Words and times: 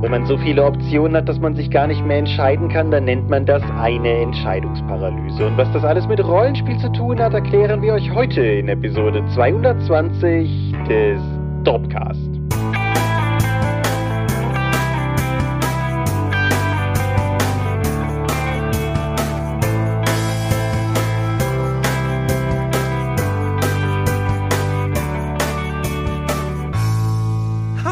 Wenn 0.00 0.12
man 0.12 0.24
so 0.24 0.38
viele 0.38 0.64
Optionen 0.64 1.14
hat, 1.14 1.28
dass 1.28 1.38
man 1.38 1.54
sich 1.54 1.70
gar 1.70 1.86
nicht 1.86 2.02
mehr 2.06 2.16
entscheiden 2.16 2.70
kann, 2.70 2.90
dann 2.90 3.04
nennt 3.04 3.28
man 3.28 3.44
das 3.44 3.62
eine 3.78 4.22
Entscheidungsparalyse. 4.22 5.46
Und 5.46 5.58
was 5.58 5.70
das 5.72 5.84
alles 5.84 6.08
mit 6.08 6.24
Rollenspiel 6.26 6.78
zu 6.78 6.90
tun 6.92 7.20
hat, 7.20 7.34
erklären 7.34 7.82
wir 7.82 7.92
euch 7.92 8.10
heute 8.14 8.40
in 8.40 8.68
Episode 8.68 9.22
220 9.34 10.74
des 10.88 11.20
Dorpcast. 11.64 12.39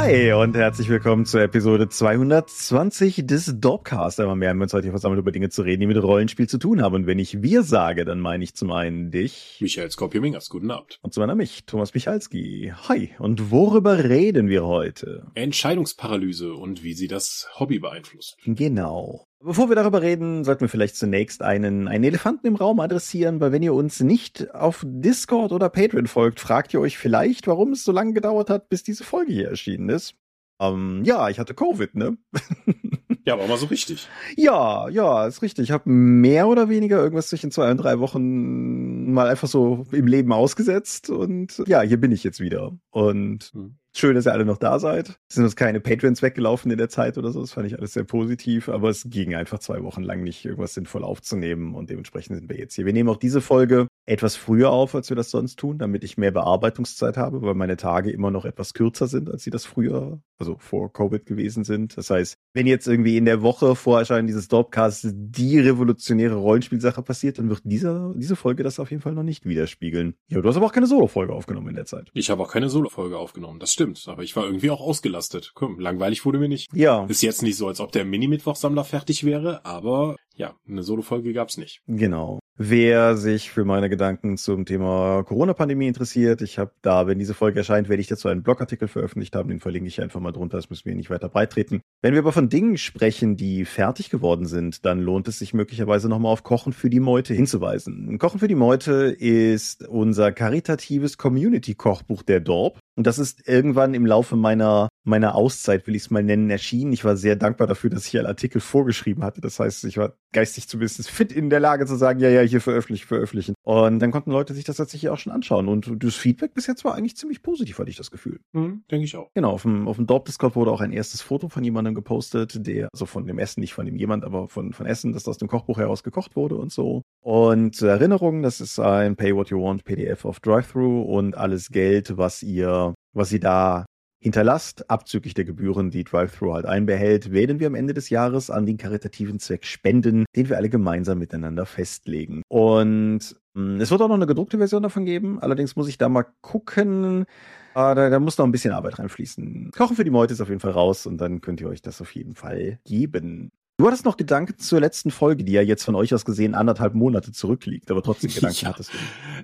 Hi 0.09 0.33
und 0.33 0.57
herzlich 0.57 0.89
willkommen 0.89 1.27
zur 1.27 1.43
Episode 1.43 1.87
220 1.87 3.27
des 3.27 3.61
Dorpcast. 3.61 4.19
Einmal 4.21 4.37
mehr 4.37 4.49
haben 4.49 4.57
wir 4.57 4.63
uns 4.63 4.73
heute 4.73 4.85
hier 4.85 4.93
versammelt, 4.93 5.21
über 5.21 5.33
Dinge 5.33 5.51
zu 5.51 5.61
reden, 5.61 5.81
die 5.81 5.87
mit 5.87 6.03
Rollenspiel 6.03 6.49
zu 6.49 6.57
tun 6.57 6.81
haben. 6.81 6.95
Und 6.95 7.07
wenn 7.07 7.19
ich 7.19 7.43
wir 7.43 7.63
sage, 7.63 8.07
dann 8.07 8.19
meine 8.19 8.43
ich 8.43 8.55
zum 8.55 8.73
einen 8.73 9.11
dich. 9.11 9.59
Michael 9.61 9.91
Skopje-Mingers, 9.91 10.49
guten 10.49 10.71
Abend. 10.71 10.99
Und 11.03 11.13
zum 11.13 11.25
anderen 11.25 11.37
mich, 11.37 11.67
Thomas 11.67 11.93
Michalski. 11.93 12.73
Hi. 12.89 13.11
Und 13.19 13.51
worüber 13.51 14.03
reden 14.05 14.49
wir 14.49 14.65
heute? 14.65 15.27
Entscheidungsparalyse 15.35 16.55
und 16.55 16.83
wie 16.83 16.95
sie 16.95 17.09
das 17.09 17.51
Hobby 17.59 17.79
beeinflusst. 17.79 18.39
Genau. 18.47 19.29
Bevor 19.41 19.69
wir 19.69 19.77
darüber 19.77 20.03
reden, 20.03 20.43
sollten 20.43 20.63
wir 20.63 20.69
vielleicht 20.69 20.97
zunächst 20.97 21.43
einen, 21.43 21.87
einen 21.87 22.03
Elefanten 22.03 22.49
im 22.49 22.57
Raum 22.57 22.81
adressieren, 22.81 23.41
weil 23.41 23.53
wenn 23.53 23.63
ihr 23.63 23.73
uns 23.73 24.01
nicht 24.01 24.53
auf 24.53 24.85
Discord 24.85 25.53
oder 25.53 25.69
Patreon 25.69 26.09
folgt, 26.09 26.41
fragt 26.41 26.75
ihr 26.75 26.81
euch 26.81 26.99
vielleicht, 26.99 27.47
warum 27.47 27.73
es 27.73 27.85
so 27.85 27.93
lange 27.93 28.15
gedauert 28.15 28.51
hat, 28.51 28.69
bis 28.69 28.83
diese 28.83 29.05
Folge 29.05 29.33
hier 29.33 29.49
erschienen 29.49 29.91
ist. 29.91 30.15
Ähm, 30.61 31.03
ja, 31.05 31.29
ich 31.29 31.39
hatte 31.39 31.55
Covid, 31.55 31.95
ne? 31.95 32.19
Ja, 33.29 33.35
aber 33.35 33.47
mal 33.47 33.59
so 33.59 33.67
richtig. 33.67 34.09
Ja, 34.37 34.89
ja, 34.89 35.27
ist 35.27 35.43
richtig. 35.43 35.65
Ich 35.65 35.71
habe 35.71 35.91
mehr 35.91 36.49
oder 36.49 36.71
weniger 36.71 36.97
irgendwas 36.97 37.29
zwischen 37.29 37.51
zwei 37.51 37.71
und 37.71 37.77
drei 37.77 37.99
Wochen 37.99 39.13
mal 39.13 39.29
einfach 39.29 39.49
so 39.49 39.87
im 39.93 40.07
Leben 40.07 40.33
ausgesetzt 40.33 41.11
und 41.11 41.63
ja, 41.67 41.83
hier 41.83 42.01
bin 42.01 42.11
ich 42.11 42.25
jetzt 42.25 42.41
wieder. 42.41 42.79
Und 42.89 43.51
hm. 43.53 43.77
Schön, 43.99 44.15
dass 44.15 44.27
ihr 44.27 44.33
alle 44.33 44.45
noch 44.45 44.59
da 44.59 44.79
seid. 44.79 45.19
Es 45.29 45.35
sind 45.35 45.43
uns 45.43 45.57
keine 45.57 45.81
Patreons 45.81 46.23
weggelaufen 46.23 46.71
in 46.71 46.79
der 46.79 46.89
Zeit 46.89 47.19
oder 47.19 47.33
so. 47.33 47.41
Das 47.41 47.51
fand 47.51 47.67
ich 47.67 47.77
alles 47.77 47.95
sehr 47.95 48.05
positiv. 48.05 48.69
Aber 48.69 48.91
es 48.91 49.11
ging 49.11 49.35
einfach 49.35 49.59
zwei 49.59 49.83
Wochen 49.83 50.05
lang 50.05 50.23
nicht, 50.23 50.45
irgendwas 50.45 50.75
sinnvoll 50.75 51.03
aufzunehmen. 51.03 51.75
Und 51.75 51.91
dementsprechend 51.91 52.37
sind 52.37 52.49
wir 52.49 52.57
jetzt 52.57 52.77
hier. 52.77 52.87
Wir 52.87 52.93
nehmen 52.93 53.09
auch 53.09 53.17
diese 53.17 53.41
Folge 53.41 53.89
etwas 54.09 54.37
früher 54.37 54.71
auf, 54.71 54.95
als 54.95 55.11
wir 55.11 55.17
das 55.17 55.31
sonst 55.31 55.59
tun, 55.59 55.79
damit 55.79 56.03
ich 56.03 56.17
mehr 56.17 56.31
Bearbeitungszeit 56.31 57.17
habe, 57.17 57.43
weil 57.43 57.55
meine 57.55 57.77
Tage 57.77 58.11
immer 58.11 58.31
noch 58.31 58.47
etwas 58.47 58.73
kürzer 58.73 59.07
sind, 59.07 59.31
als 59.31 59.43
sie 59.43 59.51
das 59.51 59.67
früher, 59.67 60.21
also 60.39 60.57
vor 60.59 60.93
Covid 60.93 61.27
gewesen 61.27 61.65
sind. 61.65 61.97
Das 61.97 62.09
heißt, 62.09 62.39
wenn 62.55 62.67
jetzt 62.67 62.89
irgendwie 62.89 63.19
in 63.19 63.27
der 63.27 63.43
Woche 63.43 63.77
vor 63.77 63.99
Erscheinen 63.99 64.27
dieses 64.27 64.49
Dorpcast 64.49 65.09
die 65.13 65.59
revolutionäre 65.61 66.37
Rollenspielsache 66.37 67.03
passiert, 67.03 67.39
dann 67.39 67.51
wird 67.51 67.61
dieser, 67.65 68.15
diese 68.17 68.35
Folge 68.35 68.63
das 68.63 68.81
auf 68.81 68.91
jeden 68.91 69.03
Fall 69.03 69.13
noch 69.13 69.23
nicht 69.23 69.45
widerspiegeln. 69.45 70.15
Ja, 70.29 70.41
du 70.41 70.49
hast 70.49 70.57
aber 70.57 70.67
auch 70.67 70.73
keine 70.73 70.87
Solo-Folge 70.87 71.35
aufgenommen 71.35 71.69
in 71.69 71.77
der 71.77 71.87
Zeit. 71.87 72.09
Ich 72.15 72.31
habe 72.31 72.43
auch 72.43 72.51
keine 72.51 72.71
Solo-Folge 72.71 73.19
aufgenommen, 73.19 73.61
das 73.61 73.73
stimmt. 73.73 74.03
Aber 74.09 74.23
ich 74.23 74.35
war 74.37 74.47
irgendwie 74.47 74.71
auch 74.71 74.81
ausgelastet. 74.81 75.53
Komm, 75.55 75.79
langweilig 75.79 76.25
wurde 76.25 76.39
mir 76.39 76.49
nicht. 76.49 76.73
Ja. 76.73 77.05
Ist 77.09 77.23
jetzt 77.23 77.43
nicht 77.43 77.57
so, 77.57 77.69
als 77.69 77.81
ob 77.81 77.93
der 77.93 78.07
Mini-Mittwochsammler 78.07 78.85
fertig 78.85 79.25
wäre, 79.25 79.67
aber 79.67 80.17
ja, 80.35 80.55
eine 80.67 80.83
Solo-Folge 80.83 81.33
gab's 81.35 81.59
nicht. 81.59 81.83
Genau. 81.87 82.39
Wer 82.61 83.17
sich 83.17 83.53
für 83.53 83.65
meine 83.65 83.89
Gedanken 83.89 84.37
zum 84.37 84.67
Thema 84.67 85.23
Corona-Pandemie 85.23 85.87
interessiert, 85.87 86.43
ich 86.43 86.59
habe 86.59 86.73
da, 86.83 87.07
wenn 87.07 87.21
diese 87.21 87.33
Folge 87.33 87.61
erscheint, 87.61 87.89
werde 87.89 88.01
ich 88.01 88.09
dazu 88.09 88.27
einen 88.27 88.43
Blogartikel 88.43 88.89
veröffentlicht 88.89 89.37
haben, 89.37 89.49
den 89.49 89.61
verlinke 89.61 89.87
ich 89.87 90.03
einfach 90.03 90.19
mal 90.19 90.33
drunter, 90.33 90.57
das 90.57 90.69
müssen 90.69 90.87
wir 90.87 90.97
nicht 90.97 91.09
weiter 91.09 91.29
breitreten. 91.29 91.83
Wenn 92.03 92.15
wir 92.15 92.19
aber 92.19 92.33
von 92.33 92.49
Dingen 92.49 92.77
sprechen, 92.77 93.37
die 93.37 93.65
fertig 93.65 94.11
geworden 94.11 94.47
sind, 94.47 94.85
dann 94.85 94.99
lohnt 94.99 95.29
es 95.29 95.39
sich 95.39 95.55
möglicherweise 95.55 96.09
nochmal 96.09 96.33
auf 96.33 96.43
Kochen 96.43 96.73
für 96.73 96.91
die 96.91 96.99
Meute 96.99 97.33
hinzuweisen. 97.33 98.19
Kochen 98.19 98.41
für 98.41 98.49
die 98.49 98.57
Meute 98.57 99.15
ist 99.17 99.87
unser 99.87 100.33
karitatives 100.33 101.17
Community-Kochbuch 101.17 102.25
der 102.25 102.41
Dorp. 102.41 102.81
Und 102.99 103.07
das 103.07 103.21
ist 103.21 103.47
irgendwann 103.47 103.95
im 103.95 104.05
Laufe 104.05 104.35
meiner, 104.35 104.89
meiner 105.05 105.37
Auszeit, 105.37 105.87
will 105.87 105.95
ich 105.95 106.03
es 106.03 106.11
mal 106.11 106.25
nennen, 106.25 106.51
erschienen. 106.51 106.93
Ich 106.93 107.05
war 107.05 107.17
sehr 107.17 107.37
dankbar 107.37 107.69
dafür, 107.69 107.91
dass 107.91 108.09
ich 108.09 108.19
einen 108.19 108.27
Artikel 108.27 108.61
vorgeschrieben 108.61 109.23
hatte. 109.23 109.41
Das 109.41 109.61
heißt, 109.61 109.85
ich 109.85 109.99
war 109.99 110.15
geistig 110.33 110.69
zumindest 110.69 111.09
fit 111.09 111.31
in 111.31 111.49
der 111.49 111.61
Lage 111.61 111.87
zu 111.87 111.95
sagen, 111.95 112.19
ja, 112.19 112.29
ja, 112.29 112.41
hier 112.41 112.61
veröffentlichen, 112.61 113.07
veröffentlichen. 113.07 113.55
Und 113.63 114.01
dann 114.01 114.11
konnten 114.11 114.33
Leute 114.33 114.53
sich 114.53 114.65
das 114.65 114.79
tatsächlich 114.79 115.11
auch 115.11 115.19
schon 115.19 115.33
anschauen. 115.33 115.69
Und 115.69 116.03
das 116.03 116.17
Feedback 116.17 116.55
bis 116.55 116.67
jetzt 116.67 116.85
war 116.85 116.97
eigentlich 116.97 117.17
ziemlich 117.17 117.41
positiv, 117.41 117.79
hatte 117.79 117.89
ich 117.89 117.97
das 117.97 118.11
Gefühl. 118.11 118.41
Mhm, 118.53 118.83
Denke 118.91 119.05
ich 119.05 119.15
auch. 119.15 119.31
Genau, 119.33 119.53
auf 119.53 119.63
dem, 119.63 119.87
auf 119.87 119.95
dem 119.95 120.09
Dorp-Discord 120.09 120.57
wurde 120.57 120.73
auch 120.73 120.81
ein 120.81 120.93
erstes 120.93 121.23
Foto 121.23 121.49
von 121.49 121.63
jemandem 121.63 121.95
gepostet, 121.95 122.67
der, 122.67 122.89
also 122.93 123.07
von 123.07 123.29
dem 123.29 123.39
Essen, 123.39 123.61
nicht 123.61 123.75
von 123.75 123.87
dem 123.87 123.95
jemand, 123.95 124.25
aber 124.25 124.49
von, 124.49 124.73
von 124.73 124.87
Essen, 124.87 125.13
das 125.13 125.29
aus 125.29 125.39
dem 125.39 125.47
Kochbuch 125.47 125.79
heraus 125.79 126.03
gekocht 126.03 126.35
wurde 126.35 126.57
und 126.57 126.73
so. 126.73 127.03
Und 127.23 127.77
zur 127.77 127.91
Erinnerung, 127.91 128.43
das 128.43 128.61
ist 128.61 128.81
ein 128.81 129.15
Pay 129.15 129.37
What 129.37 129.51
You 129.51 129.63
Want 129.63 129.85
PDF 129.85 130.25
auf 130.25 130.41
Drive-Thru 130.41 131.03
und 131.03 131.37
alles 131.37 131.69
Geld, 131.69 132.17
was 132.17 132.43
ihr 132.43 132.88
was 133.13 133.29
sie 133.29 133.41
da 133.41 133.87
hinterlasst, 134.21 134.91
abzüglich 134.91 135.35
der 135.35 135.45
Gebühren, 135.45 135.91
die 135.91 136.05
Drive-Thru 136.05 136.53
halt 136.53 136.67
einbehält, 136.67 137.33
werden 137.33 137.61
wir 137.61 137.69
am 137.69 137.75
Ende 137.75 137.95
des 137.95 138.11
Jahres 138.11 138.51
an 138.51 138.67
den 138.67 138.77
karitativen 138.77 139.39
Zweck 139.39 139.65
spenden, 139.65 140.25
den 140.35 140.49
wir 140.49 140.57
alle 140.57 140.69
gemeinsam 140.69 141.19
miteinander 141.19 141.67
festlegen. 141.67 142.43
Und 142.49 143.37
mh, 143.55 143.75
hm, 143.75 143.81
es 143.81 143.91
wird 143.91 144.03
auch 144.03 144.09
noch 144.09 144.17
eine 144.17 144.27
gedruckte 144.27 144.59
Version 144.59 144.83
davon 144.83 145.05
geben, 145.05 145.39
allerdings 145.41 145.77
muss 145.77 145.89
ich 145.89 145.99
da 145.99 146.09
mal 146.09 146.27
gucken. 146.41 147.27
Ah, 147.75 147.95
da, 147.95 148.11
da 148.11 148.19
muss 148.19 148.39
noch 148.39 148.45
ein 148.45 148.53
bisschen 148.53 148.73
Arbeit 148.73 148.99
reinfließen. 148.99 149.71
Kochen 149.71 149.95
für 149.95 150.05
die 150.05 150.11
Meute 150.11 150.33
ist 150.33 150.41
auf 150.41 150.49
jeden 150.49 150.61
Fall 150.61 150.73
raus 150.73 151.07
und 151.07 151.19
dann 151.19 151.41
könnt 151.41 151.61
ihr 151.61 151.69
euch 151.69 151.83
das 151.83 152.01
auf 152.01 152.15
jeden 152.15 152.35
Fall 152.35 152.81
geben. 152.85 153.53
Du 153.79 153.87
hattest 153.87 154.05
noch 154.05 154.17
Gedanken 154.17 154.59
zur 154.59 154.81
letzten 154.81 155.13
Folge, 155.13 155.45
die 155.45 155.53
ja 155.53 155.63
jetzt 155.63 155.85
von 155.85 155.95
euch 155.95 156.13
aus 156.13 156.25
gesehen 156.25 156.57
anderthalb 156.57 156.95
Monate 156.95 157.31
zurückliegt, 157.31 157.93
aber 157.93 158.03
trotzdem 158.03 158.35
Gedanken 158.35 158.59
ja. 158.63 158.69
hattest 158.71 158.93
du. 158.93 158.99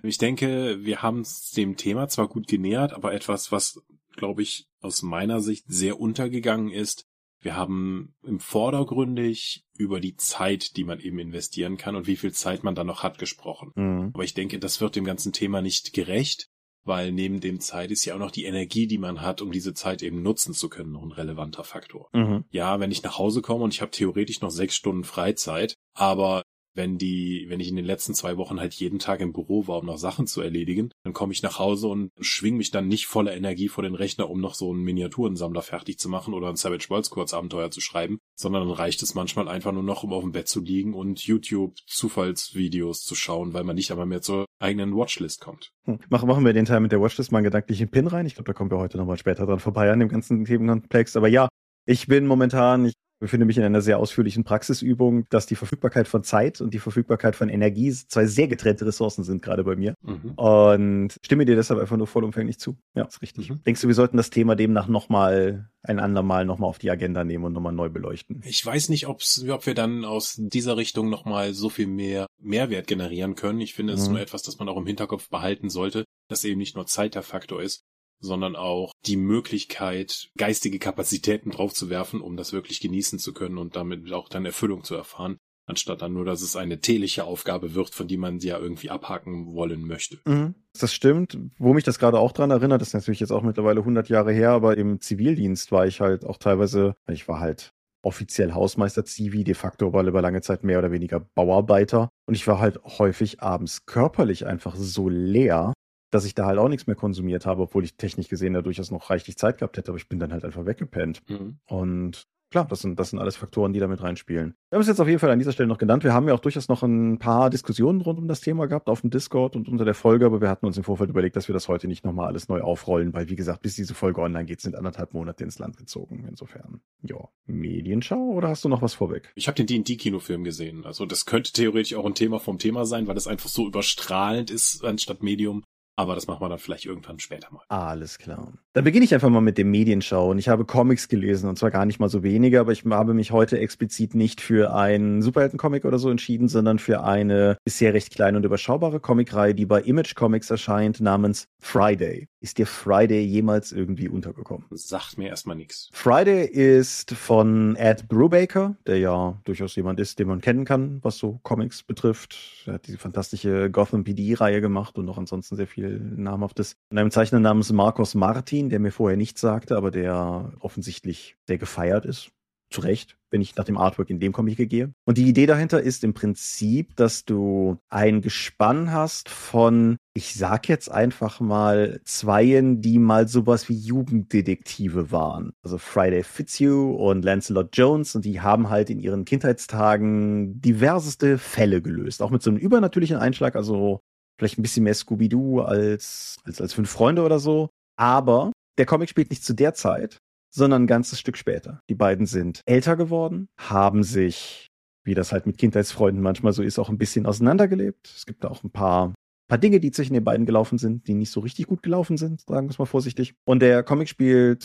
Ich 0.09 0.19
denke, 0.19 0.79
wir 0.85 1.03
haben 1.03 1.21
es 1.21 1.53
dem 1.53 1.77
Thema 1.77 2.09
zwar 2.09 2.27
gut 2.27 2.49
genähert, 2.49 2.93
aber 2.93 3.15
etwas, 3.15 3.53
was, 3.53 3.81
glaube 4.17 4.43
ich, 4.43 4.67
aus 4.81 5.03
meiner 5.03 5.41
Sicht 5.41 5.67
sehr 5.69 6.01
untergegangen 6.01 6.73
ist. 6.73 7.07
Wir 7.43 7.55
haben 7.55 8.17
im 8.25 8.41
Vordergründig 8.41 9.67
über 9.79 10.01
die 10.01 10.17
Zeit, 10.17 10.77
die 10.77 10.83
man 10.83 10.99
eben 10.99 11.21
investieren 11.21 11.77
kann 11.77 11.95
und 11.95 12.09
wie 12.09 12.17
viel 12.17 12.33
Zeit 12.33 12.65
man 12.65 12.75
dann 12.75 12.89
noch 12.89 13.05
hat, 13.05 13.19
gesprochen. 13.19 13.71
Mhm. 13.77 14.11
Aber 14.15 14.25
ich 14.25 14.35
denke, 14.35 14.59
das 14.59 14.81
wird 14.81 14.97
dem 14.97 15.05
ganzen 15.05 15.33
Thema 15.33 15.63
nicht 15.63 15.93
gerecht 15.93 16.49
weil 16.85 17.13
neben 17.13 17.41
dem 17.41 17.61
Zeit 17.61 17.91
ist 17.91 18.05
ja 18.05 18.15
auch 18.15 18.19
noch 18.19 18.31
die 18.31 18.45
Energie, 18.45 18.87
die 18.87 18.99
man 18.99 19.21
hat, 19.21 19.43
um 19.43 19.53
diese 19.53 19.75
Zeit 19.75 20.03
eben 20.03 20.23
nutzen 20.23 20.55
zu 20.55 20.69
können, 20.69 20.93
noch 20.93 21.03
ein 21.03 21.13
relevanter 21.13 21.65
Faktor. 21.65 22.09
Mhm. 22.13 22.45
Ja, 22.51 22.81
wenn 22.81 22.91
ich 22.91 23.03
nach 23.03 23.19
Hause 23.19 23.43
komme 23.43 23.65
und 23.65 23.75
ich 23.75 23.81
habe 23.81 23.91
theoretisch 23.91 24.41
noch 24.41 24.51
sechs 24.51 24.75
Stunden 24.77 25.05
Freizeit, 25.05 25.75
aber 25.95 26.43
wenn 26.75 26.99
die, 26.99 27.47
wenn 27.49 27.61
ich 27.61 27.69
in 27.69 27.77
den 27.77 27.85
letzten 27.85 28.15
zwei 28.15 28.37
Wochen 28.37 28.61
halt 28.61 28.75
jeden 28.75 28.99
Tag 28.99 29.21
im 29.21 29.33
Büro 29.33 29.67
war, 29.67 29.79
um 29.79 29.87
noch 29.87 29.99
Sachen 29.99 30.27
zu 30.27 30.41
erledigen, 30.41 30.91
dann 31.05 31.13
komme 31.13 31.33
ich 31.33 31.43
nach 31.43 31.59
Hause 31.59 31.89
und 31.89 32.11
schwing 32.21 32.57
mich 32.57 32.71
dann 32.71 32.89
nicht 32.89 33.07
voller 33.07 33.35
Energie 33.35 33.69
vor 33.69 33.83
den 33.83 33.95
Rechner, 33.95 34.29
um 34.31 34.41
noch 34.41 34.55
so 34.55 34.71
einen 34.71 34.83
Miniaturensammler 34.83 35.63
fertig 35.63 35.99
zu 35.99 36.09
machen 36.09 36.35
oder 36.35 36.49
ein 36.49 36.57
Savage 36.57 36.91
Worlds 36.91 37.11
Kurzabenteuer 37.11 37.71
zu 37.71 37.81
schreiben, 37.81 38.19
sondern 38.37 38.67
dann 38.69 38.77
reicht 38.77 39.03
es 39.03 39.15
manchmal 39.15 39.49
einfach 39.49 39.73
nur 39.73 39.83
noch, 39.83 40.03
um 40.03 40.13
auf 40.13 40.23
dem 40.23 40.33
Bett 40.33 40.49
zu 40.49 40.61
liegen 40.61 40.95
und 40.95 41.21
YouTube 41.25 41.75
Zufallsvideos 41.87 43.03
zu 43.03 43.15
schauen, 43.15 43.55
weil 43.55 43.65
man 43.65 43.77
nicht 43.77 43.91
einmal 43.91 44.07
mehr 44.07 44.23
zur 44.23 44.47
eigenen 44.59 44.97
Watchlist 44.97 45.41
kommt. 45.41 45.71
Hm. 45.85 45.99
Machen, 46.09 46.45
wir 46.45 46.53
den 46.53 46.65
Teil 46.65 46.81
mit 46.81 46.93
der 46.93 47.01
Watchlist 47.01 47.33
mal 47.33 47.39
einen 47.39 47.45
gedanklichen 47.45 47.91
Pin 47.91 48.07
rein. 48.07 48.27
Ich 48.27 48.35
glaube, 48.35 48.47
da 48.47 48.53
kommen 48.53 48.71
wir 48.71 48.79
heute 48.79 48.99
nochmal 48.99 49.19
später 49.19 49.47
dran 49.47 49.61
vorbei 49.61 49.91
an 49.91 50.01
dem 50.01 50.09
ganzen 50.09 50.45
Themenkomplex. 50.45 51.17
Aber 51.17 51.29
ja, 51.29 51.49
ich 51.87 52.07
bin 52.07 52.27
momentan, 52.27 52.87
ich 52.87 52.95
befinde 53.19 53.47
mich 53.47 53.57
in 53.57 53.65
einer 53.65 53.81
sehr 53.81 53.99
ausführlichen 53.99 54.45
Praxisübung, 54.45 55.27
dass 55.31 55.47
die 55.47 55.57
Verfügbarkeit 55.57 56.09
von 56.09 56.25
Zeit 56.25 56.61
und 56.61 56.75
die 56.75 56.79
Verfügbarkeit 56.79 57.37
von 57.37 57.49
Energie 57.49 57.93
zwei 57.93 58.27
sehr 58.27 58.49
getrennte 58.49 58.87
Ressourcen 58.87 59.25
sind, 59.25 59.43
gerade 59.43 59.65
bei 59.65 59.77
mir. 59.77 59.95
Mhm. 60.03 60.33
Und 60.33 61.15
stimme 61.25 61.45
dir 61.45 61.57
deshalb 61.57 61.81
einfach 61.81 61.97
nur 61.97 62.07
vollumfänglich 62.07 62.59
zu. 62.59 62.77
Ja, 62.95 63.05
ist 63.05 63.23
richtig. 63.23 63.51
Mhm. 63.51 63.63
Denkst 63.65 63.81
du, 63.81 63.89
wir 63.89 63.95
sollten 63.95 64.17
das 64.17 64.31
Thema 64.31 64.57
demnach 64.57 64.89
nochmal 64.89 65.69
ein 65.83 66.01
andermal 66.01 66.45
nochmal 66.45 66.69
auf 66.71 66.79
die 66.79 66.91
Agenda 66.91 67.25
nehmen 67.25 67.45
und 67.45 67.53
nochmal 67.53 67.73
neu 67.73 67.89
beleuchten? 67.89 68.43
Ich 68.45 68.65
weiß 68.65 68.89
nicht, 68.89 69.07
ob's, 69.07 69.45
ob 69.49 69.67
wir 69.67 69.75
dann 69.75 70.05
aus 70.05 70.35
dieser 70.39 70.77
Richtung 70.77 71.11
nochmal 71.11 71.55
so 71.55 71.69
viel 71.69 71.87
mehr 71.87 72.27
Mehrwert 72.41 72.87
generieren 72.87 73.35
können. 73.35 73.61
Ich 73.61 73.75
finde, 73.75 73.93
es 73.93 74.01
mhm. 74.01 74.05
ist 74.05 74.11
nur 74.11 74.21
etwas, 74.21 74.43
das 74.43 74.59
man 74.59 74.69
auch 74.69 74.77
im 74.77 74.87
Hinterkopf 74.87 75.29
behalten 75.29 75.71
sollte, 75.71 76.05
dass 76.29 76.45
eben 76.45 76.59
nicht 76.59 76.75
nur 76.75 76.87
Zeit 76.87 77.15
der 77.15 77.23
Faktor 77.23 77.63
ist, 77.63 77.83
sondern 78.25 78.57
auch 78.57 78.93
die 79.07 79.17
Möglichkeit, 79.17 80.29
geistige 80.37 80.79
Kapazitäten 80.79 81.51
draufzuwerfen, 81.51 82.21
um 82.21 82.37
das 82.37 82.53
wirklich 82.53 82.81
genießen 82.81 83.19
zu 83.19 83.33
können 83.33 83.59
und 83.59 83.77
damit 83.77 84.11
auch 84.13 84.29
dann 84.29 84.47
Erfüllung 84.47 84.85
zu 84.85 84.95
erfahren, 84.95 85.37
anstatt 85.67 86.03
dann 86.03 86.13
nur, 86.13 86.25
dass 86.25 86.43
es 86.43 86.57
eine 86.57 86.81
tägliche 86.81 87.25
Aufgabe 87.25 87.75
wird, 87.75 87.91
von 87.91 88.09
die 88.09 88.17
man 88.17 88.41
sie 88.41 88.49
ja 88.49 88.59
irgendwie 88.59 88.91
abhaken 88.91 89.55
wollen 89.55 89.87
möchte. 89.87 90.19
Mhm. 90.25 90.55
Das 90.79 90.93
stimmt. 90.93 91.39
Wo 91.59 91.73
mich 91.73 91.85
das 91.85 91.99
gerade 91.99 92.19
auch 92.19 92.33
dran 92.33 92.51
erinnert, 92.51 92.81
das 92.81 92.89
ist 92.89 92.95
natürlich 92.95 93.21
jetzt 93.21 93.31
auch 93.31 93.43
mittlerweile 93.43 93.81
100 93.81 94.09
Jahre 94.09 94.33
her, 94.33 94.51
aber 94.51 94.77
im 94.77 95.01
Zivildienst 95.01 95.71
war 95.71 95.87
ich 95.87 96.01
halt 96.01 96.25
auch 96.25 96.39
teilweise, 96.39 96.95
ich 97.09 97.29
war 97.29 97.41
halt 97.41 97.73
offiziell 98.03 98.53
Hausmeister 98.53 99.05
Zivi, 99.05 99.45
de 99.45 99.55
facto 99.55 99.87
aber 99.87 100.03
über 100.05 100.21
lange 100.21 100.43
Zeit 100.43 100.63
mehr 100.63 100.79
oder 100.79 100.93
weniger 100.93 101.21
Bauarbeiter. 101.21 102.11
Und 102.27 102.35
ich 102.35 102.47
war 102.47 102.59
halt 102.59 102.79
häufig 102.85 103.41
abends 103.41 103.87
körperlich 103.87 104.47
einfach 104.47 104.77
so 104.77 105.09
leer, 105.09 105.73
dass 106.15 106.25
ich 106.25 106.35
da 106.35 106.47
halt 106.47 106.59
auch 106.59 106.69
nichts 106.69 106.87
mehr 106.87 106.97
konsumiert 106.97 107.45
habe, 107.45 107.63
obwohl 107.63 107.85
ich 107.85 107.97
technisch 107.97 108.29
gesehen 108.29 108.55
da 108.55 108.63
durchaus 108.63 108.91
noch 108.91 109.11
reichlich 109.11 109.37
Zeit 109.37 109.59
gehabt 109.59 109.77
hätte, 109.77 109.91
aber 109.91 109.99
ich 109.99 110.09
bin 110.09 110.21
dann 110.21 110.33
halt 110.33 110.45
einfach 110.45 110.65
weggepennt. 110.65 111.23
Mhm. 111.29 111.59
Und 111.67 112.29
klar, 112.55 112.67
das 112.69 112.83
sind, 112.83 113.01
das 113.01 113.11
sind 113.11 113.19
alles 113.19 113.35
Faktoren, 113.35 113.73
die 113.73 113.81
damit 113.81 114.01
reinspielen. 114.01 114.55
Wir 114.71 114.77
haben 114.77 114.83
es 114.83 114.87
jetzt 114.87 115.01
auf 115.01 115.09
jeden 115.09 115.19
Fall 115.19 115.31
an 115.31 115.41
dieser 115.41 115.51
Stelle 115.51 115.67
noch 115.67 115.79
genannt. 115.79 116.05
Wir 116.05 116.13
haben 116.13 116.29
ja 116.29 116.35
auch 116.35 116.41
durchaus 116.41 116.69
noch 116.69 116.85
ein 116.85 117.19
paar 117.19 117.51
Diskussionen 117.51 118.01
rund 118.01 118.21
um 118.21 118.29
das 118.29 118.41
Thema 118.41 118.69
gehabt 118.69 118.89
auf 118.89 119.01
dem 119.01 119.11
Discord 119.11 119.57
und 119.57 119.69
unter 119.69 119.85
der 119.85 119.95
Folge, 119.95 120.25
aber 120.25 120.41
wir 120.41 120.49
hatten 120.49 120.67
uns 120.67 120.77
im 120.77 120.85
Vorfeld 120.85 121.11
überlegt, 121.11 121.35
dass 121.35 121.49
wir 121.49 121.53
das 121.53 121.67
heute 121.67 121.89
nicht 121.89 122.05
nochmal 122.05 122.29
alles 122.29 122.49
neu 122.49 122.61
aufrollen, 122.61 123.13
weil, 123.13 123.29
wie 123.29 123.35
gesagt, 123.35 123.63
bis 123.63 123.75
diese 123.75 123.95
Folge 123.95 124.21
online 124.21 124.45
geht, 124.45 124.61
sind 124.61 124.77
anderthalb 124.77 125.15
Monate 125.15 125.43
ins 125.43 125.59
Land 125.59 125.77
gezogen. 125.77 126.27
Insofern, 126.29 126.81
ja. 127.03 127.29
Medienschau 127.47 128.31
oder 128.31 128.51
hast 128.51 128.65
du 128.65 128.69
noch 128.69 128.83
was 128.83 128.95
vorweg? 128.95 129.33
Ich 129.35 129.49
habe 129.49 129.57
den 129.57 129.67
D&D-Kinofilm 129.67 130.45
gesehen. 130.45 130.85
Also 130.87 131.07
das 131.07 131.27
könnte 131.27 131.53
theoretisch 131.53 131.97
auch 131.97 132.07
ein 132.07 132.15
Thema 132.15 132.39
vom 132.39 132.59
Thema 132.59 132.87
sein, 132.87 133.09
weil 133.09 133.17
das 133.17 133.27
einfach 133.27 133.49
so 133.49 133.67
überstrahlend 133.67 134.53
ist 134.53 134.85
anstatt 134.85 135.25
Medium. 135.25 135.65
Aber 135.97 136.15
das 136.15 136.27
machen 136.27 136.41
wir 136.41 136.49
dann 136.49 136.59
vielleicht 136.59 136.87
irgendwann 136.87 137.21
später 137.21 137.53
mal. 137.53 137.63
Alles 137.69 138.19
klar. 138.19 138.53
Dann 138.73 138.85
beginne 138.85 139.05
ich 139.05 139.15
einfach 139.15 139.31
mal 139.31 139.41
mit 139.41 139.59
dem 139.59 139.71
Medienschau. 139.71 140.31
Und 140.31 140.39
ich 140.39 140.49
habe 140.49 140.65
Comics 140.65 141.09
gelesen 141.09 141.49
und 141.49 141.57
zwar 141.57 141.71
gar 141.71 141.87
nicht 141.87 142.01
mal 142.01 142.09
so 142.09 142.25
wenige, 142.25 142.59
aber 142.59 142.73
ich 142.73 142.85
habe 142.85 143.15
mich 143.15 143.31
heute 143.31 143.59
explizit 143.59 144.15
nicht 144.15 144.41
für 144.41 144.75
einen 144.75 145.23
Superhelden-Comic 145.23 145.85
oder 145.85 146.01
so 146.01 146.11
entschieden, 146.11 146.49
sondern 146.49 146.81
für 146.81 147.05
eine 147.05 147.57
bisher 147.65 147.95
recht 147.95 148.13
kleine 148.13 148.39
und 148.39 148.45
überschaubare 148.45 148.99
Comicreihe, 148.99 149.55
die 149.55 149.67
bei 149.67 149.81
Image 149.83 150.17
Comics 150.17 150.51
erscheint, 150.51 151.01
namens 151.01 151.47
Friday. 151.61 152.29
Ist 152.41 152.59
dir 152.59 152.67
Friday 152.67 153.23
jemals 153.23 153.73
irgendwie 153.73 154.09
untergekommen? 154.09 154.67
Sagt 154.71 155.17
mir 155.17 155.29
erstmal 155.29 155.57
nichts. 155.57 155.89
Friday 155.93 156.45
ist 156.45 157.13
von 157.13 157.75
Ed 157.77 158.07
Brubaker, 158.09 158.77
der 158.87 158.99
ja 158.99 159.41
durchaus 159.45 159.77
jemand 159.77 159.99
ist, 159.99 160.19
den 160.19 160.29
man 160.29 160.43
kennen 160.43 160.65
kann, 160.67 160.99
was 161.03 161.17
so 161.17 161.39
Comics 161.43 161.83
betrifft. 161.83 162.37
Er 162.67 162.75
hat 162.75 162.87
diese 162.87 162.99
fantastische 162.99 163.71
Gotham 163.71 164.05
PD-Reihe 164.05 164.61
gemacht 164.61 164.99
und 164.99 165.07
noch 165.07 165.17
ansonsten 165.17 165.57
sehr 165.57 165.67
viel 165.67 165.84
namhaftes. 165.89 166.77
Und 166.91 166.99
einem 166.99 167.11
Zeichner 167.11 167.41
namens 167.41 167.73
Marcos 167.73 168.15
Martin, 168.15 168.71
der 168.71 168.81
mir 168.81 168.93
vorher 168.93 169.17
nichts 169.17 169.41
sagte, 169.41 169.77
aber 169.77 169.91
der 169.91 170.53
offensichtlich 170.61 171.37
sehr 171.47 171.59
gefeiert 171.59 172.05
ist. 172.05 172.31
Zu 172.71 172.81
Recht, 172.81 173.17
wenn 173.31 173.43
ich 173.43 173.55
nach 173.55 173.65
dem 173.65 173.77
Artwork 173.77 174.11
in 174.11 174.19
dem 174.19 174.33
Comic 174.33 174.69
gehe. 174.69 174.93
Und 175.05 175.19
die 175.19 175.29
Idee 175.29 175.47
dahinter 175.47 175.81
ist 175.81 176.03
im 176.03 176.13
Prinzip, 176.13 176.97
dass 176.97 177.25
du 177.25 177.79
ein 177.89 178.21
Gespann 178.21 178.91
hast 178.91 179.29
von, 179.29 179.97
ich 180.15 180.35
sag 180.35 180.69
jetzt 180.69 180.91
einfach 180.91 181.39
mal, 181.39 182.01
Zweien, 182.05 182.81
die 182.81 182.99
mal 182.99 183.29
sowas 183.29 183.69
wie 183.69 183.77
Jugenddetektive 183.77 185.13
waren. 185.13 185.53
Also 185.63 185.79
Friday 185.79 186.25
Fitzhugh 186.25 186.97
und 186.97 187.25
Lancelot 187.25 187.77
Jones 187.77 188.17
und 188.17 188.25
die 188.25 188.41
haben 188.41 188.71
halt 188.71 188.91
in 188.91 188.99
ihren 188.99 189.25
Kindheitstagen 189.25 190.61
diverseste 190.61 191.39
Fälle 191.39 191.81
gelöst. 191.81 192.23
Auch 192.23 192.31
mit 192.31 192.43
so 192.43 192.51
einem 192.51 192.59
übernatürlichen 192.59 193.19
Einschlag, 193.19 193.55
also 193.55 194.01
vielleicht 194.39 194.59
ein 194.59 194.63
bisschen 194.63 194.85
mehr 194.85 194.95
Scooby-Doo 194.95 195.61
als, 195.61 196.39
als, 196.45 196.61
als 196.61 196.75
fünf 196.75 196.91
Freunde 196.91 197.23
oder 197.23 197.39
so. 197.39 197.71
Aber 197.97 198.53
der 198.79 198.87
Comic 198.87 199.09
spielt 199.09 199.31
nicht 199.31 199.45
zu 199.45 199.55
der 199.55 199.75
Zeit, 199.75 200.19
sondern 200.55 200.85
ein 200.85 200.89
ganzes 200.89 201.21
Stück 201.21 201.37
später. 201.37 201.81
Die 201.89 201.95
beiden 201.95 202.27
sind 202.27 202.61
älter 202.67 202.97
geworden, 202.97 203.49
haben 203.59 204.03
sich, 204.03 204.69
wie 205.05 205.15
das 205.15 205.33
halt 205.33 205.47
mit 205.47 205.59
Kindheitsfreunden 205.59 206.23
manchmal 206.23 206.53
so 206.53 206.63
ist, 206.63 206.79
auch 206.79 206.89
ein 206.89 206.99
bisschen 206.99 207.27
auseinandergelebt. 207.27 208.13
Es 208.17 208.27
gibt 208.27 208.45
da 208.45 208.49
auch 208.49 208.63
ein 208.65 208.71
paar 208.71 209.15
paar 209.49 209.59
Dinge, 209.59 209.81
die 209.81 209.91
zwischen 209.91 210.15
den 210.15 210.25
beiden 210.25 210.47
gelaufen 210.47 210.79
sind, 210.79 211.07
die 211.07 211.15
nicht 211.15 211.31
so 211.31 211.41
richtig 211.41 211.67
gut 211.67 211.83
gelaufen 211.83 212.17
sind, 212.17 212.41
sagen 212.41 212.67
wir 212.67 212.71
es 212.71 212.79
mal 212.79 212.87
vorsichtig. 212.87 213.35
Und 213.45 213.61
der 213.61 213.83
Comic 213.83 214.09
spielt 214.09 214.63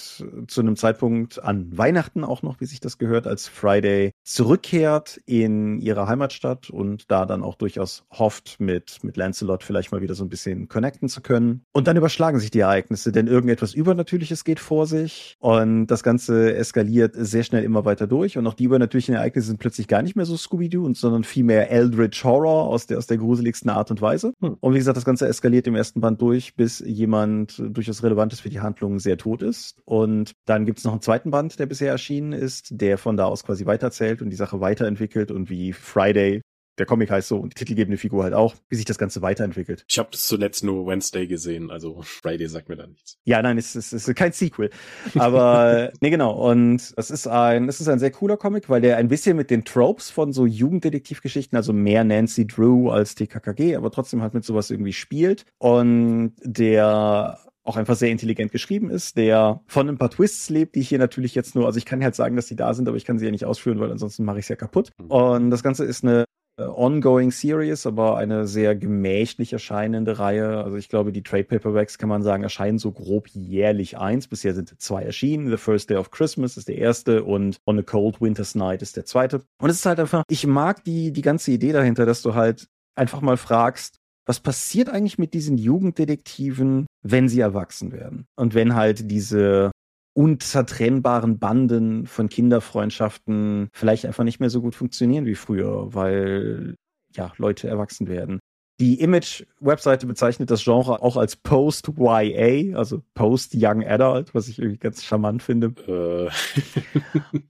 zu 0.47 0.61
einem 0.61 0.75
Zeitpunkt 0.75 1.43
an 1.43 1.77
Weihnachten 1.77 2.23
auch 2.23 2.41
noch, 2.41 2.59
wie 2.61 2.65
sich 2.65 2.79
das 2.79 2.97
gehört, 2.97 3.27
als 3.27 3.47
Friday 3.47 4.11
zurückkehrt 4.23 5.19
in 5.25 5.79
ihre 5.79 6.07
Heimatstadt 6.07 6.69
und 6.69 7.11
da 7.11 7.25
dann 7.25 7.43
auch 7.43 7.55
durchaus 7.55 8.05
hofft, 8.11 8.59
mit, 8.59 9.03
mit 9.03 9.17
Lancelot 9.17 9.63
vielleicht 9.63 9.91
mal 9.91 10.01
wieder 10.01 10.15
so 10.15 10.23
ein 10.23 10.29
bisschen 10.29 10.67
connecten 10.67 11.09
zu 11.09 11.21
können. 11.21 11.65
Und 11.71 11.87
dann 11.87 11.97
überschlagen 11.97 12.39
sich 12.39 12.51
die 12.51 12.59
Ereignisse, 12.59 13.11
denn 13.11 13.27
irgendetwas 13.27 13.73
Übernatürliches 13.73 14.43
geht 14.43 14.59
vor 14.59 14.87
sich 14.87 15.35
und 15.39 15.87
das 15.87 16.03
Ganze 16.03 16.55
eskaliert 16.55 17.15
sehr 17.15 17.43
schnell 17.43 17.63
immer 17.63 17.85
weiter 17.85 18.07
durch 18.07 18.37
und 18.37 18.47
auch 18.47 18.53
die 18.53 18.65
übernatürlichen 18.65 19.15
Ereignisse 19.15 19.47
sind 19.47 19.59
plötzlich 19.59 19.87
gar 19.87 20.01
nicht 20.01 20.15
mehr 20.15 20.25
so 20.25 20.37
Scooby-Doo, 20.37 20.93
sondern 20.93 21.23
vielmehr 21.23 21.69
Eldritch 21.69 22.23
Horror 22.23 22.67
aus 22.67 22.87
der, 22.87 22.97
aus 22.97 23.07
der 23.07 23.17
gruseligsten 23.17 23.69
Art 23.69 23.91
und 23.91 24.01
Weise. 24.01 24.33
Hm. 24.41 24.57
Und 24.69 24.75
wie 24.75 24.77
gesagt, 24.79 24.97
das 24.97 25.05
Ganze 25.05 25.27
eskaliert 25.27 25.65
im 25.65 25.73
ersten 25.73 25.99
Band 25.99 26.21
durch, 26.21 26.55
bis 26.55 26.77
jemand 26.77 27.59
durchaus 27.59 28.03
Relevantes 28.03 28.39
für 28.39 28.51
die 28.51 28.59
Handlung 28.59 28.99
sehr 28.99 29.17
tot 29.17 29.41
ist. 29.41 29.81
Und 29.83 30.33
dann 30.45 30.67
gibt 30.67 30.77
es 30.77 30.85
noch 30.85 30.91
einen 30.91 31.01
zweiten 31.01 31.31
Band, 31.31 31.57
der 31.57 31.65
bisher 31.65 31.91
erschienen 31.91 32.33
ist, 32.33 32.67
der 32.69 32.99
von 32.99 33.17
da 33.17 33.25
aus 33.25 33.43
quasi 33.43 33.65
weiterzählt 33.65 34.21
und 34.21 34.29
die 34.29 34.35
Sache 34.35 34.61
weiterentwickelt 34.61 35.31
und 35.31 35.49
wie 35.49 35.73
Friday 35.73 36.43
der 36.79 36.85
Comic 36.85 37.11
heißt 37.11 37.27
so 37.27 37.37
und 37.37 37.53
die 37.53 37.55
titelgebende 37.55 37.97
Figur 37.97 38.23
halt 38.23 38.33
auch, 38.33 38.55
wie 38.69 38.75
sich 38.75 38.85
das 38.85 38.97
Ganze 38.97 39.21
weiterentwickelt. 39.21 39.85
Ich 39.87 39.99
habe 39.99 40.09
das 40.11 40.25
zuletzt 40.25 40.63
nur 40.63 40.87
Wednesday 40.87 41.27
gesehen, 41.27 41.69
also 41.69 42.01
Friday 42.01 42.47
sagt 42.47 42.69
mir 42.69 42.77
da 42.77 42.87
nichts. 42.87 43.17
Ja, 43.25 43.41
nein, 43.41 43.57
es 43.57 43.75
ist, 43.75 43.93
es 43.93 44.07
ist 44.07 44.15
kein 44.15 44.31
Sequel. 44.31 44.69
Aber 45.15 45.91
nee, 46.01 46.09
genau. 46.09 46.31
Und 46.31 46.93
es 46.95 47.09
ist 47.11 47.27
ein, 47.27 47.67
es 47.67 47.81
ist 47.81 47.89
ein 47.89 47.99
sehr 47.99 48.11
cooler 48.11 48.37
Comic, 48.37 48.69
weil 48.69 48.81
der 48.81 48.97
ein 48.97 49.07
bisschen 49.07 49.35
mit 49.35 49.51
den 49.51 49.65
Tropes 49.65 50.09
von 50.09 50.33
so 50.33 50.45
Jugenddetektivgeschichten, 50.45 51.55
also 51.55 51.73
mehr 51.73 52.03
Nancy 52.03 52.47
Drew 52.47 52.89
als 52.89 53.15
TKKG, 53.15 53.75
aber 53.75 53.91
trotzdem 53.91 54.21
halt 54.21 54.33
mit 54.33 54.45
sowas 54.45 54.71
irgendwie 54.71 54.93
spielt. 54.93 55.45
Und 55.57 56.33
der 56.41 57.39
auch 57.69 57.77
einfach 57.77 57.95
sehr 57.95 58.09
intelligent 58.09 58.51
geschrieben 58.51 58.89
ist, 58.89 59.15
der 59.15 59.61
von 59.67 59.87
ein 59.87 59.97
paar 59.97 60.09
Twists 60.09 60.49
lebt, 60.49 60.75
die 60.75 60.79
ich 60.79 60.89
hier 60.89 60.97
natürlich 60.97 61.35
jetzt 61.35 61.53
nur, 61.53 61.67
also 61.67 61.77
ich 61.77 61.85
kann 61.85 62.03
halt 62.03 62.15
sagen, 62.15 62.35
dass 62.35 62.47
die 62.47 62.55
da 62.55 62.73
sind, 62.73 62.87
aber 62.87 62.97
ich 62.97 63.05
kann 63.05 63.19
sie 63.19 63.25
ja 63.25 63.31
nicht 63.31 63.45
ausführen, 63.45 63.79
weil 63.79 63.91
ansonsten 63.91 64.25
mache 64.25 64.39
ich 64.39 64.45
es 64.45 64.49
ja 64.49 64.55
kaputt. 64.55 64.91
Mhm. 64.97 65.11
Und 65.11 65.51
das 65.51 65.61
Ganze 65.61 65.85
ist 65.85 66.03
eine 66.03 66.25
ongoing 66.67 67.31
Series, 67.31 67.85
aber 67.85 68.17
eine 68.17 68.47
sehr 68.47 68.75
gemächlich 68.75 69.53
erscheinende 69.53 70.19
Reihe. 70.19 70.63
Also 70.63 70.77
ich 70.77 70.89
glaube, 70.89 71.11
die 71.11 71.23
Trade 71.23 71.45
Paperbacks 71.45 71.97
kann 71.97 72.09
man 72.09 72.23
sagen, 72.23 72.43
erscheinen 72.43 72.79
so 72.79 72.91
grob 72.91 73.27
jährlich 73.29 73.97
eins. 73.97 74.27
Bisher 74.27 74.53
sind 74.53 74.79
zwei 74.81 75.03
erschienen. 75.03 75.49
The 75.49 75.57
First 75.57 75.89
Day 75.89 75.97
of 75.97 76.11
Christmas 76.11 76.57
ist 76.57 76.67
der 76.67 76.77
erste 76.77 77.23
und 77.23 77.57
On 77.65 77.79
a 77.79 77.81
Cold 77.81 78.21
Winter's 78.21 78.55
Night 78.55 78.81
ist 78.81 78.97
der 78.97 79.05
zweite. 79.05 79.41
Und 79.61 79.69
es 79.69 79.77
ist 79.77 79.85
halt 79.85 79.99
einfach, 79.99 80.23
ich 80.29 80.45
mag 80.45 80.83
die, 80.83 81.11
die 81.11 81.21
ganze 81.21 81.51
Idee 81.51 81.71
dahinter, 81.71 82.05
dass 82.05 82.21
du 82.21 82.35
halt 82.35 82.67
einfach 82.95 83.21
mal 83.21 83.37
fragst, 83.37 83.97
was 84.25 84.39
passiert 84.39 84.89
eigentlich 84.89 85.17
mit 85.17 85.33
diesen 85.33 85.57
Jugenddetektiven, 85.57 86.85
wenn 87.01 87.29
sie 87.29 87.39
erwachsen 87.39 87.91
werden? 87.91 88.27
Und 88.35 88.53
wenn 88.53 88.75
halt 88.75 89.09
diese 89.09 89.71
unzertrennbaren 90.19 91.39
Banden 91.39 92.05
von 92.05 92.27
Kinderfreundschaften 92.27 93.69
vielleicht 93.71 94.05
einfach 94.05 94.25
nicht 94.25 94.41
mehr 94.41 94.49
so 94.49 94.61
gut 94.61 94.75
funktionieren 94.75 95.25
wie 95.25 95.35
früher, 95.35 95.93
weil 95.93 96.75
ja, 97.15 97.31
Leute 97.37 97.69
erwachsen 97.69 98.09
werden. 98.09 98.41
Die 98.79 99.01
Image-Webseite 99.01 100.07
bezeichnet 100.07 100.49
das 100.49 100.63
Genre 100.63 101.01
auch 101.01 101.17
als 101.17 101.35
Post-YA, 101.35 102.77
also 102.77 103.01
Post-Young 103.13 103.85
Adult, 103.85 104.33
was 104.33 104.47
ich 104.47 104.57
irgendwie 104.57 104.77
ganz 104.77 105.03
charmant 105.03 105.43
finde. 105.43 105.73
Äh. 105.85 106.29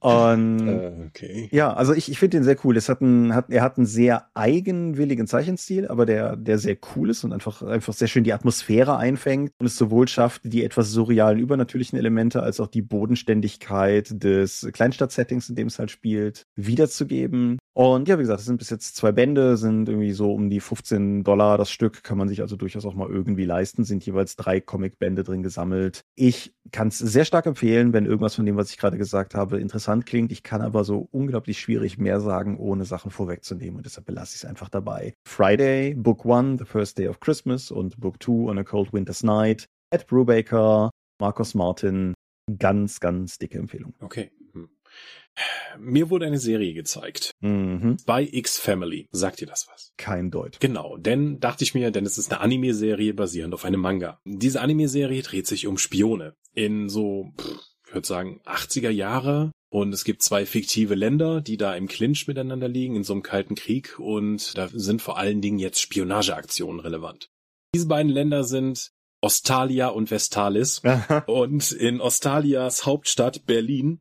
Und 0.00 0.68
äh, 0.68 0.92
okay. 1.06 1.48
ja, 1.52 1.72
also 1.72 1.92
ich, 1.94 2.10
ich 2.10 2.18
finde 2.18 2.38
den 2.38 2.44
sehr 2.44 2.56
cool. 2.64 2.76
Es 2.76 2.88
hat 2.88 3.00
ein, 3.00 3.32
hat, 3.32 3.48
er 3.48 3.62
hat 3.62 3.76
einen 3.76 3.86
sehr 3.86 4.28
eigenwilligen 4.34 5.28
Zeichenstil, 5.28 5.86
aber 5.86 6.04
der, 6.04 6.34
der 6.34 6.58
sehr 6.58 6.76
cool 6.96 7.10
ist 7.10 7.22
und 7.22 7.32
einfach, 7.32 7.62
einfach 7.62 7.92
sehr 7.92 8.08
schön 8.08 8.24
die 8.24 8.32
Atmosphäre 8.32 8.96
einfängt 8.96 9.52
und 9.60 9.66
es 9.66 9.76
sowohl 9.76 10.08
schafft, 10.08 10.42
die 10.44 10.64
etwas 10.64 10.90
surrealen, 10.90 11.38
übernatürlichen 11.38 11.96
Elemente 11.96 12.42
als 12.42 12.58
auch 12.58 12.68
die 12.68 12.82
Bodenständigkeit 12.82 14.08
des 14.10 14.68
Kleinstadt-Settings, 14.72 15.48
in 15.48 15.54
dem 15.54 15.68
es 15.68 15.78
halt 15.78 15.92
spielt, 15.92 16.46
wiederzugeben. 16.56 17.58
Und 17.80 18.08
ja, 18.08 18.18
wie 18.18 18.24
gesagt, 18.24 18.40
es 18.40 18.44
sind 18.44 18.58
bis 18.58 18.68
jetzt 18.68 18.94
zwei 18.94 19.10
Bände, 19.10 19.56
sind 19.56 19.88
irgendwie 19.88 20.12
so 20.12 20.34
um 20.34 20.50
die 20.50 20.60
15 20.60 21.24
Dollar 21.24 21.56
das 21.56 21.70
Stück, 21.70 22.04
kann 22.04 22.18
man 22.18 22.28
sich 22.28 22.42
also 22.42 22.54
durchaus 22.54 22.84
auch 22.84 22.92
mal 22.92 23.08
irgendwie 23.08 23.46
leisten, 23.46 23.84
sind 23.84 24.04
jeweils 24.04 24.36
drei 24.36 24.60
Comicbände 24.60 25.24
drin 25.24 25.42
gesammelt. 25.42 26.02
Ich 26.14 26.52
kann 26.72 26.88
es 26.88 26.98
sehr 26.98 27.24
stark 27.24 27.46
empfehlen, 27.46 27.94
wenn 27.94 28.04
irgendwas 28.04 28.34
von 28.34 28.44
dem, 28.44 28.58
was 28.58 28.68
ich 28.68 28.76
gerade 28.76 28.98
gesagt 28.98 29.34
habe, 29.34 29.58
interessant 29.58 30.04
klingt. 30.04 30.30
Ich 30.30 30.42
kann 30.42 30.60
aber 30.60 30.84
so 30.84 31.08
unglaublich 31.10 31.58
schwierig 31.58 31.96
mehr 31.96 32.20
sagen, 32.20 32.58
ohne 32.58 32.84
Sachen 32.84 33.10
vorwegzunehmen 33.10 33.76
und 33.76 33.86
deshalb 33.86 34.04
belasse 34.04 34.34
ich 34.34 34.42
es 34.42 34.44
einfach 34.44 34.68
dabei. 34.68 35.14
Friday, 35.26 35.94
Book 35.94 36.26
One, 36.26 36.58
The 36.58 36.66
First 36.66 36.98
Day 36.98 37.08
of 37.08 37.18
Christmas 37.20 37.70
und 37.70 37.98
Book 37.98 38.20
Two 38.20 38.50
on 38.50 38.58
a 38.58 38.62
Cold 38.62 38.92
Winter's 38.92 39.22
Night. 39.22 39.70
Ed 39.90 40.06
Brubaker, 40.06 40.90
Marcus 41.18 41.54
Martin, 41.54 42.12
ganz, 42.58 43.00
ganz 43.00 43.38
dicke 43.38 43.56
Empfehlung. 43.56 43.94
Okay. 44.00 44.30
Mir 45.78 46.10
wurde 46.10 46.26
eine 46.26 46.38
Serie 46.38 46.74
gezeigt. 46.74 47.32
Mhm. 47.40 47.96
Bei 48.06 48.28
X-Family. 48.30 49.08
Sagt 49.12 49.40
ihr 49.40 49.46
das 49.46 49.68
was? 49.72 49.92
Kein 49.96 50.30
Deut. 50.30 50.60
Genau, 50.60 50.96
denn 50.96 51.40
dachte 51.40 51.64
ich 51.64 51.74
mir, 51.74 51.90
denn 51.90 52.06
es 52.06 52.18
ist 52.18 52.32
eine 52.32 52.40
Anime-Serie 52.40 53.14
basierend 53.14 53.54
auf 53.54 53.64
einem 53.64 53.80
Manga. 53.80 54.20
Diese 54.24 54.60
Anime-Serie 54.60 55.22
dreht 55.22 55.46
sich 55.46 55.66
um 55.66 55.78
Spione. 55.78 56.34
In 56.52 56.88
so, 56.88 57.32
pff, 57.38 57.60
ich 57.86 57.94
würde 57.94 58.06
sagen, 58.06 58.40
80er 58.44 58.90
Jahre. 58.90 59.52
Und 59.72 59.92
es 59.92 60.04
gibt 60.04 60.22
zwei 60.22 60.46
fiktive 60.46 60.96
Länder, 60.96 61.40
die 61.40 61.56
da 61.56 61.74
im 61.74 61.86
Clinch 61.86 62.26
miteinander 62.26 62.66
liegen, 62.66 62.96
in 62.96 63.04
so 63.04 63.12
einem 63.12 63.22
kalten 63.22 63.54
Krieg. 63.54 63.98
Und 63.98 64.58
da 64.58 64.68
sind 64.72 65.00
vor 65.00 65.16
allen 65.16 65.40
Dingen 65.40 65.58
jetzt 65.60 65.80
Spionageaktionen 65.80 66.80
relevant. 66.80 67.30
Diese 67.74 67.86
beiden 67.86 68.10
Länder 68.10 68.42
sind 68.42 68.90
Ostalia 69.20 69.88
und 69.88 70.10
Vestalis. 70.10 70.82
und 71.26 71.70
in 71.72 72.00
Ostalias 72.00 72.84
Hauptstadt 72.84 73.46
Berlin 73.46 74.00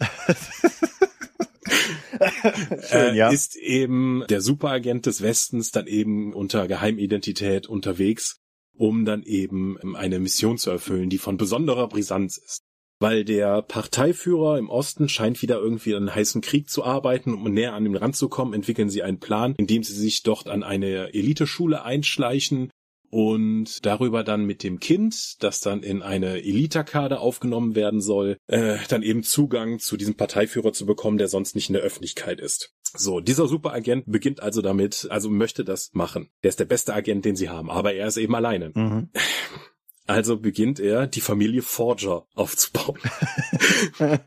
Schön, 2.90 3.14
ja. 3.14 3.30
ist 3.30 3.56
eben 3.56 4.24
der 4.28 4.40
Superagent 4.40 5.06
des 5.06 5.22
Westens 5.22 5.70
dann 5.70 5.86
eben 5.86 6.34
unter 6.34 6.68
Geheimidentität 6.68 7.66
unterwegs, 7.66 8.38
um 8.76 9.04
dann 9.04 9.22
eben 9.22 9.78
eine 9.94 10.18
Mission 10.18 10.58
zu 10.58 10.70
erfüllen, 10.70 11.10
die 11.10 11.18
von 11.18 11.36
besonderer 11.36 11.88
Brisanz 11.88 12.38
ist. 12.38 12.62
weil 13.02 13.24
der 13.24 13.62
Parteiführer 13.62 14.58
im 14.58 14.68
Osten 14.68 15.08
scheint 15.08 15.40
wieder 15.40 15.58
irgendwie 15.58 15.96
einen 15.96 16.14
heißen 16.14 16.42
Krieg 16.42 16.68
zu 16.68 16.84
arbeiten, 16.84 17.32
um 17.32 17.44
näher 17.44 17.72
an 17.72 17.84
den 17.84 17.96
Rand 17.96 18.14
zu 18.14 18.28
kommen, 18.28 18.52
entwickeln 18.52 18.90
sie 18.90 19.02
einen 19.02 19.20
Plan, 19.20 19.54
indem 19.56 19.82
sie 19.82 19.94
sich 19.94 20.22
dort 20.22 20.48
an 20.48 20.62
eine 20.62 21.14
Eliteschule 21.14 21.82
einschleichen 21.82 22.70
und 23.10 23.84
darüber 23.84 24.24
dann 24.24 24.44
mit 24.44 24.62
dem 24.62 24.78
Kind, 24.78 25.42
das 25.42 25.60
dann 25.60 25.82
in 25.82 26.02
eine 26.02 26.42
Eliterkader 26.42 27.20
aufgenommen 27.20 27.74
werden 27.74 28.00
soll, 28.00 28.38
äh, 28.46 28.78
dann 28.88 29.02
eben 29.02 29.22
Zugang 29.22 29.78
zu 29.78 29.96
diesem 29.96 30.14
Parteiführer 30.14 30.72
zu 30.72 30.86
bekommen, 30.86 31.18
der 31.18 31.28
sonst 31.28 31.54
nicht 31.54 31.68
in 31.68 31.74
der 31.74 31.82
Öffentlichkeit 31.82 32.40
ist. 32.40 32.72
So, 32.96 33.20
dieser 33.20 33.46
Superagent 33.46 34.04
beginnt 34.06 34.42
also 34.42 34.62
damit, 34.62 35.08
also 35.10 35.28
möchte 35.30 35.64
das 35.64 35.90
machen. 35.92 36.30
Der 36.42 36.48
ist 36.48 36.60
der 36.60 36.64
beste 36.64 36.94
Agent, 36.94 37.24
den 37.24 37.36
sie 37.36 37.48
haben, 37.48 37.70
aber 37.70 37.94
er 37.94 38.06
ist 38.06 38.16
eben 38.16 38.34
alleine. 38.34 38.70
Mhm. 38.74 39.10
Also 40.06 40.40
beginnt 40.40 40.80
er, 40.80 41.06
die 41.06 41.20
Familie 41.20 41.62
Forger 41.62 42.26
aufzubauen. 42.34 42.98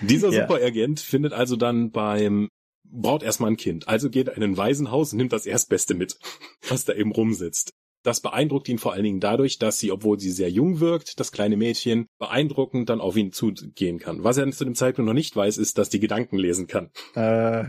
Dieser 0.00 0.30
yeah. 0.30 0.46
Superagent 0.46 0.98
findet 0.98 1.34
also 1.34 1.56
dann 1.56 1.90
beim 1.90 2.48
braucht 2.90 3.22
erstmal 3.22 3.50
ein 3.50 3.56
Kind. 3.56 3.88
Also 3.88 4.10
geht 4.10 4.28
er 4.28 4.36
in 4.36 4.42
ein 4.42 4.56
Waisenhaus 4.56 5.12
und 5.12 5.18
nimmt 5.18 5.32
das 5.32 5.46
Erstbeste 5.46 5.94
mit, 5.94 6.18
was 6.68 6.84
da 6.84 6.94
eben 6.94 7.12
rumsitzt. 7.12 7.74
Das 8.02 8.20
beeindruckt 8.20 8.68
ihn 8.68 8.78
vor 8.78 8.92
allen 8.92 9.04
Dingen 9.04 9.20
dadurch, 9.20 9.58
dass 9.58 9.78
sie, 9.78 9.90
obwohl 9.92 10.18
sie 10.18 10.30
sehr 10.30 10.50
jung 10.50 10.80
wirkt, 10.80 11.18
das 11.20 11.32
kleine 11.32 11.56
Mädchen, 11.56 12.06
beeindruckend 12.18 12.88
dann 12.88 13.00
auf 13.00 13.16
ihn 13.16 13.32
zugehen 13.32 13.98
kann. 13.98 14.24
Was 14.24 14.36
er 14.36 14.50
zu 14.50 14.64
dem 14.64 14.74
Zeitpunkt 14.74 15.06
noch 15.06 15.14
nicht 15.14 15.34
weiß, 15.34 15.58
ist, 15.58 15.78
dass 15.78 15.88
die 15.88 16.00
Gedanken 16.00 16.38
lesen 16.38 16.66
kann. 16.66 16.90
Äh. 17.14 17.64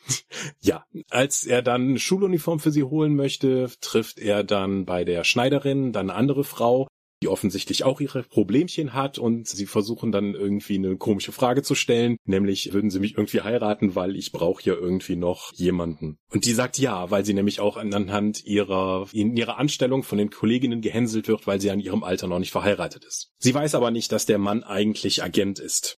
ja, 0.60 0.84
als 1.10 1.44
er 1.44 1.62
dann 1.62 1.98
Schuluniform 1.98 2.60
für 2.60 2.70
sie 2.70 2.84
holen 2.84 3.14
möchte, 3.14 3.70
trifft 3.80 4.18
er 4.18 4.44
dann 4.44 4.84
bei 4.84 5.04
der 5.04 5.24
Schneiderin 5.24 5.92
dann 5.92 6.10
eine 6.10 6.18
andere 6.18 6.44
Frau, 6.44 6.88
die 7.24 7.28
offensichtlich 7.28 7.84
auch 7.84 8.02
ihre 8.02 8.22
Problemchen 8.22 8.92
hat 8.92 9.18
und 9.18 9.48
sie 9.48 9.64
versuchen 9.64 10.12
dann 10.12 10.34
irgendwie 10.34 10.76
eine 10.76 10.98
komische 10.98 11.32
Frage 11.32 11.62
zu 11.62 11.74
stellen, 11.74 12.18
nämlich 12.26 12.74
würden 12.74 12.90
sie 12.90 13.00
mich 13.00 13.16
irgendwie 13.16 13.40
heiraten, 13.40 13.94
weil 13.94 14.14
ich 14.14 14.30
brauche 14.30 14.62
ja 14.62 14.74
irgendwie 14.74 15.16
noch 15.16 15.54
jemanden. 15.54 16.18
Und 16.30 16.44
die 16.44 16.52
sagt 16.52 16.78
ja, 16.78 17.10
weil 17.10 17.24
sie 17.24 17.32
nämlich 17.32 17.60
auch 17.60 17.78
anhand 17.78 18.44
ihrer 18.44 19.08
in 19.12 19.34
ihrer 19.38 19.56
Anstellung 19.56 20.02
von 20.02 20.18
den 20.18 20.28
Kolleginnen 20.28 20.82
gehänselt 20.82 21.26
wird, 21.26 21.46
weil 21.46 21.62
sie 21.62 21.70
an 21.70 21.80
ihrem 21.80 22.04
Alter 22.04 22.26
noch 22.26 22.40
nicht 22.40 22.52
verheiratet 22.52 23.06
ist. 23.06 23.30
Sie 23.38 23.54
weiß 23.54 23.74
aber 23.74 23.90
nicht, 23.90 24.12
dass 24.12 24.26
der 24.26 24.38
Mann 24.38 24.62
eigentlich 24.62 25.22
Agent 25.22 25.58
ist, 25.58 25.96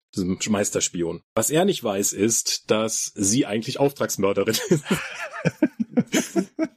Meisterspion. 0.48 1.22
Was 1.34 1.50
er 1.50 1.64
nicht 1.64 1.82
weiß, 1.82 2.12
ist, 2.12 2.70
dass 2.70 3.10
sie 3.16 3.46
eigentlich 3.46 3.80
Auftragsmörderin 3.80 4.54
ist. 4.68 4.84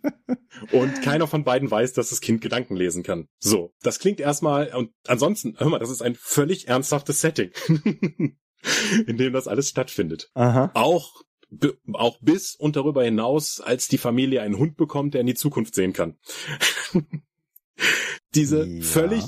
Und 0.71 1.01
keiner 1.01 1.27
von 1.27 1.43
beiden 1.43 1.69
weiß, 1.69 1.93
dass 1.93 2.09
das 2.09 2.21
Kind 2.21 2.41
Gedanken 2.41 2.75
lesen 2.75 3.03
kann. 3.03 3.27
So, 3.39 3.73
das 3.81 3.99
klingt 3.99 4.19
erstmal, 4.19 4.73
und 4.75 4.91
ansonsten, 5.07 5.55
hör 5.57 5.69
mal, 5.69 5.79
das 5.79 5.89
ist 5.89 6.01
ein 6.01 6.15
völlig 6.15 6.67
ernsthaftes 6.67 7.21
Setting, 7.21 7.51
in 9.07 9.17
dem 9.17 9.33
das 9.33 9.47
alles 9.47 9.69
stattfindet. 9.69 10.29
Aha. 10.33 10.71
Auch 10.73 11.23
auch 11.93 12.19
bis 12.21 12.55
und 12.55 12.75
darüber 12.75 13.03
hinaus, 13.03 13.59
als 13.59 13.87
die 13.87 13.97
Familie 13.97 14.41
einen 14.41 14.59
Hund 14.59 14.77
bekommt, 14.77 15.15
der 15.15 15.21
in 15.21 15.27
die 15.27 15.35
Zukunft 15.35 15.73
sehen 15.73 15.93
kann. 15.93 16.17
Diese 18.35 18.65
ja. 18.65 18.81
völlig 18.83 19.23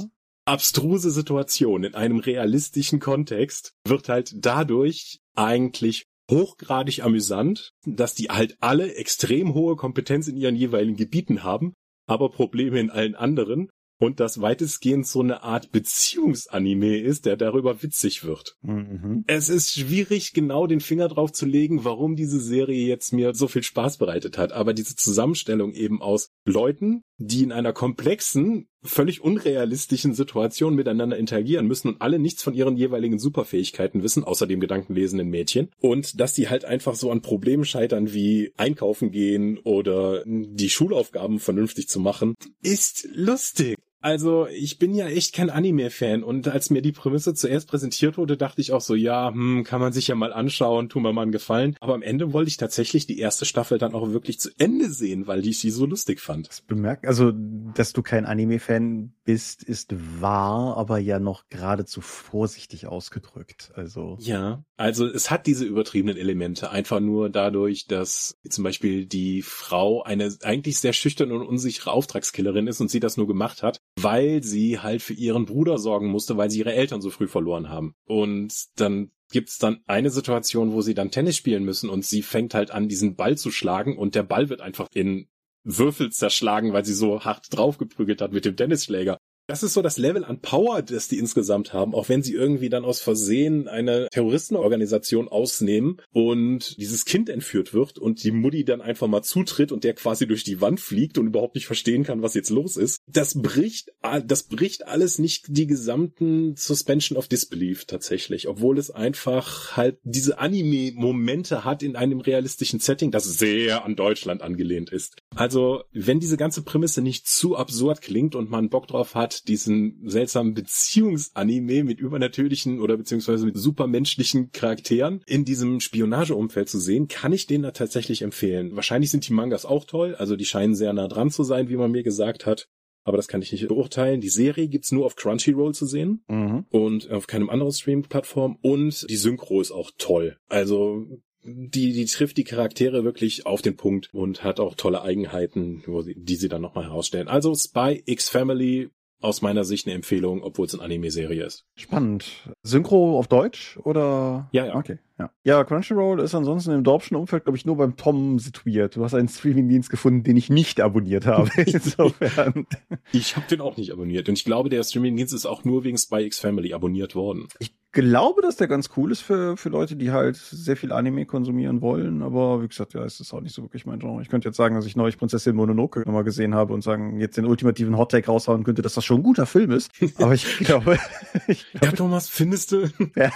abstruse 0.46 1.12
Situation 1.12 1.84
in 1.84 1.96
einem 1.96 2.20
realistischen 2.20 3.00
Kontext 3.00 3.74
wird 3.86 4.10
halt 4.10 4.34
dadurch 4.36 5.20
eigentlich 5.34 6.08
hochgradig 6.32 7.04
amüsant, 7.04 7.74
dass 7.86 8.16
die 8.16 8.30
halt 8.30 8.58
alle 8.62 8.96
extrem 8.96 9.54
hohe 9.54 9.76
Kompetenz 9.76 10.28
in 10.28 10.38
ihren 10.38 10.56
jeweiligen 10.56 10.98
Gebieten 10.98 11.44
haben, 11.44 11.74
aber 12.08 12.32
Probleme 12.32 12.80
in 12.80 12.90
allen 12.90 13.16
anderen 13.16 13.70
und 14.02 14.20
das 14.20 14.42
weitestgehend 14.42 15.06
so 15.06 15.22
eine 15.22 15.44
Art 15.44 15.72
Beziehungsanime 15.72 16.98
ist, 16.98 17.28
der 17.28 17.38
darüber 17.38 17.84
witzig 17.84 18.24
wird. 18.24 18.56
Mhm. 18.64 19.24
Es 19.28 19.48
ist 19.48 19.74
schwierig, 19.74 20.34
genau 20.34 20.66
den 20.66 20.82
Finger 20.82 21.08
drauf 21.08 21.32
zu 21.32 21.46
legen, 21.46 21.86
warum 21.86 22.16
diese 22.16 22.40
Serie 22.40 22.88
jetzt 22.88 23.14
mir 23.14 23.36
so 23.36 23.48
viel 23.48 23.62
Spaß 23.62 23.98
bereitet 23.98 24.40
hat. 24.40 24.54
Aber 24.54 24.74
diese 24.74 24.96
Zusammenstellung 24.96 25.74
eben 25.74 26.02
aus 26.02 26.30
Leuten, 26.46 27.04
die 27.20 27.44
in 27.44 27.52
einer 27.52 27.74
komplexen, 27.74 28.68
völlig 28.84 29.22
unrealistischen 29.22 30.14
Situation 30.14 30.76
miteinander 30.76 31.18
interagieren 31.18 31.68
müssen 31.68 31.90
und 31.90 32.02
alle 32.02 32.20
nichts 32.20 32.44
von 32.44 32.54
ihren 32.54 32.78
jeweiligen 32.78 33.20
Superfähigkeiten 33.20 34.04
wissen, 34.04 34.24
außer 34.24 34.48
dem 34.48 34.60
gedankenlesenden 34.60 35.30
Mädchen. 35.30 35.70
Und 35.80 36.20
dass 36.20 36.34
die 36.34 36.50
halt 36.50 36.66
einfach 36.66 36.96
so 36.96 37.12
an 37.12 37.22
Problemen 37.22 37.66
scheitern 37.66 38.14
wie 38.14 38.54
einkaufen 38.58 39.12
gehen 39.12 39.60
oder 39.60 40.24
die 40.26 40.70
Schulaufgaben 40.70 41.40
vernünftig 41.40 41.88
zu 41.88 42.00
machen, 42.00 42.36
ist 42.64 43.08
lustig. 43.14 43.78
Also, 44.02 44.48
ich 44.48 44.80
bin 44.80 44.96
ja 44.96 45.08
echt 45.08 45.34
kein 45.34 45.50
Anime-Fan 45.50 46.24
und 46.24 46.48
als 46.48 46.72
mir 46.72 46.82
die 46.82 46.92
Prämisse 46.92 47.34
zuerst 47.36 47.68
präsentiert 47.68 48.18
wurde, 48.18 48.36
dachte 48.36 48.60
ich 48.60 48.74
auch 48.74 48.82
so, 48.82 48.96
ja, 48.96 49.32
hm, 49.32 49.64
kann 49.64 49.80
man 49.80 49.94
sich 49.94 50.08
ja 50.08 50.16
mal 50.16 50.34
anschauen, 50.34 50.90
tun 50.90 51.04
wir 51.04 51.14
mal 51.14 51.22
einen 51.22 51.32
Gefallen. 51.32 51.76
Aber 51.80 51.94
am 51.94 52.02
Ende 52.02 52.34
wollte 52.34 52.50
ich 52.50 52.58
tatsächlich 52.58 53.06
die 53.06 53.20
erste 53.20 53.46
Staffel 53.46 53.78
dann 53.78 53.94
auch 53.94 54.10
wirklich 54.12 54.40
zu 54.40 54.50
Ende 54.58 54.90
sehen, 54.90 55.28
weil 55.28 55.46
ich 55.46 55.60
sie 55.60 55.70
so 55.70 55.86
lustig 55.86 56.20
fand. 56.20 56.50
Das 56.50 56.62
bemerkt, 56.62 57.06
also, 57.06 57.32
dass 57.32 57.94
du 57.94 58.02
kein 58.02 58.26
Anime-Fan 58.26 59.14
bist, 59.24 59.64
ist 59.64 59.94
wahr, 60.20 60.78
aber 60.78 60.98
ja 60.98 61.20
noch 61.20 61.48
geradezu 61.50 62.02
vorsichtig 62.02 62.88
ausgedrückt. 62.88 63.72
Also. 63.76 64.18
Ja, 64.20 64.64
also 64.78 65.06
es 65.06 65.30
hat 65.30 65.46
diese 65.46 65.66
übertriebenen 65.66 66.18
Elemente, 66.18 66.72
einfach 66.72 67.00
nur 67.00 67.30
dadurch, 67.30 67.86
dass 67.86 68.36
zum 68.50 68.64
Beispiel 68.64 69.06
die 69.06 69.44
Frau 69.44 70.02
eine 70.02 70.36
eigentlich 70.42 70.80
sehr 70.80 70.94
schüchterne 70.94 71.36
und 71.36 71.46
unsichere 71.46 71.92
Auftragskillerin 71.92 72.68
ist 72.68 72.82
und 72.82 72.90
sie 72.90 73.00
das 73.00 73.18
nur 73.18 73.28
gemacht 73.28 73.62
hat, 73.62 73.80
weil 74.00 74.44
sie 74.44 74.80
halt 74.80 75.02
für 75.02 75.14
ihren 75.14 75.46
Bruder 75.46 75.78
sorgen 75.78 76.08
musste, 76.08 76.38
weil 76.38 76.50
sie 76.50 76.60
ihre 76.60 76.74
Eltern 76.74 77.02
so 77.02 77.10
früh 77.10 77.28
verloren 77.28 77.70
haben. 77.70 77.96
Und 78.06 78.54
dann 78.76 79.12
gibt's 79.32 79.58
dann 79.58 79.82
eine 79.86 80.10
Situation, 80.10 80.74
wo 80.74 80.82
sie 80.82 80.94
dann 80.94 81.12
Tennis 81.12 81.38
spielen 81.38 81.64
müssen 81.64 81.90
und 81.90 82.06
sie 82.06 82.22
fängt 82.22 82.54
halt 82.54 82.72
an, 82.72 82.90
diesen 82.90 83.16
Ball 83.16 83.38
zu 83.38 83.52
schlagen 83.52 83.98
und 83.98 84.16
der 84.16 84.24
Ball 84.24 84.50
wird 84.50 84.62
einfach 84.62 84.88
in 84.94 85.28
Würfel 85.64 86.12
zerschlagen, 86.12 86.74
weil 86.74 86.86
sie 86.86 86.94
so 86.94 87.24
hart 87.24 87.48
draufgeprügelt 87.52 88.22
hat 88.22 88.34
mit 88.34 88.46
dem 88.46 88.56
Tennisschläger. 88.56 89.18
Das 89.52 89.64
ist 89.64 89.74
so 89.74 89.82
das 89.82 89.98
Level 89.98 90.24
an 90.24 90.40
Power, 90.40 90.82
das 90.82 91.10
die 91.10 91.18
insgesamt 91.18 91.74
haben, 91.74 91.94
auch 91.94 92.08
wenn 92.08 92.24
sie 92.24 92.34
irgendwie 92.34 92.70
dann 92.70 92.86
aus 92.86 93.02
Versehen 93.02 93.68
eine 93.68 94.08
Terroristenorganisation 94.10 95.28
ausnehmen 95.28 95.98
und 96.14 96.78
dieses 96.78 97.04
Kind 97.04 97.28
entführt 97.28 97.74
wird 97.74 98.00
und 98.00 98.24
die 98.24 98.32
Mutti 98.32 98.64
dann 98.64 98.80
einfach 98.80 99.08
mal 99.08 99.24
zutritt 99.24 99.74
und 99.74 99.84
der 99.84 99.94
quasi 99.94 100.26
durch 100.26 100.46
die 100.46 100.62
Wand 100.62 100.80
fliegt 100.80 101.18
und 101.18 101.28
überhaupt 101.28 101.56
nicht 101.56 101.66
verstehen 101.66 102.06
kann, 102.06 102.22
was 102.22 102.34
jetzt 102.34 102.50
los 102.50 102.78
ist. 102.78 103.02
Das 103.08 103.42
bricht, 103.42 103.92
das 104.26 104.44
bricht 104.44 104.88
alles 104.88 105.20
nicht 105.20 105.48
die 105.50 105.68
gesamten 105.68 106.56
Suspension 106.56 107.18
of 107.18 107.28
Disbelief 107.28 107.84
tatsächlich, 107.84 108.48
obwohl 108.48 108.78
es 108.78 108.90
einfach 108.90 109.76
halt 109.76 109.98
diese 110.04 110.40
Anime-Momente 110.40 111.66
hat 111.66 111.84
in 111.84 111.98
einem 111.98 112.22
realistischen 112.22 112.80
Setting, 112.80 113.12
das 113.12 113.26
sehr 113.26 113.84
an 113.84 113.98
Deutschland 113.98 114.44
angelehnt 114.44 114.94
ist. 114.94 115.18
Also, 115.36 115.84
wenn 115.92 116.22
diese 116.22 116.38
ganze 116.38 116.62
Prämisse 116.62 117.02
nicht 117.02 117.28
zu 117.28 117.58
absurd 117.58 118.02
klingt 118.02 118.34
und 118.34 118.50
man 118.50 118.70
Bock 118.70 118.88
drauf 118.88 119.14
hat, 119.14 119.41
diesen 119.44 120.02
seltsamen 120.08 120.54
Beziehungsanime 120.54 121.84
mit 121.84 122.00
übernatürlichen 122.00 122.80
oder 122.80 122.98
beziehungsweise 122.98 123.46
mit 123.46 123.58
supermenschlichen 123.58 124.52
Charakteren 124.52 125.24
in 125.26 125.46
diesem 125.46 125.80
Spionageumfeld 125.80 126.70
zu 126.70 126.80
sehen, 126.80 127.08
kann 127.08 127.34
ich 127.34 127.48
den 127.48 127.64
da 127.64 127.72
tatsächlich 127.72 128.22
empfehlen. 128.22 128.76
Wahrscheinlich 128.76 129.12
sind 129.12 129.28
die 129.28 129.34
Mangas 129.34 129.66
auch 129.66 129.86
toll, 129.86 130.16
also 130.16 130.36
die 130.36 130.46
scheinen 130.46 130.76
sehr 130.76 130.94
nah 130.94 131.08
dran 131.08 131.32
zu 131.32 131.44
sein, 131.44 131.70
wie 131.70 131.78
man 131.78 131.92
mir 131.92 132.04
gesagt 132.04 132.46
hat. 132.46 132.68
Aber 133.04 133.18
das 133.18 133.28
kann 133.28 133.42
ich 133.42 133.52
nicht 133.52 133.68
beurteilen. 133.68 134.22
Die 134.22 134.30
Serie 134.30 134.68
gibt's 134.68 134.92
nur 134.92 135.06
auf 135.06 135.16
Crunchyroll 135.16 135.74
zu 135.74 135.88
sehen 135.88 136.24
mhm. 136.28 136.66
und 136.70 137.10
auf 137.10 137.26
keinem 137.26 137.50
anderen 137.50 137.72
Stream-Plattform. 137.72 138.58
Und 138.62 139.10
die 139.10 139.16
Synchro 139.16 139.60
ist 139.60 139.72
auch 139.72 139.90
toll. 139.98 140.38
Also 140.50 141.08
die, 141.44 141.94
die 141.94 142.06
trifft 142.06 142.38
die 142.38 142.44
Charaktere 142.44 143.04
wirklich 143.04 143.46
auf 143.46 143.62
den 143.62 143.76
Punkt 143.76 144.14
und 144.14 144.44
hat 144.44 144.60
auch 144.60 144.76
tolle 144.76 145.02
Eigenheiten, 145.02 145.84
die 146.16 146.36
sie 146.36 146.50
dann 146.50 146.62
nochmal 146.62 146.86
herausstellen. 146.86 147.28
Also 147.28 147.56
Spy 147.56 148.04
X 148.06 148.30
Family 148.30 148.90
aus 149.22 149.42
meiner 149.42 149.64
Sicht 149.64 149.88
eine 149.88 149.96
Empfehlung, 149.96 150.44
obwohl 150.44 150.66
es 150.66 150.74
eine 150.74 150.84
Anime-Serie 150.84 151.46
ist. 151.46 151.66
Spannend. 151.76 152.26
Synchro 152.64 153.18
auf 153.18 153.28
Deutsch 153.28 153.80
oder? 153.84 154.50
Ja, 154.52 154.66
ja. 154.66 154.76
Okay, 154.76 155.00
ja. 155.20 155.32
Ja, 155.44 155.64
Crunchyroll 155.64 156.20
ist 156.20 156.36
ansonsten 156.36 156.72
im 156.72 156.84
dorpschen 156.84 157.16
Umfeld, 157.16 157.44
glaube 157.44 157.58
ich, 157.58 157.66
nur 157.66 157.78
beim 157.78 157.96
Tom 157.96 158.40
situiert. 158.40 158.96
Du 158.96 159.04
hast 159.04 159.14
einen 159.14 159.28
Streamingdienst 159.28 159.90
gefunden, 159.90 160.24
den 160.24 160.38
ich 160.38 160.50
nicht 160.50 160.82
abonniert 160.82 161.26
habe. 161.26 161.50
Insofern. 161.66 162.66
Ich 163.12 163.36
habe 163.36 163.48
den 163.48 163.62
auch 163.62 163.78
nicht 163.78 163.92
abonniert. 163.92 164.28
Und 164.28 164.38
ich 164.38 164.46
glaube, 164.46 164.70
der 164.70 164.84
Streamingdienst 164.84 165.34
ist 165.34 165.46
auch 165.46 165.64
nur 165.64 165.84
wegen 165.84 165.98
Spy 165.98 166.26
X 166.26 166.40
Family 166.40 166.74
abonniert 166.74 167.16
worden. 167.16 167.48
Ich 167.60 167.74
glaube, 167.92 168.42
dass 168.42 168.56
der 168.56 168.68
ganz 168.68 168.90
cool 168.96 169.12
ist 169.12 169.22
für, 169.22 169.58
für 169.58 169.70
Leute, 169.70 169.96
die 169.96 170.12
halt 170.12 170.36
sehr 170.38 170.78
viel 170.78 170.92
Anime 170.92 171.26
konsumieren 171.26 171.82
wollen. 171.82 172.22
Aber 172.22 172.62
wie 172.62 172.68
gesagt, 172.68 172.94
ja, 172.94 173.04
es 173.04 173.20
ist 173.20 173.34
auch 173.34 173.42
nicht 173.42 173.54
so 173.54 173.64
wirklich 173.64 173.86
mein 173.86 174.00
Genre. 174.00 174.22
Ich 174.22 174.30
könnte 174.30 174.48
jetzt 174.48 174.58
sagen, 174.58 174.76
dass 174.76 174.86
ich 174.86 174.96
neulich 174.96 175.18
Prinzessin 175.18 175.56
Mononoke 175.56 176.02
nochmal 176.02 176.24
gesehen 176.24 176.56
habe 176.56 176.74
und 176.74 176.84
sagen, 176.84 177.20
jetzt 177.20 177.38
den 177.38 177.46
ultimativen 177.46 177.98
Hottake 177.98 178.28
raushauen 178.28 178.64
könnte, 178.64 178.82
dass 178.82 178.94
das 178.94 179.06
schon 179.06 179.20
ein 179.20 179.24
guter 179.24 179.46
Film 179.46 179.72
ist. 179.72 179.92
Aber 180.18 180.34
ich 180.34 180.60
glaube. 180.60 180.98
ich 181.48 181.70
glaube 181.72 181.86
ja, 181.86 181.92
Thomas, 181.92 182.30
findest 182.30 182.72
du? 182.72 182.90
ja, 183.16 183.32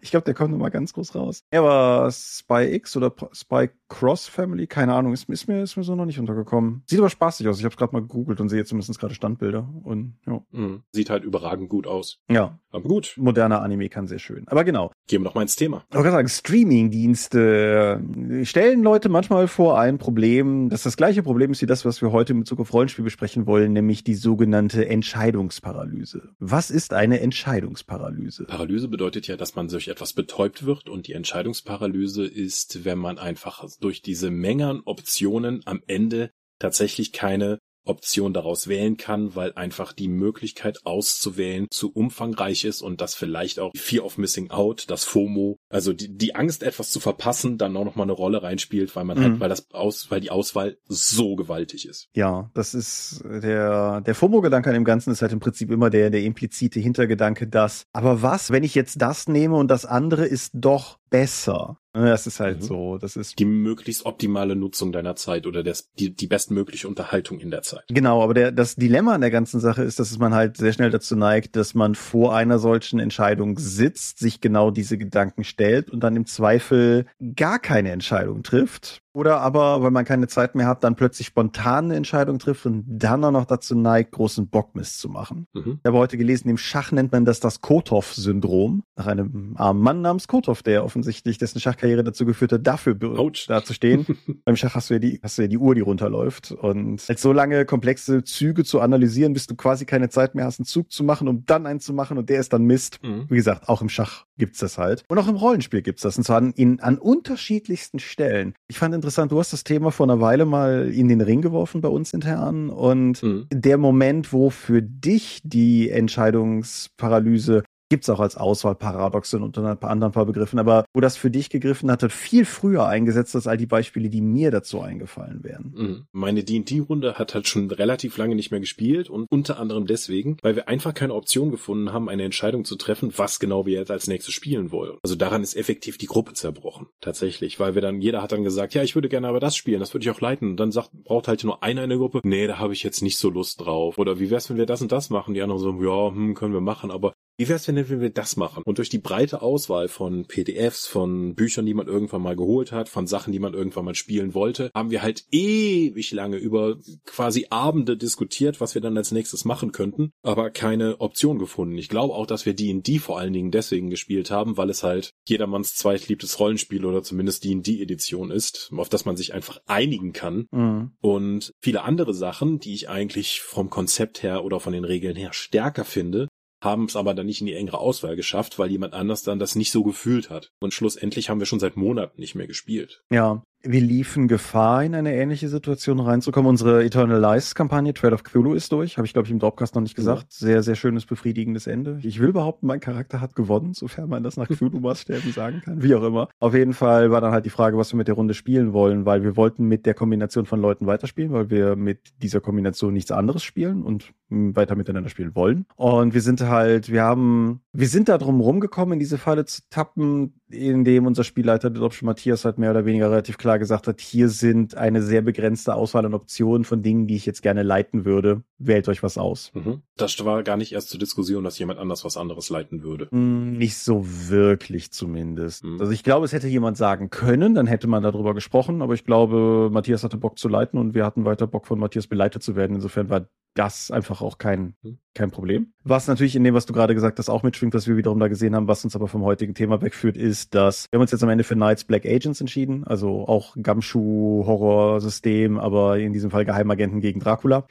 ich 0.00 0.10
glaube, 0.10 0.24
der 0.24 0.34
kommt 0.34 0.50
nochmal 0.50 0.70
ganz 0.70 0.92
groß 0.92 1.14
raus. 1.14 1.42
Er 1.50 1.64
war 1.64 2.10
Spy 2.10 2.74
X 2.74 2.96
oder 2.96 3.14
Spy 3.32 3.70
Cross 3.88 4.26
Family, 4.26 4.66
keine 4.66 4.94
Ahnung, 4.94 5.12
ist, 5.12 5.28
ist, 5.28 5.48
mir, 5.48 5.62
ist 5.62 5.76
mir 5.76 5.84
so 5.84 5.94
noch 5.94 6.06
nicht 6.06 6.18
untergekommen. 6.18 6.82
Sieht 6.86 6.98
aber 6.98 7.10
spaßig 7.10 7.48
aus. 7.48 7.58
Ich 7.58 7.64
habe 7.64 7.76
gerade 7.76 7.92
mal 7.92 8.00
gegoogelt 8.00 8.40
und 8.40 8.48
sehe 8.48 8.64
zumindest 8.64 8.98
gerade 8.98 9.14
Standbilder. 9.14 9.68
Und 9.82 10.18
ja. 10.26 10.42
Mhm. 10.50 10.82
Sieht 10.92 11.10
halt 11.10 11.24
überragend 11.24 11.68
gut 11.68 11.86
aus. 11.86 12.18
Ja. 12.28 12.58
Aber 12.70 12.88
gut. 12.88 13.14
Moderner 13.16 13.62
Anime 13.62 13.88
kann 13.88 14.06
sehr 14.06 14.18
schön. 14.18 14.44
Aber 14.48 14.64
genau. 14.64 14.92
Gehen 15.06 15.22
wir 15.22 15.24
noch 15.24 15.34
mal 15.34 15.42
ins 15.42 15.56
Thema. 15.56 15.84
Ich 15.88 15.94
kann 15.94 16.10
sagen, 16.10 16.28
Streaming-Dienste 16.28 18.00
äh, 18.30 18.44
stellen 18.44 18.82
Leute 18.82 19.08
manchmal 19.08 19.48
vor 19.48 19.78
ein 19.78 19.98
Problem, 19.98 20.68
das 20.68 20.82
das 20.82 20.96
gleiche 20.96 21.22
Problem 21.22 21.52
ist 21.52 21.62
wie 21.62 21.66
das, 21.66 21.84
was 21.84 22.02
wir 22.02 22.12
heute 22.12 22.34
mit 22.34 22.44
Bezug 22.44 22.60
auf 22.60 22.72
Rollenspiel 22.72 23.04
besprechen 23.04 23.46
wollen, 23.46 23.72
nämlich 23.72 24.04
die 24.04 24.14
sogenannte 24.14 24.88
Entscheidungsparalyse. 24.88 26.30
Was 26.38 26.70
ist 26.70 26.92
eine 26.92 27.20
Entscheidungsparalyse? 27.20 28.44
Paralyse 28.44 28.88
bedeutet 28.88 29.26
ja, 29.26 29.36
dass 29.36 29.54
man 29.54 29.68
durch 29.68 29.88
etwas 29.88 30.12
betäubt 30.12 30.66
wird 30.66 30.88
und 30.88 31.06
die 31.06 31.12
Entscheidungsparalyse 31.12 32.26
ist, 32.26 32.84
wenn 32.84 32.98
man 32.98 33.18
einfach 33.18 33.62
durch 33.78 34.02
diese 34.02 34.30
Menge 34.30 34.68
an 34.68 34.82
Optionen 34.84 35.62
am 35.64 35.82
Ende 35.86 36.30
tatsächlich 36.58 37.12
keine 37.12 37.58
Option 37.86 38.32
daraus 38.32 38.68
wählen 38.68 38.96
kann, 38.96 39.34
weil 39.34 39.52
einfach 39.54 39.92
die 39.92 40.08
Möglichkeit 40.08 40.80
auszuwählen 40.84 41.66
zu 41.70 41.92
umfangreich 41.92 42.64
ist 42.64 42.82
und 42.82 43.00
das 43.00 43.14
vielleicht 43.14 43.58
auch 43.58 43.72
Fear 43.76 44.04
of 44.04 44.18
Missing 44.18 44.50
Out, 44.50 44.86
das 44.88 45.04
FOMO, 45.04 45.56
also 45.68 45.92
die, 45.92 46.16
die 46.16 46.34
Angst 46.34 46.62
etwas 46.62 46.90
zu 46.90 47.00
verpassen, 47.00 47.58
dann 47.58 47.76
auch 47.76 47.84
noch 47.84 47.96
mal 47.96 48.02
eine 48.02 48.12
Rolle 48.12 48.42
reinspielt, 48.42 48.94
weil 48.96 49.04
man 49.04 49.18
halt, 49.18 49.26
mhm. 49.28 49.32
halt, 49.32 49.40
weil 49.40 49.48
das 49.48 49.70
aus, 49.72 50.10
weil 50.10 50.20
die 50.20 50.30
Auswahl 50.30 50.76
so 50.88 51.36
gewaltig 51.36 51.86
ist. 51.86 52.08
Ja, 52.14 52.50
das 52.54 52.74
ist 52.74 53.22
der, 53.24 54.00
der 54.00 54.14
FOMO-Gedanke 54.14 54.68
an 54.68 54.74
dem 54.74 54.84
Ganzen 54.84 55.12
ist 55.12 55.22
halt 55.22 55.32
im 55.32 55.40
Prinzip 55.40 55.70
immer 55.70 55.90
der, 55.90 56.10
der 56.10 56.22
implizite 56.22 56.80
Hintergedanke, 56.80 57.46
dass, 57.46 57.84
aber 57.92 58.22
was, 58.22 58.50
wenn 58.50 58.64
ich 58.64 58.74
jetzt 58.74 59.00
das 59.00 59.28
nehme 59.28 59.56
und 59.56 59.68
das 59.68 59.86
andere 59.86 60.26
ist 60.26 60.52
doch 60.54 60.98
besser? 61.10 61.78
Das 62.04 62.26
ist 62.26 62.40
halt 62.40 62.62
mhm. 62.62 62.66
so. 62.66 62.98
Das 62.98 63.16
ist 63.16 63.38
die 63.38 63.44
möglichst 63.44 64.06
optimale 64.06 64.56
Nutzung 64.56 64.92
deiner 64.92 65.16
Zeit 65.16 65.46
oder 65.46 65.62
das, 65.62 65.90
die, 65.98 66.14
die 66.14 66.26
bestmögliche 66.26 66.88
Unterhaltung 66.88 67.40
in 67.40 67.50
der 67.50 67.62
Zeit. 67.62 67.84
Genau, 67.88 68.22
aber 68.22 68.34
der, 68.34 68.52
das 68.52 68.76
Dilemma 68.76 69.14
an 69.14 69.20
der 69.20 69.30
ganzen 69.30 69.60
Sache 69.60 69.82
ist, 69.82 69.98
dass 69.98 70.16
man 70.18 70.34
halt 70.34 70.56
sehr 70.56 70.72
schnell 70.72 70.90
dazu 70.90 71.16
neigt, 71.16 71.56
dass 71.56 71.74
man 71.74 71.94
vor 71.94 72.34
einer 72.34 72.58
solchen 72.58 72.98
Entscheidung 72.98 73.58
sitzt, 73.58 74.18
sich 74.18 74.40
genau 74.40 74.70
diese 74.70 74.98
Gedanken 74.98 75.44
stellt 75.44 75.90
und 75.90 76.00
dann 76.00 76.16
im 76.16 76.26
Zweifel 76.26 77.06
gar 77.34 77.58
keine 77.58 77.90
Entscheidung 77.90 78.42
trifft 78.42 79.02
oder 79.16 79.40
aber, 79.40 79.82
weil 79.82 79.90
man 79.90 80.04
keine 80.04 80.28
Zeit 80.28 80.54
mehr 80.54 80.66
hat, 80.66 80.84
dann 80.84 80.94
plötzlich 80.94 81.28
spontan 81.28 81.86
eine 81.86 81.96
Entscheidung 81.96 82.38
trifft 82.38 82.66
und 82.66 82.84
dann 82.86 83.24
auch 83.24 83.30
noch 83.30 83.46
dazu 83.46 83.74
neigt, 83.74 84.12
großen 84.12 84.48
Bockmist 84.48 85.00
zu 85.00 85.08
machen. 85.08 85.46
Mhm. 85.54 85.78
Ich 85.82 85.88
habe 85.88 85.96
heute 85.96 86.18
gelesen, 86.18 86.50
im 86.50 86.58
Schach 86.58 86.92
nennt 86.92 87.12
man 87.12 87.24
das 87.24 87.40
das 87.40 87.62
Kotov-Syndrom. 87.62 88.82
Nach 88.94 89.06
einem 89.06 89.54
armen 89.56 89.80
Mann 89.80 90.02
namens 90.02 90.28
Kotov, 90.28 90.62
der 90.62 90.84
offensichtlich 90.84 91.38
dessen 91.38 91.60
Schachkarriere 91.60 92.04
dazu 92.04 92.26
geführt 92.26 92.52
hat, 92.52 92.66
dafür 92.66 92.94
Ouch. 93.16 93.46
dazustehen. 93.48 94.04
Beim 94.44 94.54
Schach 94.54 94.74
hast 94.74 94.90
du 94.90 94.94
ja 94.94 95.00
die, 95.00 95.18
hast 95.22 95.38
du 95.38 95.42
ja 95.42 95.48
die 95.48 95.56
Uhr, 95.56 95.74
die 95.74 95.80
runterläuft. 95.80 96.52
Und 96.52 97.02
als 97.08 97.22
so 97.22 97.32
lange 97.32 97.64
komplexe 97.64 98.22
Züge 98.22 98.64
zu 98.64 98.80
analysieren, 98.80 99.32
bis 99.32 99.46
du 99.46 99.54
quasi 99.54 99.86
keine 99.86 100.10
Zeit 100.10 100.34
mehr 100.34 100.44
hast, 100.44 100.60
einen 100.60 100.66
Zug 100.66 100.92
zu 100.92 101.04
machen, 101.04 101.26
um 101.26 101.46
dann 101.46 101.66
einen 101.66 101.80
zu 101.80 101.94
machen 101.94 102.18
und 102.18 102.28
der 102.28 102.40
ist 102.40 102.52
dann 102.52 102.64
Mist. 102.64 102.98
Mhm. 103.02 103.24
Wie 103.30 103.36
gesagt, 103.36 103.70
auch 103.70 103.80
im 103.80 103.88
Schach 103.88 104.26
gibt's 104.36 104.58
das 104.58 104.76
halt. 104.76 105.04
Und 105.08 105.16
auch 105.18 105.28
im 105.28 105.36
Rollenspiel 105.36 105.80
gibt's 105.80 106.02
das. 106.02 106.18
Und 106.18 106.24
zwar 106.24 106.36
an, 106.36 106.52
in, 106.52 106.80
an 106.80 106.98
unterschiedlichsten 106.98 107.98
Stellen. 107.98 108.54
Ich 108.68 108.78
fand 108.78 108.94
interessant, 109.06 109.30
du 109.30 109.38
hast 109.38 109.52
das 109.52 109.62
Thema 109.62 109.92
vor 109.92 110.06
einer 110.06 110.20
Weile 110.20 110.46
mal 110.46 110.92
in 110.92 111.06
den 111.06 111.20
Ring 111.20 111.40
geworfen 111.40 111.80
bei 111.80 111.88
uns 111.88 112.12
intern. 112.12 112.70
Und 112.70 113.22
mhm. 113.22 113.46
der 113.52 113.78
Moment, 113.78 114.32
wo 114.32 114.50
für 114.50 114.82
dich 114.82 115.40
die 115.44 115.90
Entscheidungsparalyse 115.90 117.62
gibt's 117.88 118.08
auch 118.08 118.20
als 118.20 118.36
Auswahlparadoxon 118.36 119.42
und 119.42 119.58
ein 119.58 119.78
paar 119.78 119.90
anderen 119.90 120.12
paar 120.12 120.26
Begriffen, 120.26 120.58
aber 120.58 120.84
wo 120.94 121.00
das 121.00 121.16
für 121.16 121.30
dich 121.30 121.50
gegriffen 121.50 121.90
hat, 121.90 122.02
hat 122.02 122.12
viel 122.12 122.44
früher 122.44 122.86
eingesetzt 122.86 123.34
als 123.34 123.46
all 123.46 123.56
die 123.56 123.66
Beispiele, 123.66 124.08
die 124.08 124.20
mir 124.20 124.50
dazu 124.50 124.80
eingefallen 124.80 125.44
wären. 125.44 125.74
Mhm. 125.76 126.06
Meine 126.12 126.44
D&D-Runde 126.44 127.14
hat 127.14 127.34
halt 127.34 127.48
schon 127.48 127.70
relativ 127.70 128.16
lange 128.16 128.34
nicht 128.34 128.50
mehr 128.50 128.60
gespielt 128.60 129.08
und 129.10 129.26
unter 129.30 129.58
anderem 129.58 129.86
deswegen, 129.86 130.36
weil 130.42 130.56
wir 130.56 130.68
einfach 130.68 130.94
keine 130.94 131.14
Option 131.14 131.50
gefunden 131.50 131.92
haben, 131.92 132.08
eine 132.08 132.24
Entscheidung 132.24 132.64
zu 132.64 132.76
treffen, 132.76 133.12
was 133.16 133.38
genau 133.38 133.66
wir 133.66 133.78
jetzt 133.78 133.90
als 133.90 134.06
nächstes 134.06 134.34
spielen 134.34 134.72
wollen. 134.72 134.98
Also 135.02 135.16
daran 135.16 135.42
ist 135.42 135.56
effektiv 135.56 135.98
die 135.98 136.06
Gruppe 136.06 136.32
zerbrochen. 136.34 136.88
Tatsächlich, 137.00 137.60
weil 137.60 137.74
wir 137.74 137.82
dann, 137.82 138.00
jeder 138.00 138.22
hat 138.22 138.32
dann 138.32 138.44
gesagt, 138.44 138.74
ja, 138.74 138.82
ich 138.82 138.94
würde 138.94 139.08
gerne 139.08 139.28
aber 139.28 139.40
das 139.40 139.56
spielen, 139.56 139.80
das 139.80 139.94
würde 139.94 140.04
ich 140.04 140.10
auch 140.10 140.20
leiten. 140.20 140.50
Und 140.50 140.56
dann 140.60 140.72
sagt, 140.72 140.90
braucht 141.04 141.28
halt 141.28 141.44
nur 141.44 141.62
einer 141.62 141.84
in 141.84 141.90
der 141.90 141.98
Gruppe, 141.98 142.20
nee, 142.24 142.46
da 142.46 142.58
habe 142.58 142.72
ich 142.72 142.82
jetzt 142.82 143.02
nicht 143.02 143.18
so 143.18 143.30
Lust 143.30 143.60
drauf. 143.60 143.98
Oder 143.98 144.18
wie 144.18 144.30
wär's, 144.30 144.50
wenn 144.50 144.56
wir 144.56 144.66
das 144.66 144.82
und 144.82 144.92
das 144.92 145.10
machen? 145.10 145.34
Die 145.34 145.42
anderen 145.42 145.60
so, 145.60 145.70
ja, 145.82 146.10
hm, 146.10 146.34
können 146.34 146.54
wir 146.54 146.60
machen, 146.60 146.90
aber 146.90 147.12
wie 147.36 147.48
wär's, 147.48 147.68
wenn 147.68 147.76
wir 147.76 148.10
das 148.10 148.36
machen? 148.36 148.62
Und 148.64 148.78
durch 148.78 148.88
die 148.88 148.98
breite 148.98 149.42
Auswahl 149.42 149.88
von 149.88 150.26
PDFs, 150.26 150.86
von 150.86 151.34
Büchern, 151.34 151.66
die 151.66 151.74
man 151.74 151.86
irgendwann 151.86 152.22
mal 152.22 152.36
geholt 152.36 152.72
hat, 152.72 152.88
von 152.88 153.06
Sachen, 153.06 153.32
die 153.32 153.38
man 153.38 153.54
irgendwann 153.54 153.84
mal 153.84 153.94
spielen 153.94 154.34
wollte, 154.34 154.70
haben 154.74 154.90
wir 154.90 155.02
halt 155.02 155.24
ewig 155.30 156.12
lange 156.12 156.38
über 156.38 156.76
quasi 157.04 157.46
Abende 157.50 157.96
diskutiert, 157.96 158.60
was 158.60 158.74
wir 158.74 158.82
dann 158.82 158.96
als 158.96 159.12
nächstes 159.12 159.44
machen 159.44 159.72
könnten, 159.72 160.12
aber 160.22 160.50
keine 160.50 161.00
Option 161.00 161.38
gefunden. 161.38 161.76
Ich 161.76 161.88
glaube 161.88 162.14
auch, 162.14 162.26
dass 162.26 162.46
wir 162.46 162.54
D&D 162.54 162.98
vor 162.98 163.18
allen 163.18 163.32
Dingen 163.32 163.50
deswegen 163.50 163.90
gespielt 163.90 164.30
haben, 164.30 164.56
weil 164.56 164.70
es 164.70 164.82
halt 164.82 165.12
jedermanns 165.26 165.74
zweitliebtes 165.74 166.40
Rollenspiel 166.40 166.84
oder 166.84 167.02
zumindest 167.02 167.44
D&D-Edition 167.44 168.30
ist, 168.30 168.70
auf 168.76 168.88
das 168.88 169.04
man 169.04 169.16
sich 169.16 169.34
einfach 169.34 169.60
einigen 169.66 170.12
kann. 170.12 170.46
Mhm. 170.50 170.92
Und 171.00 171.52
viele 171.60 171.82
andere 171.82 172.14
Sachen, 172.14 172.58
die 172.58 172.74
ich 172.74 172.88
eigentlich 172.88 173.40
vom 173.40 173.68
Konzept 173.68 174.22
her 174.22 174.44
oder 174.44 174.60
von 174.60 174.72
den 174.72 174.84
Regeln 174.84 175.16
her 175.16 175.32
stärker 175.32 175.84
finde, 175.84 176.28
haben 176.62 176.84
es 176.84 176.96
aber 176.96 177.14
dann 177.14 177.26
nicht 177.26 177.40
in 177.40 177.46
die 177.46 177.54
engere 177.54 177.78
Auswahl 177.78 178.16
geschafft, 178.16 178.58
weil 178.58 178.70
jemand 178.70 178.94
anders 178.94 179.22
dann 179.22 179.38
das 179.38 179.56
nicht 179.56 179.70
so 179.70 179.82
gefühlt 179.82 180.30
hat. 180.30 180.52
Und 180.60 180.74
schlussendlich 180.74 181.28
haben 181.28 181.38
wir 181.38 181.46
schon 181.46 181.60
seit 181.60 181.76
Monaten 181.76 182.20
nicht 182.20 182.34
mehr 182.34 182.46
gespielt. 182.46 183.02
Ja, 183.10 183.42
wir 183.62 183.80
liefen 183.80 184.28
Gefahr, 184.28 184.84
in 184.84 184.94
eine 184.94 185.14
ähnliche 185.14 185.48
Situation 185.48 186.00
reinzukommen. 186.00 186.48
Unsere 186.48 186.84
Eternal 186.84 187.20
Lies 187.20 187.54
Kampagne 187.54 187.92
Trail 187.94 188.12
of 188.12 188.22
Cthulhu 188.22 188.54
ist 188.54 188.70
durch. 188.72 188.96
Habe 188.96 189.06
ich, 189.06 189.12
glaube 189.12 189.26
ich, 189.26 189.32
im 189.32 189.38
Dropcast 189.38 189.74
noch 189.74 189.82
nicht 189.82 189.96
gesagt. 189.96 190.26
Ja. 190.30 190.46
Sehr, 190.46 190.62
sehr 190.62 190.74
schönes, 190.76 191.06
befriedigendes 191.06 191.66
Ende. 191.66 191.98
Ich 192.02 192.20
will 192.20 192.32
behaupten, 192.32 192.66
mein 192.66 192.80
Charakter 192.80 193.20
hat 193.20 193.34
gewonnen, 193.34 193.74
sofern 193.74 194.08
man 194.08 194.22
das 194.22 194.36
nach 194.36 194.48
Cthulhu-Maßstäben 194.48 195.32
sagen 195.32 195.62
kann. 195.64 195.82
Wie 195.82 195.94
auch 195.94 196.02
immer. 196.02 196.28
Auf 196.38 196.54
jeden 196.54 196.74
Fall 196.74 197.10
war 197.10 197.20
dann 197.20 197.32
halt 197.32 197.44
die 197.44 197.50
Frage, 197.50 197.76
was 197.76 197.92
wir 197.92 197.96
mit 197.96 198.08
der 198.08 198.14
Runde 198.14 198.34
spielen 198.34 198.72
wollen, 198.72 199.04
weil 199.06 199.22
wir 199.22 199.36
wollten 199.36 199.66
mit 199.66 199.86
der 199.86 199.94
Kombination 199.94 200.46
von 200.46 200.60
Leuten 200.60 200.86
weiterspielen, 200.86 201.32
weil 201.32 201.50
wir 201.50 201.76
mit 201.76 202.22
dieser 202.22 202.40
Kombination 202.40 202.92
nichts 202.92 203.10
anderes 203.10 203.42
spielen 203.42 203.82
und 203.82 204.12
weiter 204.28 204.74
miteinander 204.74 205.08
spielen 205.08 205.34
wollen. 205.34 205.66
Und 205.76 206.14
wir 206.14 206.20
sind 206.20 206.40
halt, 206.40 206.90
wir 206.90 207.02
haben, 207.02 207.60
wir 207.72 207.88
sind 207.88 208.08
da 208.08 208.18
drum 208.18 208.40
rumgekommen, 208.40 208.94
in 208.94 208.98
diese 208.98 209.18
Falle 209.18 209.44
zu 209.44 209.62
tappen, 209.70 210.40
in 210.48 210.84
dem 210.84 211.06
unser 211.06 211.24
Spielleiter, 211.24 211.70
der 211.70 211.80
Dr. 211.80 212.06
Matthias, 212.06 212.44
halt 212.44 212.58
mehr 212.58 212.70
oder 212.70 212.84
weniger 212.84 213.10
relativ 213.10 213.36
klar 213.36 213.58
gesagt 213.58 213.88
hat, 213.88 214.00
hier 214.00 214.28
sind 214.28 214.76
eine 214.76 215.02
sehr 215.02 215.22
begrenzte 215.22 215.74
Auswahl 215.74 216.06
an 216.06 216.14
Optionen 216.14 216.64
von 216.64 216.82
Dingen, 216.82 217.06
die 217.06 217.16
ich 217.16 217.26
jetzt 217.26 217.42
gerne 217.42 217.62
leiten 217.62 218.04
würde. 218.04 218.42
Wählt 218.58 218.88
euch 218.88 219.02
was 219.02 219.18
aus. 219.18 219.50
Mhm. 219.54 219.82
Das 219.96 220.24
war 220.24 220.42
gar 220.44 220.56
nicht 220.56 220.72
erst 220.72 220.90
zur 220.90 221.00
Diskussion, 221.00 221.42
dass 221.42 221.58
jemand 221.58 221.78
anders 221.80 222.04
was 222.04 222.16
anderes 222.16 222.48
leiten 222.48 222.82
würde. 222.82 223.08
Mm, 223.10 223.58
nicht 223.58 223.76
so 223.76 224.06
wirklich 224.06 224.92
zumindest. 224.92 225.64
Mhm. 225.64 225.80
Also 225.80 225.92
ich 225.92 226.04
glaube, 226.04 226.24
es 226.24 226.32
hätte 226.32 226.48
jemand 226.48 226.76
sagen 226.76 227.10
können, 227.10 227.54
dann 227.54 227.66
hätte 227.66 227.88
man 227.88 228.02
darüber 228.02 228.32
gesprochen, 228.32 228.82
aber 228.82 228.94
ich 228.94 229.04
glaube, 229.04 229.68
Matthias 229.72 230.04
hatte 230.04 230.16
Bock 230.16 230.38
zu 230.38 230.48
leiten 230.48 230.78
und 230.78 230.94
wir 230.94 231.04
hatten 231.04 231.24
weiter 231.24 231.46
Bock 231.46 231.66
von 231.66 231.78
Matthias 231.78 232.06
beleitet 232.06 232.42
zu 232.42 232.56
werden. 232.56 232.76
Insofern 232.76 233.10
war 233.10 233.28
das 233.56 233.90
einfach 233.90 234.22
auch 234.22 234.38
kein, 234.38 234.74
mhm. 234.82 234.98
kein 235.14 235.30
Problem. 235.30 235.72
Was 235.82 236.06
natürlich 236.06 236.36
in 236.36 236.44
dem, 236.44 236.54
was 236.54 236.66
du 236.66 236.72
gerade 236.72 236.94
gesagt 236.94 237.18
hast, 237.18 237.28
auch 237.28 237.42
mitschwingt, 237.42 237.74
was 237.74 237.86
wir 237.86 237.96
wiederum 237.96 238.18
da 238.18 238.28
gesehen 238.28 238.54
haben, 238.54 238.68
was 238.68 238.84
uns 238.84 238.94
aber 238.94 239.08
vom 239.08 239.22
heutigen 239.22 239.54
Thema 239.54 239.80
wegführt, 239.82 240.16
ist, 240.16 240.35
dass 240.48 240.86
wir 240.90 240.98
haben 240.98 241.02
uns 241.02 241.10
jetzt 241.10 241.22
am 241.22 241.28
Ende 241.28 241.44
für 241.44 241.54
Knights 241.54 241.84
Black 241.84 242.06
Agents 242.06 242.40
entschieden, 242.40 242.84
also 242.84 243.26
auch 243.26 243.56
Gumshoe-Horrorsystem, 243.56 245.58
aber 245.58 245.98
in 245.98 246.12
diesem 246.12 246.30
Fall 246.30 246.44
Geheimagenten 246.44 247.00
gegen 247.00 247.20
Dracula. 247.20 247.66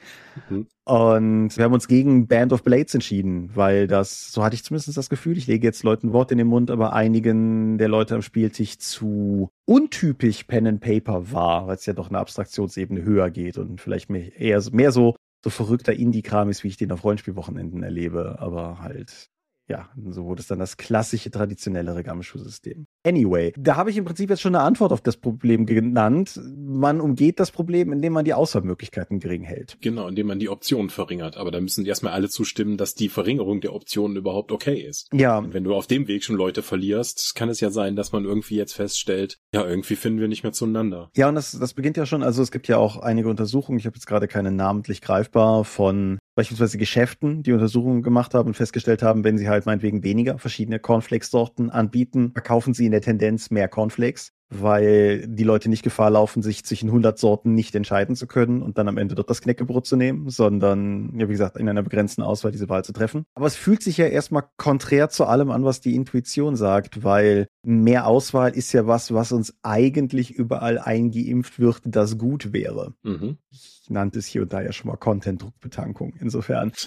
Mhm. 0.48 0.66
Und 0.84 1.56
wir 1.56 1.64
haben 1.64 1.72
uns 1.72 1.88
gegen 1.88 2.28
Band 2.28 2.52
of 2.52 2.62
Blades 2.62 2.94
entschieden, 2.94 3.50
weil 3.54 3.86
das, 3.86 4.32
so 4.32 4.44
hatte 4.44 4.54
ich 4.54 4.64
zumindest 4.64 4.96
das 4.96 5.10
Gefühl, 5.10 5.36
ich 5.36 5.46
lege 5.46 5.66
jetzt 5.66 5.82
Leuten 5.82 6.12
Wort 6.12 6.32
in 6.32 6.38
den 6.38 6.46
Mund, 6.46 6.70
aber 6.70 6.92
einigen 6.92 7.78
der 7.78 7.88
Leute 7.88 8.14
am 8.14 8.22
Spieltisch 8.22 8.78
zu 8.78 9.48
untypisch 9.64 10.44
Pen 10.44 10.66
and 10.66 10.80
Paper 10.80 11.32
war, 11.32 11.66
weil 11.66 11.76
es 11.76 11.86
ja 11.86 11.92
doch 11.92 12.08
eine 12.08 12.18
Abstraktionsebene 12.18 13.02
höher 13.02 13.30
geht 13.30 13.58
und 13.58 13.80
vielleicht 13.80 14.10
mehr, 14.10 14.38
eher 14.38 14.62
mehr 14.72 14.92
so 14.92 15.16
so 15.46 15.50
verrückter 15.50 15.92
Indie-Kram 15.92 16.50
ist, 16.50 16.64
wie 16.64 16.68
ich 16.68 16.76
den 16.76 16.90
auf 16.90 17.04
Rollenspielwochenenden 17.04 17.84
erlebe, 17.84 18.38
aber 18.40 18.80
halt 18.80 19.30
ja, 19.68 19.90
so 20.10 20.24
wurde 20.24 20.40
es 20.40 20.46
dann 20.46 20.58
das 20.58 20.76
klassische, 20.76 21.30
traditionellere 21.30 22.02
Gamschuh-System. 22.04 22.86
Anyway, 23.04 23.52
da 23.56 23.76
habe 23.76 23.90
ich 23.90 23.96
im 23.96 24.04
Prinzip 24.04 24.30
jetzt 24.30 24.40
schon 24.40 24.54
eine 24.54 24.64
Antwort 24.64 24.92
auf 24.92 25.00
das 25.00 25.16
Problem 25.16 25.66
genannt. 25.66 26.40
Man 26.56 27.00
umgeht 27.00 27.40
das 27.40 27.50
Problem, 27.50 27.92
indem 27.92 28.12
man 28.12 28.24
die 28.24 28.34
Auswahlmöglichkeiten 28.34 29.18
gering 29.18 29.42
hält. 29.42 29.76
Genau, 29.80 30.08
indem 30.08 30.28
man 30.28 30.38
die 30.38 30.48
Optionen 30.48 30.90
verringert. 30.90 31.36
Aber 31.36 31.50
da 31.50 31.60
müssen 31.60 31.84
erstmal 31.84 32.12
alle 32.12 32.28
zustimmen, 32.28 32.76
dass 32.76 32.94
die 32.94 33.08
Verringerung 33.08 33.60
der 33.60 33.74
Optionen 33.74 34.16
überhaupt 34.16 34.52
okay 34.52 34.80
ist. 34.80 35.08
Ja. 35.12 35.38
Und 35.38 35.52
wenn 35.52 35.64
du 35.64 35.74
auf 35.74 35.86
dem 35.86 36.06
Weg 36.06 36.22
schon 36.22 36.36
Leute 36.36 36.62
verlierst, 36.62 37.34
kann 37.34 37.48
es 37.48 37.60
ja 37.60 37.70
sein, 37.70 37.96
dass 37.96 38.12
man 38.12 38.24
irgendwie 38.24 38.56
jetzt 38.56 38.74
feststellt, 38.74 39.38
ja, 39.52 39.66
irgendwie 39.66 39.96
finden 39.96 40.20
wir 40.20 40.28
nicht 40.28 40.42
mehr 40.42 40.52
zueinander. 40.52 41.10
Ja, 41.16 41.28
und 41.28 41.34
das, 41.34 41.52
das 41.52 41.74
beginnt 41.74 41.96
ja 41.96 42.06
schon, 42.06 42.22
also 42.22 42.42
es 42.42 42.52
gibt 42.52 42.68
ja 42.68 42.78
auch 42.78 42.98
einige 42.98 43.28
Untersuchungen, 43.28 43.78
ich 43.78 43.86
habe 43.86 43.96
jetzt 43.96 44.06
gerade 44.06 44.28
keine 44.28 44.52
namentlich 44.52 45.00
greifbar, 45.00 45.64
von 45.64 46.18
beispielsweise 46.36 46.78
Geschäften, 46.78 47.42
die 47.42 47.52
Untersuchungen 47.52 48.02
gemacht 48.02 48.34
haben 48.34 48.48
und 48.48 48.54
festgestellt 48.54 49.02
haben, 49.02 49.24
wenn 49.24 49.38
sie 49.38 49.48
halt 49.48 49.55
meinetwegen 49.64 50.02
weniger 50.04 50.38
verschiedene 50.38 50.78
Cornflakes-Sorten 50.78 51.70
anbieten, 51.70 52.32
verkaufen 52.32 52.74
sie 52.74 52.84
in 52.84 52.92
der 52.92 53.00
Tendenz 53.00 53.50
mehr 53.50 53.68
Cornflakes. 53.68 54.32
weil 54.48 55.26
die 55.26 55.42
Leute 55.42 55.68
nicht 55.68 55.82
Gefahr 55.82 56.10
laufen, 56.10 56.40
sich 56.40 56.64
zwischen 56.64 56.88
100 56.88 57.18
Sorten 57.18 57.54
nicht 57.54 57.74
entscheiden 57.74 58.14
zu 58.14 58.28
können 58.28 58.62
und 58.62 58.78
dann 58.78 58.86
am 58.86 58.96
Ende 58.96 59.16
dort 59.16 59.28
das 59.28 59.40
Knäckebrot 59.40 59.86
zu 59.86 59.96
nehmen, 59.96 60.30
sondern, 60.30 61.18
ja, 61.18 61.28
wie 61.28 61.32
gesagt, 61.32 61.56
in 61.56 61.68
einer 61.68 61.82
begrenzten 61.82 62.22
Auswahl 62.22 62.52
diese 62.52 62.68
Wahl 62.68 62.84
zu 62.84 62.92
treffen. 62.92 63.24
Aber 63.34 63.46
es 63.46 63.56
fühlt 63.56 63.82
sich 63.82 63.96
ja 63.96 64.06
erstmal 64.06 64.44
konträr 64.56 65.08
zu 65.08 65.24
allem 65.24 65.50
an, 65.50 65.64
was 65.64 65.80
die 65.80 65.96
Intuition 65.96 66.54
sagt, 66.54 67.02
weil 67.02 67.48
mehr 67.64 68.06
Auswahl 68.06 68.52
ist 68.52 68.72
ja 68.72 68.86
was, 68.86 69.12
was 69.12 69.32
uns 69.32 69.52
eigentlich 69.62 70.30
überall 70.32 70.78
eingeimpft 70.78 71.58
wird, 71.58 71.80
das 71.84 72.16
gut 72.16 72.52
wäre. 72.52 72.94
Mhm. 73.02 73.38
Ich 73.50 73.86
nannte 73.88 74.20
es 74.20 74.26
hier 74.26 74.42
und 74.42 74.52
da 74.52 74.62
ja 74.62 74.72
schon 74.72 74.88
mal 74.90 74.96
Content-Druckbetankung. 74.96 76.14
Insofern. 76.20 76.72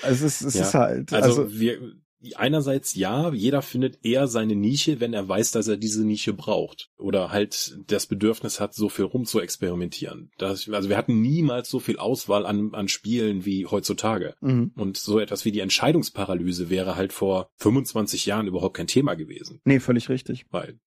Also 0.00 0.24
es, 0.24 0.40
ist, 0.40 0.46
es 0.46 0.54
ja, 0.54 0.62
ist 0.62 0.74
halt. 0.74 1.12
Also, 1.12 1.42
also 1.42 1.60
wir, 1.60 1.78
einerseits 2.34 2.94
ja, 2.94 3.32
jeder 3.32 3.62
findet 3.62 4.04
eher 4.04 4.28
seine 4.28 4.54
Nische, 4.54 5.00
wenn 5.00 5.12
er 5.12 5.28
weiß, 5.28 5.50
dass 5.52 5.68
er 5.68 5.76
diese 5.76 6.04
Nische 6.04 6.32
braucht. 6.32 6.90
Oder 6.98 7.30
halt 7.30 7.76
das 7.86 8.06
Bedürfnis 8.06 8.60
hat, 8.60 8.74
so 8.74 8.88
viel 8.88 9.04
rum 9.04 9.24
zu 9.24 9.40
experimentieren. 9.40 10.30
Das, 10.38 10.68
also 10.68 10.88
wir 10.88 10.96
hatten 10.96 11.20
niemals 11.20 11.68
so 11.68 11.80
viel 11.80 11.98
Auswahl 11.98 12.46
an, 12.46 12.74
an 12.74 12.88
Spielen 12.88 13.44
wie 13.44 13.66
heutzutage. 13.66 14.34
Mhm. 14.40 14.72
Und 14.76 14.96
so 14.96 15.18
etwas 15.18 15.44
wie 15.44 15.52
die 15.52 15.60
Entscheidungsparalyse 15.60 16.70
wäre 16.70 16.96
halt 16.96 17.12
vor 17.12 17.50
25 17.58 18.26
Jahren 18.26 18.46
überhaupt 18.46 18.76
kein 18.76 18.86
Thema 18.86 19.14
gewesen. 19.14 19.60
Nee, 19.64 19.80
völlig 19.80 20.08
richtig. 20.08 20.46
Weil 20.50 20.78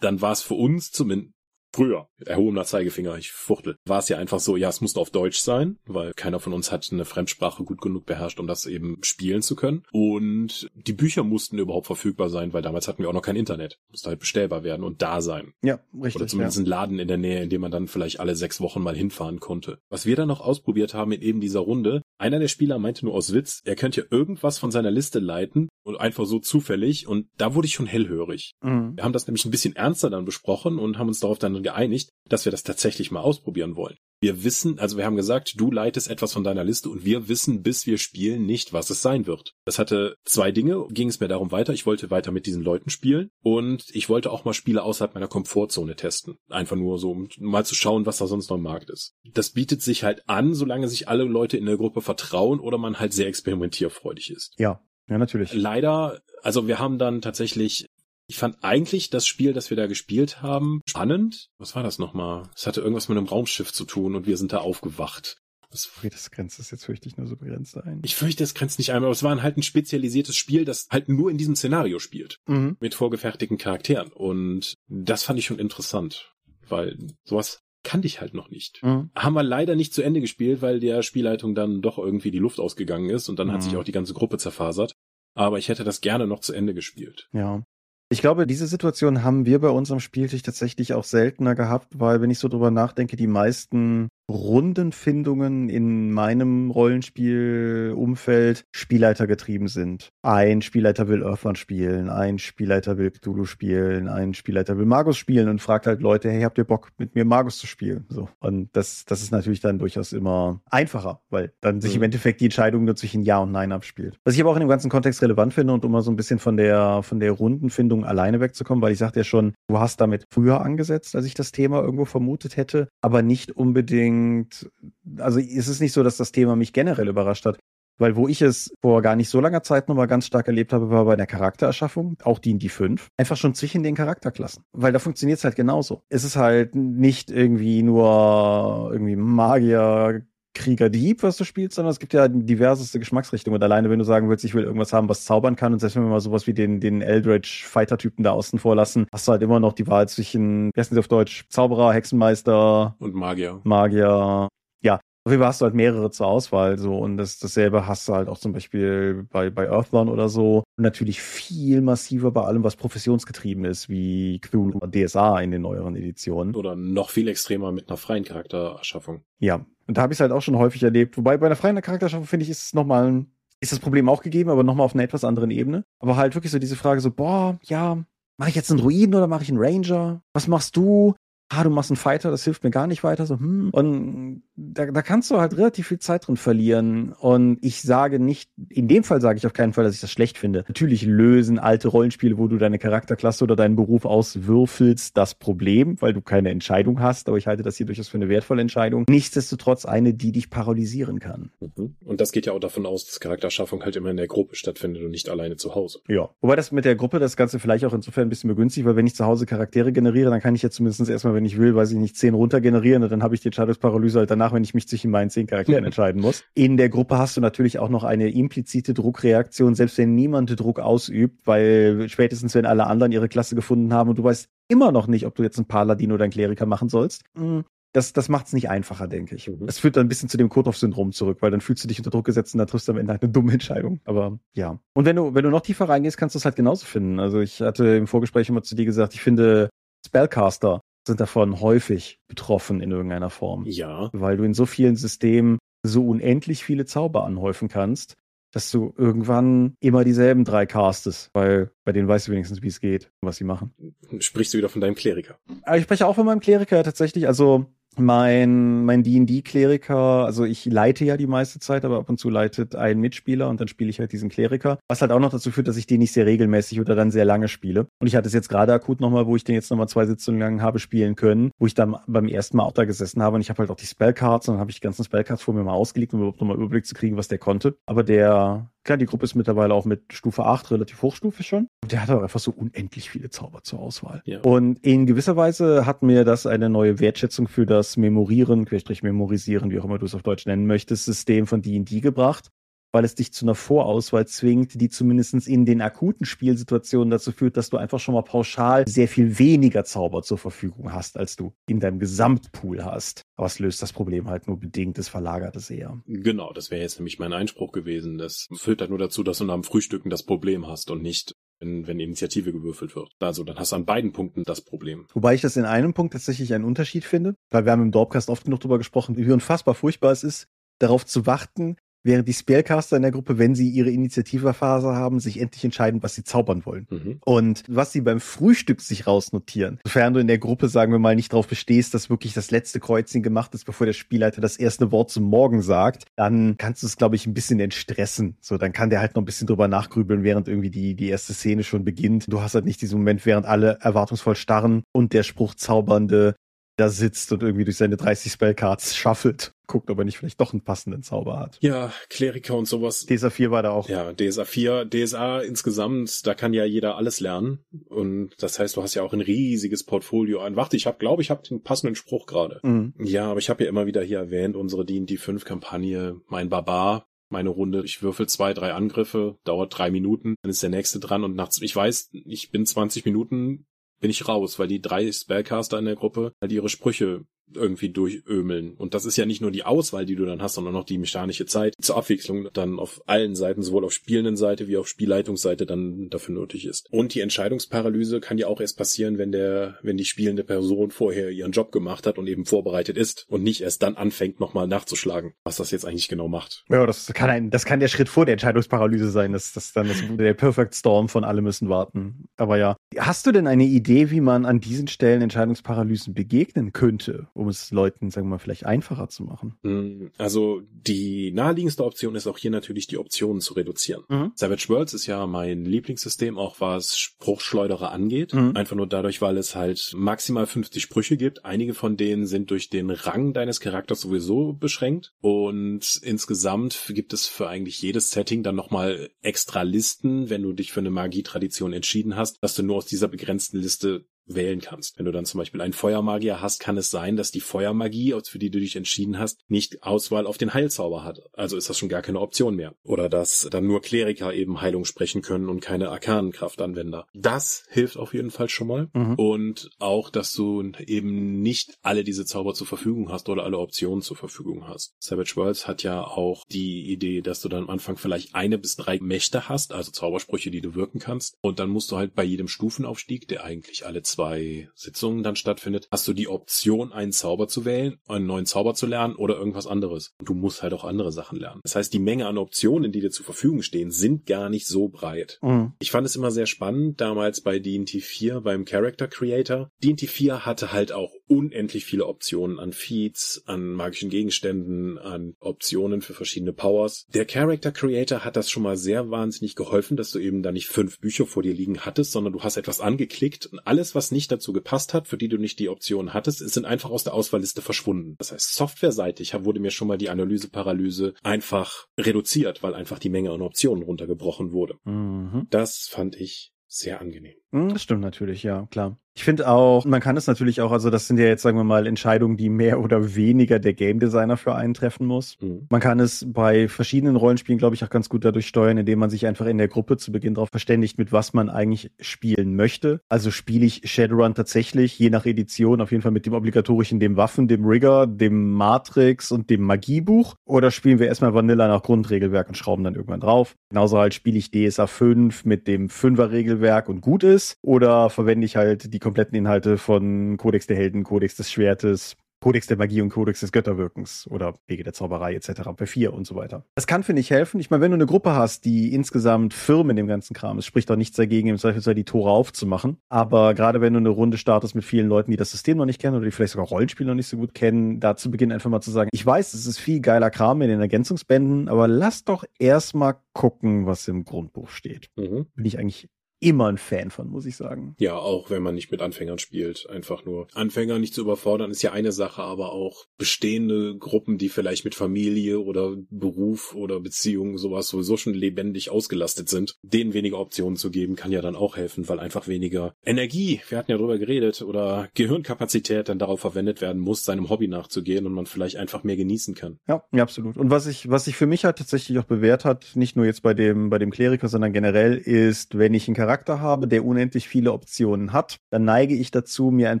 dann 0.00 0.20
war 0.20 0.32
es 0.32 0.42
für 0.42 0.54
uns 0.54 0.90
zumindest 0.90 1.34
früher, 1.74 2.08
erhobener 2.24 2.64
Zeigefinger, 2.64 3.16
ich 3.16 3.32
fuchtel, 3.32 3.76
war 3.84 3.98
es 3.98 4.08
ja 4.08 4.18
einfach 4.18 4.40
so, 4.40 4.56
ja, 4.56 4.68
es 4.68 4.80
musste 4.80 5.00
auf 5.00 5.10
Deutsch 5.10 5.38
sein, 5.38 5.78
weil 5.86 6.12
keiner 6.14 6.40
von 6.40 6.52
uns 6.52 6.72
hat 6.72 6.88
eine 6.92 7.04
Fremdsprache 7.04 7.64
gut 7.64 7.80
genug 7.80 8.06
beherrscht, 8.06 8.40
um 8.40 8.46
das 8.46 8.66
eben 8.66 8.98
spielen 9.02 9.42
zu 9.42 9.56
können. 9.56 9.82
Und 9.92 10.70
die 10.74 10.92
Bücher 10.92 11.24
mussten 11.24 11.58
überhaupt 11.58 11.86
verfügbar 11.86 12.30
sein, 12.30 12.52
weil 12.52 12.62
damals 12.62 12.88
hatten 12.88 13.02
wir 13.02 13.08
auch 13.08 13.14
noch 13.14 13.22
kein 13.22 13.36
Internet. 13.36 13.78
Musste 13.90 14.08
halt 14.08 14.20
bestellbar 14.20 14.64
werden 14.64 14.84
und 14.84 15.02
da 15.02 15.20
sein. 15.20 15.52
Ja, 15.62 15.80
richtig. 15.94 16.16
Oder 16.16 16.26
zumindest 16.26 16.58
ja. 16.58 16.62
ein 16.62 16.66
Laden 16.66 16.98
in 16.98 17.08
der 17.08 17.18
Nähe, 17.18 17.42
in 17.42 17.50
dem 17.50 17.60
man 17.60 17.70
dann 17.70 17.88
vielleicht 17.88 18.20
alle 18.20 18.36
sechs 18.36 18.60
Wochen 18.60 18.82
mal 18.82 18.96
hinfahren 18.96 19.40
konnte. 19.40 19.78
Was 19.88 20.06
wir 20.06 20.16
dann 20.16 20.28
noch 20.28 20.40
ausprobiert 20.40 20.94
haben 20.94 21.12
in 21.12 21.22
eben 21.22 21.40
dieser 21.40 21.60
Runde, 21.60 22.02
einer 22.20 22.38
der 22.38 22.48
Spieler 22.48 22.78
meinte 22.78 23.04
nur 23.04 23.14
aus 23.14 23.32
Witz, 23.32 23.62
er 23.64 23.76
könnte 23.76 24.06
irgendwas 24.10 24.58
von 24.58 24.70
seiner 24.70 24.90
Liste 24.90 25.18
leiten 25.18 25.68
und 25.84 25.96
einfach 25.96 26.26
so 26.26 26.38
zufällig 26.38 27.06
und 27.06 27.28
da 27.38 27.54
wurde 27.54 27.66
ich 27.66 27.74
schon 27.74 27.86
hellhörig. 27.86 28.52
Mhm. 28.62 28.96
Wir 28.96 29.04
haben 29.04 29.12
das 29.12 29.26
nämlich 29.26 29.44
ein 29.44 29.50
bisschen 29.50 29.74
ernster 29.74 30.10
dann 30.10 30.24
besprochen 30.24 30.78
und 30.78 30.98
haben 30.98 31.08
uns 31.08 31.20
darauf 31.20 31.38
dann 31.38 31.62
geeinigt, 31.62 32.10
dass 32.28 32.44
wir 32.44 32.52
das 32.52 32.62
tatsächlich 32.62 33.10
mal 33.10 33.20
ausprobieren 33.20 33.74
wollen. 33.74 33.96
Wir 34.20 34.44
wissen, 34.44 34.78
also 34.78 34.98
wir 34.98 35.06
haben 35.06 35.16
gesagt, 35.16 35.54
du 35.56 35.70
leitest 35.70 36.10
etwas 36.10 36.34
von 36.34 36.44
deiner 36.44 36.62
Liste 36.62 36.90
und 36.90 37.04
wir 37.06 37.28
wissen, 37.28 37.62
bis 37.62 37.86
wir 37.86 37.96
spielen, 37.96 38.44
nicht, 38.44 38.74
was 38.74 38.90
es 38.90 39.00
sein 39.00 39.26
wird. 39.26 39.54
Das 39.64 39.78
hatte 39.78 40.16
zwei 40.24 40.52
Dinge, 40.52 40.86
ging 40.90 41.08
es 41.08 41.20
mir 41.20 41.28
darum 41.28 41.52
weiter. 41.52 41.72
Ich 41.72 41.86
wollte 41.86 42.10
weiter 42.10 42.30
mit 42.30 42.44
diesen 42.44 42.62
Leuten 42.62 42.90
spielen 42.90 43.30
und 43.42 43.84
ich 43.92 44.10
wollte 44.10 44.30
auch 44.30 44.44
mal 44.44 44.52
Spiele 44.52 44.82
außerhalb 44.82 45.14
meiner 45.14 45.28
Komfortzone 45.28 45.96
testen. 45.96 46.36
Einfach 46.50 46.76
nur 46.76 46.98
so, 46.98 47.12
um 47.12 47.28
mal 47.38 47.64
zu 47.64 47.74
schauen, 47.74 48.04
was 48.04 48.18
da 48.18 48.26
sonst 48.26 48.50
noch 48.50 48.58
im 48.58 48.62
Markt 48.62 48.90
ist. 48.90 49.14
Das 49.32 49.50
bietet 49.50 49.80
sich 49.80 50.04
halt 50.04 50.28
an, 50.28 50.52
solange 50.52 50.88
sich 50.88 51.08
alle 51.08 51.24
Leute 51.24 51.56
in 51.56 51.64
der 51.64 51.78
Gruppe 51.78 52.02
vertrauen 52.02 52.60
oder 52.60 52.76
man 52.76 53.00
halt 53.00 53.14
sehr 53.14 53.26
experimentierfreudig 53.26 54.30
ist. 54.30 54.54
Ja, 54.58 54.82
ja, 55.08 55.18
natürlich. 55.18 55.52
Leider, 55.54 56.20
also 56.42 56.68
wir 56.68 56.78
haben 56.78 56.98
dann 56.98 57.20
tatsächlich 57.20 57.86
ich 58.30 58.36
fand 58.36 58.62
eigentlich 58.62 59.10
das 59.10 59.26
Spiel, 59.26 59.52
das 59.52 59.70
wir 59.70 59.76
da 59.76 59.88
gespielt 59.88 60.40
haben, 60.40 60.82
spannend. 60.86 61.48
Was 61.58 61.74
war 61.74 61.82
das 61.82 61.98
nochmal? 61.98 62.44
Es 62.54 62.64
hatte 62.64 62.80
irgendwas 62.80 63.08
mit 63.08 63.18
einem 63.18 63.26
Raumschiff 63.26 63.72
zu 63.72 63.84
tun 63.84 64.14
und 64.14 64.24
wir 64.24 64.36
sind 64.36 64.52
da 64.52 64.58
aufgewacht. 64.58 65.38
Das, 65.72 65.90
das 66.00 66.30
grenzt 66.30 66.60
das 66.60 66.70
jetzt 66.70 66.84
fürchte 66.84 67.08
ich 67.08 67.16
nur 67.16 67.26
so 67.26 67.36
begrenzt 67.36 67.76
ein. 67.76 68.00
Ich 68.04 68.14
fürchte, 68.14 68.44
das 68.44 68.54
grenzt 68.54 68.78
nicht 68.78 68.92
einmal, 68.92 69.06
aber 69.08 69.14
es 69.14 69.24
war 69.24 69.42
halt 69.42 69.56
ein 69.56 69.64
spezialisiertes 69.64 70.36
Spiel, 70.36 70.64
das 70.64 70.86
halt 70.90 71.08
nur 71.08 71.28
in 71.28 71.38
diesem 71.38 71.56
Szenario 71.56 71.98
spielt. 71.98 72.38
Mhm. 72.46 72.76
Mit 72.78 72.94
vorgefertigten 72.94 73.58
Charakteren. 73.58 74.12
Und 74.12 74.74
das 74.86 75.24
fand 75.24 75.40
ich 75.40 75.46
schon 75.46 75.58
interessant. 75.58 76.32
Weil 76.68 76.98
sowas 77.24 77.64
kannte 77.82 78.06
ich 78.06 78.20
halt 78.20 78.34
noch 78.34 78.48
nicht. 78.48 78.80
Mhm. 78.84 79.10
Haben 79.16 79.34
wir 79.34 79.42
leider 79.42 79.74
nicht 79.74 79.92
zu 79.92 80.02
Ende 80.02 80.20
gespielt, 80.20 80.62
weil 80.62 80.78
der 80.78 81.02
Spielleitung 81.02 81.56
dann 81.56 81.82
doch 81.82 81.98
irgendwie 81.98 82.30
die 82.30 82.38
Luft 82.38 82.60
ausgegangen 82.60 83.10
ist 83.10 83.28
und 83.28 83.40
dann 83.40 83.48
mhm. 83.48 83.52
hat 83.54 83.64
sich 83.64 83.76
auch 83.76 83.84
die 83.84 83.90
ganze 83.90 84.14
Gruppe 84.14 84.38
zerfasert. 84.38 84.92
Aber 85.34 85.58
ich 85.58 85.68
hätte 85.68 85.82
das 85.82 86.00
gerne 86.00 86.28
noch 86.28 86.40
zu 86.40 86.52
Ende 86.52 86.74
gespielt. 86.74 87.28
Ja. 87.32 87.64
Ich 88.12 88.20
glaube, 88.20 88.44
diese 88.48 88.66
Situation 88.66 89.22
haben 89.22 89.46
wir 89.46 89.60
bei 89.60 89.68
unserem 89.68 90.00
Spieltisch 90.00 90.42
tatsächlich 90.42 90.94
auch 90.94 91.04
seltener 91.04 91.54
gehabt, 91.54 92.00
weil 92.00 92.20
wenn 92.20 92.30
ich 92.30 92.40
so 92.40 92.48
drüber 92.48 92.72
nachdenke, 92.72 93.14
die 93.14 93.28
meisten 93.28 94.08
Rundenfindungen 94.30 95.68
in 95.68 96.12
meinem 96.12 96.70
Rollenspielumfeld 96.70 98.64
Spielleiter 98.72 99.26
getrieben 99.26 99.68
sind. 99.68 100.10
Ein 100.22 100.62
Spielleiter 100.62 101.08
will 101.08 101.22
Earthbound 101.22 101.58
spielen, 101.58 102.08
ein 102.08 102.38
Spielleiter 102.38 102.96
will 102.96 103.10
Cthulhu 103.10 103.44
spielen, 103.44 104.08
ein 104.08 104.34
Spielleiter 104.34 104.78
will 104.78 104.86
Magus 104.86 105.16
spielen 105.16 105.48
und 105.48 105.60
fragt 105.60 105.86
halt 105.86 106.00
Leute, 106.00 106.30
hey, 106.30 106.42
habt 106.42 106.58
ihr 106.58 106.64
Bock, 106.64 106.90
mit 106.98 107.14
mir 107.14 107.24
Magus 107.24 107.58
zu 107.58 107.66
spielen? 107.66 108.06
So. 108.08 108.28
Und 108.38 108.70
das, 108.72 109.04
das 109.04 109.22
ist 109.22 109.32
natürlich 109.32 109.60
dann 109.60 109.78
durchaus 109.78 110.12
immer 110.12 110.60
einfacher, 110.70 111.20
weil 111.30 111.52
dann 111.60 111.80
sich 111.80 111.92
mhm. 111.92 111.96
im 111.96 112.02
Endeffekt 112.04 112.40
die 112.40 112.46
Entscheidung 112.46 112.84
nur 112.84 112.96
zwischen 112.96 113.22
Ja 113.22 113.38
und 113.38 113.52
Nein 113.52 113.72
abspielt. 113.72 114.18
Was 114.24 114.34
ich 114.34 114.40
aber 114.40 114.50
auch 114.50 114.56
in 114.56 114.60
dem 114.60 114.68
ganzen 114.68 114.90
Kontext 114.90 115.22
relevant 115.22 115.54
finde 115.54 115.72
und 115.72 115.84
um 115.84 115.92
mal 115.92 116.02
so 116.02 116.10
ein 116.10 116.16
bisschen 116.16 116.38
von 116.38 116.56
der, 116.56 117.02
von 117.02 117.20
der 117.20 117.32
Rundenfindung 117.32 118.04
alleine 118.04 118.40
wegzukommen, 118.40 118.82
weil 118.82 118.92
ich 118.92 118.98
sagte 118.98 119.20
ja 119.20 119.24
schon, 119.24 119.54
du 119.68 119.78
hast 119.78 120.00
damit 120.00 120.26
früher 120.30 120.60
angesetzt, 120.62 121.16
als 121.16 121.26
ich 121.26 121.34
das 121.34 121.52
Thema 121.52 121.80
irgendwo 121.82 122.04
vermutet 122.04 122.56
hätte, 122.56 122.88
aber 123.02 123.22
nicht 123.22 123.52
unbedingt 123.56 124.19
unbedingt, 124.20 124.70
also 125.18 125.38
es 125.40 125.80
nicht 125.80 125.92
so, 125.92 126.02
dass 126.02 126.16
das 126.16 126.32
Thema 126.32 126.56
mich 126.56 126.72
generell 126.72 127.08
überrascht 127.08 127.46
hat. 127.46 127.58
Weil 127.98 128.16
wo 128.16 128.28
ich 128.28 128.40
es 128.40 128.72
vor 128.80 129.02
gar 129.02 129.14
nicht 129.14 129.28
so 129.28 129.42
langer 129.42 129.62
Zeit 129.62 129.88
nochmal 129.88 130.06
ganz 130.06 130.24
stark 130.24 130.46
erlebt 130.46 130.72
habe, 130.72 130.88
war 130.88 131.04
bei 131.04 131.16
der 131.16 131.26
Charaktererschaffung, 131.26 132.16
auch 132.22 132.38
die 132.38 132.52
in 132.52 132.58
die 132.58 132.70
5, 132.70 133.08
einfach 133.18 133.36
schon 133.36 133.54
zwischen 133.54 133.82
den 133.82 133.94
Charakterklassen. 133.94 134.64
Weil 134.72 134.92
da 134.92 134.98
funktioniert 134.98 135.38
es 135.38 135.44
halt 135.44 135.54
genauso. 135.54 136.02
Es 136.08 136.24
ist 136.24 136.36
halt 136.36 136.74
nicht 136.74 137.30
irgendwie 137.30 137.82
nur 137.82 138.88
irgendwie 138.90 139.16
Magier, 139.16 140.22
Krieger 140.54 140.90
Dieb, 140.90 141.22
was 141.22 141.36
du 141.36 141.44
spielst, 141.44 141.76
sondern 141.76 141.90
es 141.90 142.00
gibt 142.00 142.12
ja 142.12 142.28
diverseste 142.28 142.98
Geschmacksrichtungen. 142.98 143.56
Und 143.56 143.62
alleine, 143.62 143.90
wenn 143.90 143.98
du 143.98 144.04
sagen 144.04 144.28
willst, 144.28 144.44
ich 144.44 144.54
will 144.54 144.64
irgendwas 144.64 144.92
haben, 144.92 145.08
was 145.08 145.24
zaubern 145.24 145.56
kann, 145.56 145.72
und 145.72 145.78
selbst 145.78 145.96
wenn 145.96 146.02
wir 146.02 146.10
mal 146.10 146.20
sowas 146.20 146.46
wie 146.46 146.54
den, 146.54 146.80
den 146.80 147.02
Eldritch-Fighter-Typen 147.02 148.24
da 148.24 148.32
außen 148.32 148.58
vor 148.58 148.74
lassen, 148.74 149.06
hast 149.12 149.28
du 149.28 149.32
halt 149.32 149.42
immer 149.42 149.60
noch 149.60 149.72
die 149.72 149.86
Wahl 149.86 150.08
zwischen, 150.08 150.70
wie 150.74 150.80
heißt 150.80 150.90
das 150.90 150.98
auf 150.98 151.08
Deutsch, 151.08 151.46
Zauberer, 151.48 151.92
Hexenmeister 151.92 152.96
und 152.98 153.14
Magier. 153.14 153.60
Magier. 153.64 154.48
Ja, 154.82 155.00
auf 155.24 155.32
jeden 155.32 155.42
Fall 155.42 155.48
hast 155.48 155.60
du 155.60 155.66
halt 155.66 155.74
mehrere 155.74 156.10
zur 156.10 156.28
Auswahl, 156.28 156.78
so. 156.78 156.96
Und 156.96 157.18
das, 157.18 157.38
dasselbe 157.38 157.86
hast 157.86 158.08
du 158.08 158.14
halt 158.14 158.28
auch 158.28 158.38
zum 158.38 158.52
Beispiel 158.52 159.26
bei, 159.30 159.50
bei 159.50 159.68
Earthbound 159.68 160.08
oder 160.08 160.30
so. 160.30 160.64
Und 160.78 160.82
natürlich 160.82 161.20
viel 161.20 161.82
massiver 161.82 162.30
bei 162.30 162.42
allem, 162.42 162.64
was 162.64 162.76
professionsgetrieben 162.76 163.66
ist, 163.66 163.90
wie 163.90 164.40
Cthulhu 164.40 164.80
DSA 164.86 165.40
in 165.40 165.50
den 165.50 165.62
neueren 165.62 165.94
Editionen. 165.94 166.54
Oder 166.54 166.74
noch 166.74 167.10
viel 167.10 167.28
extremer 167.28 167.70
mit 167.70 167.90
einer 167.90 167.98
freien 167.98 168.24
Charaktererschaffung. 168.24 169.22
Ja, 169.38 169.66
und 169.90 169.96
da 169.96 170.02
habe 170.02 170.12
ich 170.12 170.18
es 170.18 170.20
halt 170.20 170.30
auch 170.30 170.40
schon 170.40 170.56
häufig 170.56 170.84
erlebt. 170.84 171.18
Wobei 171.18 171.36
bei 171.36 171.46
einer 171.46 171.56
freien 171.56 171.80
Charakterschaffung 171.80 172.24
finde 172.24 172.44
ich, 172.44 172.50
ist 172.50 172.62
es 172.62 172.74
nochmal 172.74 173.08
ein, 173.08 173.32
ist 173.58 173.72
das 173.72 173.80
Problem 173.80 174.08
auch 174.08 174.22
gegeben, 174.22 174.48
aber 174.48 174.62
nochmal 174.62 174.84
auf 174.84 174.94
einer 174.94 175.02
etwas 175.02 175.24
anderen 175.24 175.50
Ebene. 175.50 175.84
Aber 175.98 176.16
halt 176.16 176.36
wirklich 176.36 176.52
so 176.52 176.60
diese 176.60 176.76
Frage 176.76 177.00
so, 177.00 177.10
boah, 177.10 177.58
ja, 177.64 177.98
mache 178.38 178.50
ich 178.50 178.54
jetzt 178.54 178.70
einen 178.70 178.78
Druiden 178.78 179.16
oder 179.16 179.26
mache 179.26 179.42
ich 179.42 179.48
einen 179.48 179.58
Ranger? 179.58 180.22
Was 180.32 180.46
machst 180.46 180.76
du? 180.76 181.16
Ah, 181.50 181.64
du 181.64 181.70
machst 181.70 181.90
einen 181.90 181.96
Fighter, 181.96 182.30
das 182.30 182.44
hilft 182.44 182.62
mir 182.64 182.70
gar 182.70 182.86
nicht 182.86 183.02
weiter. 183.02 183.26
So, 183.26 183.38
hm. 183.38 183.70
Und 183.72 184.42
da, 184.56 184.86
da 184.86 185.02
kannst 185.02 185.30
du 185.30 185.38
halt 185.38 185.56
relativ 185.56 185.88
viel 185.88 185.98
Zeit 185.98 186.26
drin 186.26 186.36
verlieren. 186.36 187.12
Und 187.12 187.58
ich 187.60 187.82
sage 187.82 188.20
nicht, 188.20 188.50
in 188.68 188.86
dem 188.86 189.02
Fall 189.02 189.20
sage 189.20 189.38
ich 189.38 189.46
auf 189.46 189.52
keinen 189.52 189.72
Fall, 189.72 189.84
dass 189.84 189.94
ich 189.94 190.00
das 190.00 190.12
schlecht 190.12 190.38
finde. 190.38 190.64
Natürlich 190.68 191.02
lösen 191.02 191.58
alte 191.58 191.88
Rollenspiele, 191.88 192.38
wo 192.38 192.46
du 192.46 192.56
deine 192.56 192.78
Charakterklasse 192.78 193.42
oder 193.44 193.56
deinen 193.56 193.74
Beruf 193.74 194.04
auswürfelst, 194.04 195.16
das 195.16 195.34
Problem, 195.34 196.00
weil 196.00 196.12
du 196.12 196.20
keine 196.20 196.50
Entscheidung 196.50 197.00
hast. 197.00 197.28
Aber 197.28 197.36
ich 197.36 197.48
halte 197.48 197.64
das 197.64 197.76
hier 197.76 197.86
durchaus 197.86 198.08
für 198.08 198.18
eine 198.18 198.28
wertvolle 198.28 198.62
Entscheidung. 198.62 199.04
Nichtsdestotrotz 199.08 199.84
eine, 199.84 200.14
die 200.14 200.30
dich 200.30 200.50
paralysieren 200.50 201.18
kann. 201.18 201.50
Mhm. 201.60 201.96
Und 202.04 202.20
das 202.20 202.30
geht 202.30 202.46
ja 202.46 202.52
auch 202.52 202.60
davon 202.60 202.86
aus, 202.86 203.06
dass 203.06 203.18
Charakterschaffung 203.18 203.82
halt 203.82 203.96
immer 203.96 204.10
in 204.10 204.16
der 204.16 204.28
Gruppe 204.28 204.54
stattfindet 204.54 205.02
und 205.02 205.10
nicht 205.10 205.28
alleine 205.28 205.56
zu 205.56 205.74
Hause. 205.74 205.98
Ja. 206.06 206.30
Wobei 206.40 206.54
das 206.54 206.70
mit 206.70 206.84
der 206.84 206.94
Gruppe 206.94 207.18
das 207.18 207.36
Ganze 207.36 207.58
vielleicht 207.58 207.84
auch 207.84 207.92
insofern 207.92 208.26
ein 208.26 208.30
bisschen 208.30 208.48
begünstigt, 208.48 208.86
weil 208.86 208.94
wenn 208.94 209.06
ich 209.06 209.16
zu 209.16 209.26
Hause 209.26 209.46
Charaktere 209.46 209.90
generiere, 209.90 210.30
dann 210.30 210.40
kann 210.40 210.54
ich 210.54 210.62
jetzt 210.62 210.76
zumindest 210.76 211.10
erstmal, 211.10 211.39
wenn 211.40 211.46
ich 211.46 211.56
will, 211.56 211.74
weiß 211.74 211.92
ich 211.92 211.96
nicht, 211.96 212.16
zehn 212.16 212.34
runter 212.34 212.60
generieren 212.60 213.02
und 213.02 213.10
dann 213.10 213.22
habe 213.22 213.34
ich 213.34 213.40
die 213.40 213.48
Entscheidungsparalyse 213.48 214.18
halt 214.18 214.30
danach, 214.30 214.52
wenn 214.52 214.62
ich 214.62 214.74
mich 214.74 214.86
zwischen 214.86 215.10
meinen 215.10 215.30
zehn 215.30 215.46
Charakteren 215.46 215.86
entscheiden 215.86 216.20
muss. 216.20 216.44
In 216.52 216.76
der 216.76 216.90
Gruppe 216.90 217.16
hast 217.16 217.34
du 217.34 217.40
natürlich 217.40 217.78
auch 217.78 217.88
noch 217.88 218.04
eine 218.04 218.28
implizite 218.28 218.92
Druckreaktion, 218.92 219.74
selbst 219.74 219.96
wenn 219.96 220.14
niemand 220.14 220.60
Druck 220.60 220.80
ausübt, 220.80 221.46
weil 221.46 222.10
spätestens 222.10 222.54
wenn 222.54 222.66
alle 222.66 222.86
anderen 222.86 223.10
ihre 223.10 223.30
Klasse 223.30 223.54
gefunden 223.54 223.94
haben 223.94 224.10
und 224.10 224.18
du 224.18 224.24
weißt 224.24 224.50
immer 224.68 224.92
noch 224.92 225.06
nicht, 225.06 225.24
ob 225.24 225.34
du 225.34 225.42
jetzt 225.42 225.56
einen 225.56 225.66
Paladin 225.66 226.12
oder 226.12 226.24
einen 226.24 226.32
Kleriker 226.32 226.66
machen 226.66 226.90
sollst. 226.90 227.22
Hm, 227.34 227.64
das, 227.92 228.12
das 228.12 228.28
macht 228.28 228.48
es 228.48 228.52
nicht 228.52 228.68
einfacher, 228.68 229.08
denke 229.08 229.34
ich. 229.34 229.48
Mhm. 229.48 229.66
Es 229.66 229.78
führt 229.78 229.96
dann 229.96 230.04
ein 230.04 230.08
bisschen 230.10 230.28
zu 230.28 230.36
dem 230.36 230.50
Kotov-Syndrom 230.50 231.12
zurück, 231.12 231.38
weil 231.40 231.50
dann 231.50 231.62
fühlst 231.62 231.82
du 231.82 231.88
dich 231.88 231.98
unter 231.98 232.10
Druck 232.10 232.26
gesetzt 232.26 232.54
und 232.54 232.58
dann 232.58 232.66
triffst 232.66 232.86
du 232.86 232.92
am 232.92 232.98
Ende 232.98 233.12
halt 233.12 233.22
eine 233.22 233.32
dumme 233.32 233.52
Entscheidung. 233.52 234.00
Aber 234.04 234.38
ja. 234.52 234.78
Und 234.92 235.06
wenn 235.06 235.16
du, 235.16 235.34
wenn 235.34 235.42
du 235.42 235.50
noch 235.50 235.62
tiefer 235.62 235.88
reingehst, 235.88 236.18
kannst 236.18 236.34
du 236.34 236.38
es 236.38 236.44
halt 236.44 236.56
genauso 236.56 236.84
finden. 236.84 237.18
Also 237.18 237.40
ich 237.40 237.62
hatte 237.62 237.86
im 237.96 238.06
Vorgespräch 238.06 238.50
immer 238.50 238.62
zu 238.62 238.74
dir 238.76 238.84
gesagt, 238.84 239.14
ich 239.14 239.22
finde 239.22 239.70
Spellcaster 240.06 240.80
sind 241.06 241.20
davon 241.20 241.60
häufig 241.60 242.20
betroffen 242.28 242.80
in 242.80 242.90
irgendeiner 242.90 243.30
Form. 243.30 243.64
Ja. 243.66 244.10
Weil 244.12 244.36
du 244.36 244.44
in 244.44 244.54
so 244.54 244.66
vielen 244.66 244.96
Systemen 244.96 245.58
so 245.82 246.06
unendlich 246.06 246.64
viele 246.64 246.84
Zauber 246.84 247.24
anhäufen 247.24 247.68
kannst 247.68 248.16
dass 248.52 248.70
du 248.70 248.92
irgendwann 248.96 249.76
immer 249.80 250.04
dieselben 250.04 250.44
drei 250.44 250.66
castest, 250.66 251.30
weil 251.32 251.70
bei 251.84 251.92
denen 251.92 252.08
weißt 252.08 252.28
du 252.28 252.32
wenigstens, 252.32 252.62
wie 252.62 252.68
es 252.68 252.80
geht 252.80 253.10
und 253.20 253.28
was 253.28 253.36
sie 253.36 253.44
machen. 253.44 253.72
Sprichst 254.18 254.52
du 254.52 254.58
wieder 254.58 254.68
von 254.68 254.80
deinem 254.80 254.94
Kleriker? 254.94 255.38
Aber 255.62 255.76
ich 255.76 255.84
spreche 255.84 256.06
auch 256.06 256.16
von 256.16 256.26
meinem 256.26 256.40
Kleriker 256.40 256.82
tatsächlich. 256.82 257.26
Also 257.26 257.66
mein 257.96 258.84
mein 258.84 259.02
D&D 259.02 259.42
Kleriker, 259.42 260.24
also 260.24 260.44
ich 260.44 260.64
leite 260.66 261.04
ja 261.04 261.16
die 261.16 261.26
meiste 261.26 261.58
Zeit, 261.58 261.84
aber 261.84 261.98
ab 261.98 262.08
und 262.08 262.18
zu 262.18 262.30
leitet 262.30 262.74
ein 262.76 263.00
Mitspieler 263.00 263.48
und 263.48 263.60
dann 263.60 263.68
spiele 263.68 263.90
ich 263.90 263.98
halt 263.98 264.12
diesen 264.12 264.28
Kleriker, 264.28 264.78
was 264.88 265.02
halt 265.02 265.12
auch 265.12 265.18
noch 265.18 265.30
dazu 265.30 265.50
führt, 265.50 265.68
dass 265.68 265.76
ich 265.76 265.86
den 265.86 266.00
nicht 266.00 266.12
sehr 266.12 266.26
regelmäßig 266.26 266.80
oder 266.80 266.94
dann 266.94 267.10
sehr 267.10 267.24
lange 267.24 267.48
spiele. 267.48 267.86
Und 268.00 268.06
ich 268.06 268.16
hatte 268.16 268.28
es 268.28 268.34
jetzt 268.34 268.48
gerade 268.48 268.72
akut 268.72 269.00
nochmal, 269.00 269.26
wo 269.26 269.36
ich 269.36 269.44
den 269.44 269.54
jetzt 269.54 269.70
nochmal 269.70 269.88
zwei 269.88 270.06
Sitzungen 270.06 270.40
lang 270.40 270.62
habe 270.62 270.78
spielen 270.78 271.16
können, 271.16 271.50
wo 271.58 271.66
ich 271.66 271.74
dann 271.74 271.96
beim 272.06 272.28
ersten 272.28 272.56
Mal 272.56 272.64
auch 272.64 272.72
da 272.72 272.84
gesessen 272.84 273.22
habe 273.22 273.36
und 273.36 273.42
ich 273.42 273.50
habe 273.50 273.58
halt 273.58 273.70
auch 273.70 273.76
die 273.76 273.86
Spellcards 273.86 274.48
und 274.48 274.54
dann 274.54 274.60
habe 274.60 274.70
ich 274.70 274.76
die 274.76 274.84
ganzen 274.84 275.04
Spellcards 275.04 275.42
vor 275.42 275.54
mir 275.54 275.64
mal 275.64 275.72
ausgelegt, 275.72 276.14
um 276.14 276.20
überhaupt 276.20 276.40
nochmal 276.40 276.56
Überblick 276.56 276.86
zu 276.86 276.94
kriegen, 276.94 277.16
was 277.16 277.28
der 277.28 277.38
konnte. 277.38 277.76
Aber 277.86 278.02
der 278.02 278.70
Klar, 278.84 278.96
die 278.96 279.06
Gruppe 279.06 279.24
ist 279.24 279.34
mittlerweile 279.34 279.74
auch 279.74 279.84
mit 279.84 280.12
Stufe 280.12 280.44
8 280.44 280.70
relativ 280.70 281.02
hochstufig 281.02 281.46
schon. 281.46 281.68
Und 281.82 281.92
der 281.92 282.02
hat 282.02 282.10
auch 282.10 282.22
einfach 282.22 282.40
so 282.40 282.50
unendlich 282.50 283.10
viele 283.10 283.28
Zauber 283.28 283.62
zur 283.62 283.80
Auswahl. 283.80 284.22
Ja. 284.24 284.40
Und 284.40 284.78
in 284.84 285.06
gewisser 285.06 285.36
Weise 285.36 285.84
hat 285.84 286.02
mir 286.02 286.24
das 286.24 286.46
eine 286.46 286.70
neue 286.70 286.98
Wertschätzung 286.98 287.46
für 287.46 287.66
das 287.66 287.96
Memorieren, 287.96 288.64
Querstrich 288.64 289.02
Memorisieren, 289.02 289.70
wie 289.70 289.78
auch 289.78 289.84
immer 289.84 289.98
du 289.98 290.06
es 290.06 290.14
auf 290.14 290.22
Deutsch 290.22 290.46
nennen 290.46 290.66
möchtest, 290.66 291.04
System 291.04 291.46
von 291.46 291.60
D&D 291.60 292.00
gebracht 292.00 292.50
weil 292.92 293.04
es 293.04 293.14
dich 293.14 293.32
zu 293.32 293.44
einer 293.44 293.54
Vorauswahl 293.54 294.26
zwingt, 294.26 294.80
die 294.80 294.88
zumindestens 294.88 295.46
in 295.46 295.64
den 295.64 295.80
akuten 295.80 296.26
Spielsituationen 296.26 297.10
dazu 297.10 297.32
führt, 297.32 297.56
dass 297.56 297.70
du 297.70 297.76
einfach 297.76 298.00
schon 298.00 298.14
mal 298.14 298.22
pauschal 298.22 298.86
sehr 298.86 299.08
viel 299.08 299.38
weniger 299.38 299.84
Zauber 299.84 300.22
zur 300.22 300.38
Verfügung 300.38 300.92
hast, 300.92 301.16
als 301.16 301.36
du 301.36 301.52
in 301.68 301.80
deinem 301.80 301.98
Gesamtpool 301.98 302.84
hast. 302.84 303.22
Aber 303.36 303.46
es 303.46 303.58
löst 303.58 303.82
das 303.82 303.92
Problem 303.92 304.28
halt 304.28 304.46
nur 304.46 304.58
bedingt, 304.58 304.98
es 304.98 305.08
verlagert 305.08 305.56
es 305.56 305.70
eher. 305.70 306.00
Genau, 306.06 306.52
das 306.52 306.70
wäre 306.70 306.82
jetzt 306.82 306.98
nämlich 306.98 307.18
mein 307.18 307.32
Einspruch 307.32 307.72
gewesen. 307.72 308.18
Das 308.18 308.48
führt 308.52 308.80
halt 308.80 308.90
nur 308.90 308.98
dazu, 308.98 309.22
dass 309.22 309.38
du 309.38 309.44
nach 309.44 309.54
dem 309.54 309.64
Frühstücken 309.64 310.10
das 310.10 310.24
Problem 310.24 310.66
hast 310.66 310.90
und 310.90 311.02
nicht 311.02 311.34
wenn, 311.60 311.86
wenn 311.86 312.00
Initiative 312.00 312.52
gewürfelt 312.52 312.96
wird. 312.96 313.12
Also 313.20 313.44
dann 313.44 313.58
hast 313.58 313.72
du 313.72 313.76
an 313.76 313.84
beiden 313.84 314.12
Punkten 314.12 314.42
das 314.44 314.62
Problem. 314.62 315.06
Wobei 315.12 315.34
ich 315.34 315.42
das 315.42 315.56
in 315.56 315.64
einem 315.64 315.94
Punkt 315.94 316.14
tatsächlich 316.14 316.54
einen 316.54 316.64
Unterschied 316.64 317.04
finde, 317.04 317.36
weil 317.50 317.64
wir 317.64 317.72
haben 317.72 317.82
im 317.82 317.92
Dorpcast 317.92 318.30
oft 318.30 318.44
genug 318.44 318.60
darüber 318.60 318.78
gesprochen, 318.78 319.16
wie 319.16 319.30
unfassbar 319.30 319.74
furchtbar 319.74 320.12
es 320.12 320.24
ist, 320.24 320.48
darauf 320.78 321.04
zu 321.06 321.26
warten, 321.26 321.76
während 322.02 322.28
die 322.28 322.32
Spellcaster 322.32 322.96
in 322.96 323.02
der 323.02 323.10
Gruppe, 323.10 323.38
wenn 323.38 323.54
sie 323.54 323.68
ihre 323.68 323.90
Initiativphase 323.90 324.88
haben, 324.88 325.20
sich 325.20 325.40
endlich 325.40 325.64
entscheiden, 325.64 326.02
was 326.02 326.14
sie 326.14 326.24
zaubern 326.24 326.64
wollen. 326.64 326.86
Mhm. 326.90 327.18
Und 327.24 327.62
was 327.68 327.92
sie 327.92 328.00
beim 328.00 328.20
Frühstück 328.20 328.80
sich 328.80 329.06
rausnotieren, 329.06 329.80
sofern 329.84 330.14
du 330.14 330.20
in 330.20 330.26
der 330.26 330.38
Gruppe, 330.38 330.68
sagen 330.68 330.92
wir 330.92 330.98
mal, 330.98 331.16
nicht 331.16 331.32
darauf 331.32 331.46
bestehst, 331.46 331.94
dass 331.94 332.10
wirklich 332.10 332.32
das 332.32 332.50
letzte 332.50 332.80
Kreuzchen 332.80 333.22
gemacht 333.22 333.54
ist, 333.54 333.64
bevor 333.64 333.86
der 333.86 333.92
Spielleiter 333.92 334.40
das 334.40 334.56
erste 334.56 334.92
Wort 334.92 335.10
zum 335.10 335.24
Morgen 335.24 335.62
sagt, 335.62 336.04
dann 336.16 336.56
kannst 336.58 336.82
du 336.82 336.86
es, 336.86 336.96
glaube 336.96 337.16
ich, 337.16 337.26
ein 337.26 337.34
bisschen 337.34 337.60
entstressen. 337.60 338.36
So, 338.40 338.56
dann 338.56 338.72
kann 338.72 338.90
der 338.90 339.00
halt 339.00 339.14
noch 339.14 339.22
ein 339.22 339.26
bisschen 339.26 339.46
drüber 339.46 339.68
nachgrübeln, 339.68 340.22
während 340.22 340.48
irgendwie 340.48 340.70
die, 340.70 340.94
die 340.94 341.08
erste 341.08 341.34
Szene 341.34 341.62
schon 341.62 341.84
beginnt. 341.84 342.24
Du 342.28 342.40
hast 342.40 342.54
halt 342.54 342.64
nicht 342.64 342.80
diesen 342.80 342.98
Moment, 342.98 343.24
während 343.26 343.46
alle 343.46 343.78
erwartungsvoll 343.80 344.36
starren 344.36 344.82
und 344.92 345.12
der 345.12 345.22
Spruchzaubernde 345.22 346.34
da 346.80 346.88
sitzt 346.88 347.32
und 347.32 347.42
irgendwie 347.42 347.64
durch 347.64 347.76
seine 347.76 347.96
30 347.96 348.32
Spellcards 348.32 348.96
shuffelt, 348.96 349.52
guckt, 349.66 349.90
ob 349.90 349.98
er 349.98 350.04
nicht 350.04 350.18
vielleicht 350.18 350.40
doch 350.40 350.52
einen 350.52 350.62
passenden 350.62 351.02
Zauber 351.02 351.38
hat. 351.38 351.58
Ja, 351.60 351.92
Kleriker 352.08 352.56
und 352.56 352.66
sowas. 352.66 353.06
DSA 353.06 353.30
4 353.30 353.50
war 353.50 353.62
da 353.62 353.70
auch. 353.70 353.88
Ja, 353.88 354.12
DSA 354.12 354.44
4, 354.44 354.86
DSA 354.86 355.40
insgesamt, 355.40 356.26
da 356.26 356.34
kann 356.34 356.52
ja 356.52 356.64
jeder 356.64 356.96
alles 356.96 357.20
lernen. 357.20 357.60
Und 357.88 358.34
das 358.38 358.58
heißt, 358.58 358.76
du 358.76 358.82
hast 358.82 358.94
ja 358.94 359.02
auch 359.02 359.12
ein 359.12 359.20
riesiges 359.20 359.84
Portfolio 359.84 360.40
an. 360.40 360.56
Warte, 360.56 360.76
ich 360.76 360.86
habe, 360.86 360.98
glaube 360.98 361.22
ich, 361.22 361.30
habe 361.30 361.46
den 361.46 361.62
passenden 361.62 361.94
Spruch 361.94 362.26
gerade. 362.26 362.60
Mhm. 362.62 362.94
Ja, 362.98 363.30
aber 363.30 363.38
ich 363.38 363.50
habe 363.50 363.62
ja 363.62 363.68
immer 363.68 363.86
wieder 363.86 364.02
hier 364.02 364.18
erwähnt, 364.18 364.56
unsere 364.56 364.84
D&D 364.84 365.16
5 365.16 365.44
Kampagne, 365.44 366.20
mein 366.28 366.48
Barbar, 366.48 367.06
meine 367.30 367.50
Runde. 367.50 367.82
Ich 367.84 368.02
würfel 368.02 368.28
zwei, 368.28 368.52
drei 368.54 368.72
Angriffe, 368.72 369.38
dauert 369.44 369.76
drei 369.76 369.90
Minuten, 369.90 370.34
dann 370.42 370.50
ist 370.50 370.62
der 370.62 370.70
nächste 370.70 370.98
dran 370.98 371.24
und 371.24 371.34
nach, 371.34 371.50
ich 371.60 371.74
weiß, 371.74 372.10
ich 372.12 372.50
bin 372.50 372.66
20 372.66 373.04
Minuten 373.04 373.66
bin 374.00 374.10
ich 374.10 374.26
raus, 374.26 374.58
weil 374.58 374.68
die 374.68 374.80
drei 374.80 375.10
Spellcaster 375.12 375.78
in 375.78 375.84
der 375.84 375.96
Gruppe 375.96 376.32
halt 376.40 376.52
ihre 376.52 376.68
Sprüche 376.68 377.24
irgendwie 377.54 377.90
durchömeln. 377.90 378.74
Und 378.74 378.94
das 378.94 379.04
ist 379.04 379.16
ja 379.16 379.26
nicht 379.26 379.40
nur 379.40 379.50
die 379.50 379.64
Auswahl, 379.64 380.06
die 380.06 380.16
du 380.16 380.24
dann 380.24 380.42
hast, 380.42 380.54
sondern 380.54 380.74
noch 380.74 380.84
die 380.84 380.98
mechanische 380.98 381.46
Zeit 381.46 381.74
zur 381.80 381.96
Abwechslung 381.96 382.48
dann 382.52 382.78
auf 382.78 383.02
allen 383.06 383.34
Seiten, 383.34 383.62
sowohl 383.62 383.84
auf 383.84 383.92
spielenden 383.92 384.36
Seite 384.36 384.68
wie 384.68 384.76
auf 384.76 384.88
Spielleitungsseite 384.88 385.66
dann 385.66 386.08
dafür 386.10 386.34
nötig 386.34 386.66
ist. 386.66 386.88
Und 386.90 387.14
die 387.14 387.20
Entscheidungsparalyse 387.20 388.20
kann 388.20 388.38
ja 388.38 388.46
auch 388.46 388.60
erst 388.60 388.78
passieren, 388.78 389.18
wenn 389.18 389.32
der, 389.32 389.78
wenn 389.82 389.96
die 389.96 390.04
spielende 390.04 390.44
Person 390.44 390.90
vorher 390.90 391.30
ihren 391.30 391.52
Job 391.52 391.72
gemacht 391.72 392.06
hat 392.06 392.18
und 392.18 392.26
eben 392.26 392.44
vorbereitet 392.44 392.96
ist 392.96 393.26
und 393.28 393.42
nicht 393.42 393.60
erst 393.62 393.82
dann 393.82 393.96
anfängt, 393.96 394.40
nochmal 394.40 394.66
nachzuschlagen, 394.66 395.34
was 395.44 395.56
das 395.56 395.70
jetzt 395.70 395.84
eigentlich 395.84 396.08
genau 396.08 396.28
macht. 396.28 396.64
Ja, 396.68 396.86
das 396.86 397.12
kann 397.12 397.30
ein, 397.30 397.50
das 397.50 397.64
kann 397.64 397.80
der 397.80 397.88
Schritt 397.88 398.08
vor 398.08 398.26
der 398.26 398.34
Entscheidungsparalyse 398.34 399.10
sein. 399.10 399.32
Das, 399.32 399.52
das 399.52 399.72
dann 399.72 399.88
ist 399.88 400.04
der 400.08 400.34
Perfect 400.34 400.74
Storm 400.74 401.08
von 401.08 401.24
alle 401.24 401.42
müssen 401.42 401.68
warten. 401.68 402.28
Aber 402.36 402.58
ja. 402.58 402.76
Hast 402.98 403.26
du 403.26 403.32
denn 403.32 403.46
eine 403.46 403.64
Idee, 403.64 404.10
wie 404.10 404.20
man 404.20 404.44
an 404.46 404.60
diesen 404.60 404.88
Stellen 404.88 405.22
Entscheidungsparalysen 405.22 406.14
begegnen 406.14 406.72
könnte? 406.72 407.28
Um 407.40 407.48
es 407.48 407.70
Leuten, 407.70 408.10
sagen 408.10 408.26
wir 408.26 408.32
mal, 408.32 408.38
vielleicht 408.38 408.66
einfacher 408.66 409.08
zu 409.08 409.24
machen? 409.24 409.54
Hm, 409.62 410.10
also 410.18 410.62
die 410.70 411.32
naheliegendste 411.32 411.84
Option 411.84 412.14
ist 412.14 412.26
auch 412.26 412.38
hier 412.38 412.50
natürlich 412.50 412.86
die 412.86 412.98
Optionen 412.98 413.40
zu 413.40 413.54
reduzieren. 413.54 414.04
Mhm. 414.08 414.32
Savage 414.34 414.68
Worlds 414.68 414.94
ist 414.94 415.06
ja 415.06 415.26
mein 415.26 415.64
Lieblingssystem, 415.64 416.38
auch 416.38 416.60
was 416.60 416.98
Spruchschleuderer 416.98 417.90
angeht. 417.90 418.34
Mhm. 418.34 418.56
Einfach 418.56 418.76
nur 418.76 418.86
dadurch, 418.86 419.22
weil 419.22 419.38
es 419.38 419.56
halt 419.56 419.92
maximal 419.96 420.46
50 420.46 420.82
Sprüche 420.82 421.16
gibt. 421.16 421.44
Einige 421.44 421.74
von 421.74 421.96
denen 421.96 422.26
sind 422.26 422.50
durch 422.50 422.68
den 422.68 422.90
Rang 422.90 423.32
deines 423.32 423.60
Charakters 423.60 424.02
sowieso 424.02 424.52
beschränkt. 424.52 425.12
Und 425.20 426.00
insgesamt 426.02 426.92
gibt 426.94 427.12
es 427.12 427.26
für 427.26 427.48
eigentlich 427.48 427.80
jedes 427.80 428.10
Setting 428.10 428.42
dann 428.42 428.54
nochmal 428.54 429.10
extra 429.22 429.62
Listen, 429.62 430.28
wenn 430.28 430.42
du 430.42 430.52
dich 430.52 430.72
für 430.72 430.80
eine 430.80 430.90
Magietradition 430.90 431.72
entschieden 431.72 432.16
hast, 432.16 432.36
dass 432.42 432.54
du 432.54 432.62
nur 432.62 432.76
aus 432.76 432.86
dieser 432.86 433.08
begrenzten 433.08 433.58
Liste 433.58 434.04
wählen 434.34 434.60
kannst. 434.60 434.98
Wenn 434.98 435.06
du 435.06 435.12
dann 435.12 435.24
zum 435.24 435.38
Beispiel 435.38 435.60
einen 435.60 435.72
Feuermagier 435.72 436.40
hast, 436.40 436.60
kann 436.60 436.76
es 436.76 436.90
sein, 436.90 437.16
dass 437.16 437.30
die 437.30 437.40
Feuermagie, 437.40 438.14
für 438.24 438.38
die 438.38 438.50
du 438.50 438.60
dich 438.60 438.76
entschieden 438.76 439.18
hast, 439.18 439.38
nicht 439.48 439.82
Auswahl 439.82 440.26
auf 440.26 440.38
den 440.38 440.54
Heilzauber 440.54 441.04
hat. 441.04 441.22
Also 441.32 441.56
ist 441.56 441.68
das 441.68 441.78
schon 441.78 441.88
gar 441.88 442.02
keine 442.02 442.20
Option 442.20 442.56
mehr. 442.56 442.74
Oder 442.84 443.08
dass 443.08 443.48
dann 443.50 443.66
nur 443.66 443.82
Kleriker 443.82 444.32
eben 444.32 444.60
Heilung 444.60 444.84
sprechen 444.84 445.22
können 445.22 445.48
und 445.48 445.60
keine 445.60 445.90
Arkanenkraftanwender. 445.90 447.06
Das 447.14 447.64
hilft 447.68 447.96
auf 447.96 448.14
jeden 448.14 448.30
Fall 448.30 448.48
schon 448.48 448.68
mal. 448.68 448.88
Mhm. 448.92 449.14
Und 449.14 449.70
auch, 449.78 450.10
dass 450.10 450.34
du 450.34 450.62
eben 450.86 451.42
nicht 451.42 451.78
alle 451.82 452.04
diese 452.04 452.24
Zauber 452.24 452.54
zur 452.54 452.66
Verfügung 452.66 453.10
hast 453.10 453.28
oder 453.28 453.44
alle 453.44 453.58
Optionen 453.58 454.02
zur 454.02 454.16
Verfügung 454.16 454.68
hast. 454.68 454.94
Savage 454.98 455.36
Worlds 455.36 455.66
hat 455.66 455.82
ja 455.82 456.02
auch 456.04 456.44
die 456.50 456.90
Idee, 456.90 457.20
dass 457.20 457.40
du 457.40 457.48
dann 457.48 457.64
am 457.64 457.70
Anfang 457.70 457.96
vielleicht 457.96 458.34
eine 458.34 458.58
bis 458.58 458.76
drei 458.76 458.98
Mächte 459.00 459.48
hast, 459.48 459.72
also 459.72 459.90
Zaubersprüche, 459.90 460.50
die 460.50 460.60
du 460.60 460.74
wirken 460.74 460.98
kannst. 460.98 461.36
Und 461.40 461.58
dann 461.58 461.70
musst 461.70 461.90
du 461.90 461.96
halt 461.96 462.14
bei 462.14 462.24
jedem 462.24 462.48
Stufenaufstieg, 462.48 463.28
der 463.28 463.44
eigentlich 463.44 463.86
alle 463.86 464.02
zwei 464.02 464.19
zwei 464.20 464.68
Sitzungen 464.74 465.22
dann 465.22 465.34
stattfindet, 465.34 465.88
hast 465.90 466.06
du 466.06 466.12
die 466.12 466.28
Option, 466.28 466.92
einen 466.92 467.12
Zauber 467.12 467.48
zu 467.48 467.64
wählen, 467.64 467.96
einen 468.06 468.26
neuen 468.26 468.44
Zauber 468.44 468.74
zu 468.74 468.86
lernen 468.86 469.16
oder 469.16 469.38
irgendwas 469.38 469.66
anderes. 469.66 470.12
Und 470.18 470.28
du 470.28 470.34
musst 470.34 470.62
halt 470.62 470.74
auch 470.74 470.84
andere 470.84 471.10
Sachen 471.10 471.38
lernen. 471.38 471.60
Das 471.62 471.74
heißt, 471.74 471.90
die 471.90 471.98
Menge 471.98 472.26
an 472.26 472.36
Optionen, 472.36 472.92
die 472.92 473.00
dir 473.00 473.10
zur 473.10 473.24
Verfügung 473.24 473.62
stehen, 473.62 473.90
sind 473.90 474.26
gar 474.26 474.50
nicht 474.50 474.66
so 474.66 474.88
breit. 474.88 475.38
Mhm. 475.40 475.72
Ich 475.80 475.90
fand 475.90 476.06
es 476.06 476.16
immer 476.16 476.30
sehr 476.30 476.44
spannend, 476.44 477.00
damals 477.00 477.40
bei 477.40 477.58
D&T 477.58 478.00
4 478.00 478.42
beim 478.42 478.66
Character 478.66 479.08
Creator. 479.08 479.70
D&T 479.82 480.06
4 480.06 480.44
hatte 480.44 480.70
halt 480.70 480.92
auch 480.92 481.12
unendlich 481.30 481.84
viele 481.84 482.06
Optionen 482.06 482.58
an 482.58 482.72
Feeds, 482.72 483.44
an 483.46 483.72
magischen 483.72 484.10
Gegenständen, 484.10 484.98
an 484.98 485.34
Optionen 485.38 486.02
für 486.02 486.12
verschiedene 486.12 486.52
Powers. 486.52 487.06
Der 487.14 487.24
Character 487.24 487.70
Creator 487.70 488.24
hat 488.24 488.36
das 488.36 488.50
schon 488.50 488.64
mal 488.64 488.76
sehr 488.76 489.10
wahnsinnig 489.10 489.54
geholfen, 489.54 489.96
dass 489.96 490.10
du 490.10 490.18
eben 490.18 490.42
da 490.42 490.50
nicht 490.50 490.66
fünf 490.66 490.98
Bücher 490.98 491.26
vor 491.26 491.44
dir 491.44 491.54
liegen 491.54 491.80
hattest, 491.80 492.10
sondern 492.10 492.32
du 492.32 492.42
hast 492.42 492.56
etwas 492.56 492.80
angeklickt 492.80 493.46
und 493.46 493.60
alles, 493.60 493.94
was 493.94 493.99
nicht 494.10 494.32
dazu 494.32 494.52
gepasst 494.52 494.94
hat, 494.94 495.06
für 495.06 495.18
die 495.18 495.28
du 495.28 495.36
nicht 495.36 495.58
die 495.58 495.68
Optionen 495.68 496.14
hattest, 496.14 496.38
sind 496.38 496.64
einfach 496.64 496.90
aus 496.90 497.04
der 497.04 497.14
Auswahlliste 497.14 497.62
verschwunden. 497.62 498.14
Das 498.18 498.32
heißt, 498.32 498.54
softwareseitig 498.54 499.34
wurde 499.44 499.60
mir 499.60 499.70
schon 499.70 499.88
mal 499.88 499.98
die 499.98 500.08
Analyseparalyse 500.08 501.14
einfach 501.22 501.86
reduziert, 501.98 502.62
weil 502.62 502.74
einfach 502.74 502.98
die 502.98 503.10
Menge 503.10 503.30
an 503.30 503.42
Optionen 503.42 503.84
runtergebrochen 503.84 504.52
wurde. 504.52 504.76
Mhm. 504.84 505.46
Das 505.50 505.86
fand 505.88 506.16
ich 506.16 506.52
sehr 506.66 507.00
angenehm. 507.00 507.34
Hm, 507.50 507.70
das 507.70 507.82
stimmt 507.82 508.00
natürlich, 508.00 508.42
ja, 508.42 508.66
klar. 508.70 508.98
Ich 509.14 509.24
finde 509.24 509.48
auch, 509.48 509.84
man 509.84 510.00
kann 510.00 510.16
es 510.16 510.26
natürlich 510.26 510.60
auch, 510.60 510.70
also 510.70 510.88
das 510.88 511.06
sind 511.06 511.18
ja 511.18 511.26
jetzt, 511.26 511.42
sagen 511.42 511.56
wir 511.56 511.64
mal, 511.64 511.86
Entscheidungen, 511.86 512.36
die 512.36 512.48
mehr 512.48 512.80
oder 512.80 513.16
weniger 513.16 513.58
der 513.58 513.74
Game 513.74 513.98
Designer 513.98 514.36
für 514.36 514.54
einen 514.54 514.72
treffen 514.72 515.06
muss. 515.06 515.36
Mhm. 515.40 515.66
Man 515.68 515.80
kann 515.80 515.98
es 515.98 516.24
bei 516.28 516.68
verschiedenen 516.68 517.16
Rollenspielen, 517.16 517.58
glaube 517.58 517.74
ich, 517.74 517.84
auch 517.84 517.90
ganz 517.90 518.08
gut 518.08 518.24
dadurch 518.24 518.46
steuern, 518.46 518.78
indem 518.78 519.00
man 519.00 519.10
sich 519.10 519.26
einfach 519.26 519.46
in 519.46 519.58
der 519.58 519.68
Gruppe 519.68 519.96
zu 519.96 520.12
Beginn 520.12 520.34
darauf 520.34 520.50
verständigt, 520.50 520.96
mit 520.96 521.12
was 521.12 521.32
man 521.32 521.48
eigentlich 521.48 521.90
spielen 522.00 522.54
möchte. 522.54 523.00
Also 523.08 523.30
spiele 523.30 523.66
ich 523.66 523.82
Shadowrun 523.84 524.34
tatsächlich, 524.34 524.98
je 524.98 525.10
nach 525.10 525.26
Edition, 525.26 525.80
auf 525.80 525.90
jeden 525.90 526.02
Fall 526.02 526.12
mit 526.12 526.24
dem 526.26 526.32
obligatorischen, 526.32 527.00
dem 527.00 527.16
Waffen, 527.16 527.48
dem 527.48 527.64
Rigger, 527.64 528.06
dem 528.06 528.52
Matrix 528.52 529.32
und 529.32 529.50
dem 529.50 529.62
Magiebuch. 529.62 530.36
Oder 530.44 530.70
spielen 530.70 531.00
wir 531.00 531.08
erstmal 531.08 531.34
Vanilla 531.34 531.66
nach 531.66 531.82
Grundregelwerk 531.82 532.48
und 532.48 532.54
schrauben 532.54 532.84
dann 532.84 532.94
irgendwann 532.94 533.20
drauf. 533.20 533.56
Genauso 533.70 533.98
halt 533.98 534.14
spiele 534.14 534.38
ich 534.38 534.52
DSA 534.52 534.86
5 534.86 535.44
mit 535.44 535.66
dem 535.66 535.88
5er 535.88 536.30
Regelwerk 536.30 536.88
und 536.88 537.00
gut 537.00 537.24
ist. 537.24 537.56
Oder 537.62 538.08
verwende 538.08 538.44
ich 538.44 538.56
halt 538.56 538.94
die 538.94 538.99
kompletten 539.00 539.36
Inhalte 539.36 539.78
von 539.78 540.36
Codex 540.36 540.66
der 540.66 540.76
Helden, 540.76 541.04
Codex 541.04 541.36
des 541.36 541.50
Schwertes, 541.50 542.16
Kodex 542.40 542.66
der 542.66 542.78
Magie 542.78 543.02
und 543.02 543.10
Kodex 543.10 543.40
des 543.40 543.52
Götterwirkens 543.52 544.26
oder 544.30 544.54
Wege 544.66 544.82
der 544.82 544.94
Zauberei 544.94 545.34
etc. 545.34 545.50
bei 545.76 545.84
vier 545.84 546.14
und 546.14 546.26
so 546.26 546.34
weiter. 546.36 546.64
Das 546.74 546.86
kann, 546.86 547.02
finde 547.02 547.20
ich, 547.20 547.30
helfen. 547.30 547.60
Ich 547.60 547.70
meine, 547.70 547.82
wenn 547.82 547.90
du 547.90 547.96
eine 547.96 548.06
Gruppe 548.06 548.34
hast, 548.34 548.64
die 548.64 548.94
insgesamt 548.94 549.52
Firmen 549.52 549.90
in 549.90 549.96
dem 549.96 550.06
ganzen 550.06 550.32
Kram 550.32 550.58
ist, 550.58 550.64
spricht 550.64 550.88
doch 550.88 550.96
nichts 550.96 551.16
dagegen, 551.16 551.48
im 551.48 551.58
Zweifelsfall 551.58 551.94
die 551.94 552.04
Tore 552.04 552.30
aufzumachen. 552.30 552.96
Aber 553.10 553.52
gerade 553.52 553.82
wenn 553.82 553.92
du 553.92 553.98
eine 553.98 554.08
Runde 554.08 554.38
startest 554.38 554.74
mit 554.74 554.84
vielen 554.84 555.08
Leuten, 555.08 555.30
die 555.30 555.36
das 555.36 555.50
System 555.50 555.76
noch 555.76 555.84
nicht 555.84 556.00
kennen 556.00 556.16
oder 556.16 556.24
die 556.24 556.30
vielleicht 556.30 556.52
sogar 556.52 556.66
Rollenspiel 556.66 557.06
noch 557.06 557.14
nicht 557.14 557.28
so 557.28 557.36
gut 557.36 557.52
kennen, 557.52 558.00
da 558.00 558.16
zu 558.16 558.30
Beginn 558.30 558.52
einfach 558.52 558.70
mal 558.70 558.80
zu 558.80 558.90
sagen, 558.90 559.10
ich 559.12 559.24
weiß, 559.24 559.52
es 559.52 559.66
ist 559.66 559.78
viel 559.78 560.00
geiler 560.00 560.30
Kram 560.30 560.62
in 560.62 560.70
den 560.70 560.80
Ergänzungsbänden, 560.80 561.68
aber 561.68 561.88
lass 561.88 562.24
doch 562.24 562.44
erstmal 562.58 563.16
gucken, 563.34 563.84
was 563.84 564.08
im 564.08 564.24
Grundbuch 564.24 564.70
steht. 564.70 565.10
Mhm. 565.16 565.46
Bin 565.54 565.64
ich 565.66 565.78
eigentlich 565.78 566.08
immer 566.40 566.68
ein 566.68 566.78
Fan 566.78 567.10
von, 567.10 567.28
muss 567.28 567.46
ich 567.46 567.56
sagen. 567.56 567.94
Ja, 567.98 568.16
auch 568.16 568.50
wenn 568.50 568.62
man 568.62 568.74
nicht 568.74 568.90
mit 568.90 569.02
Anfängern 569.02 569.38
spielt. 569.38 569.88
Einfach 569.88 570.24
nur 570.24 570.48
Anfänger 570.54 570.98
nicht 570.98 571.14
zu 571.14 571.20
überfordern 571.20 571.70
ist 571.70 571.82
ja 571.82 571.92
eine 571.92 572.12
Sache, 572.12 572.42
aber 572.42 572.72
auch 572.72 573.04
bestehende 573.18 573.96
Gruppen, 573.96 574.38
die 574.38 574.48
vielleicht 574.48 574.84
mit 574.84 574.94
Familie 574.94 575.60
oder 575.60 575.96
Beruf 576.10 576.74
oder 576.74 576.98
Beziehung 576.98 577.58
sowas 577.58 577.88
sowieso 577.88 578.16
schon 578.16 578.34
lebendig 578.34 578.90
ausgelastet 578.90 579.48
sind, 579.48 579.76
denen 579.82 580.14
weniger 580.14 580.38
Optionen 580.38 580.76
zu 580.76 580.90
geben, 580.90 581.14
kann 581.14 581.30
ja 581.30 581.42
dann 581.42 581.56
auch 581.56 581.76
helfen, 581.76 582.08
weil 582.08 582.18
einfach 582.18 582.48
weniger 582.48 582.94
Energie, 583.04 583.60
wir 583.68 583.78
hatten 583.78 583.90
ja 583.90 583.98
drüber 583.98 584.18
geredet, 584.18 584.62
oder 584.62 585.08
Gehirnkapazität 585.14 586.08
dann 586.08 586.18
darauf 586.18 586.40
verwendet 586.40 586.80
werden 586.80 587.00
muss, 587.00 587.24
seinem 587.24 587.50
Hobby 587.50 587.68
nachzugehen 587.68 588.26
und 588.26 588.32
man 588.32 588.46
vielleicht 588.46 588.76
einfach 588.76 589.04
mehr 589.04 589.16
genießen 589.16 589.54
kann. 589.54 589.78
Ja, 589.86 590.04
ja, 590.12 590.22
absolut. 590.22 590.56
Und 590.56 590.70
was 590.70 590.86
ich, 590.86 591.10
was 591.10 591.26
sich 591.26 591.36
für 591.36 591.46
mich 591.46 591.64
halt 591.66 591.76
tatsächlich 591.76 592.18
auch 592.18 592.24
bewährt 592.24 592.64
hat, 592.64 592.92
nicht 592.94 593.16
nur 593.16 593.26
jetzt 593.26 593.42
bei 593.42 593.52
dem, 593.52 593.90
bei 593.90 593.98
dem 593.98 594.10
Kleriker, 594.10 594.48
sondern 594.48 594.72
generell 594.72 595.16
ist, 595.18 595.76
wenn 595.76 595.92
ich 595.92 596.08
einen 596.08 596.16
Charakter 596.16 596.29
Charakter 596.30 596.60
habe, 596.60 596.86
der 596.86 597.04
unendlich 597.04 597.48
viele 597.48 597.72
Optionen 597.72 598.32
hat, 598.32 598.58
dann 598.70 598.84
neige 598.84 599.16
ich 599.16 599.32
dazu, 599.32 599.72
mir 599.72 599.90
ein 599.90 600.00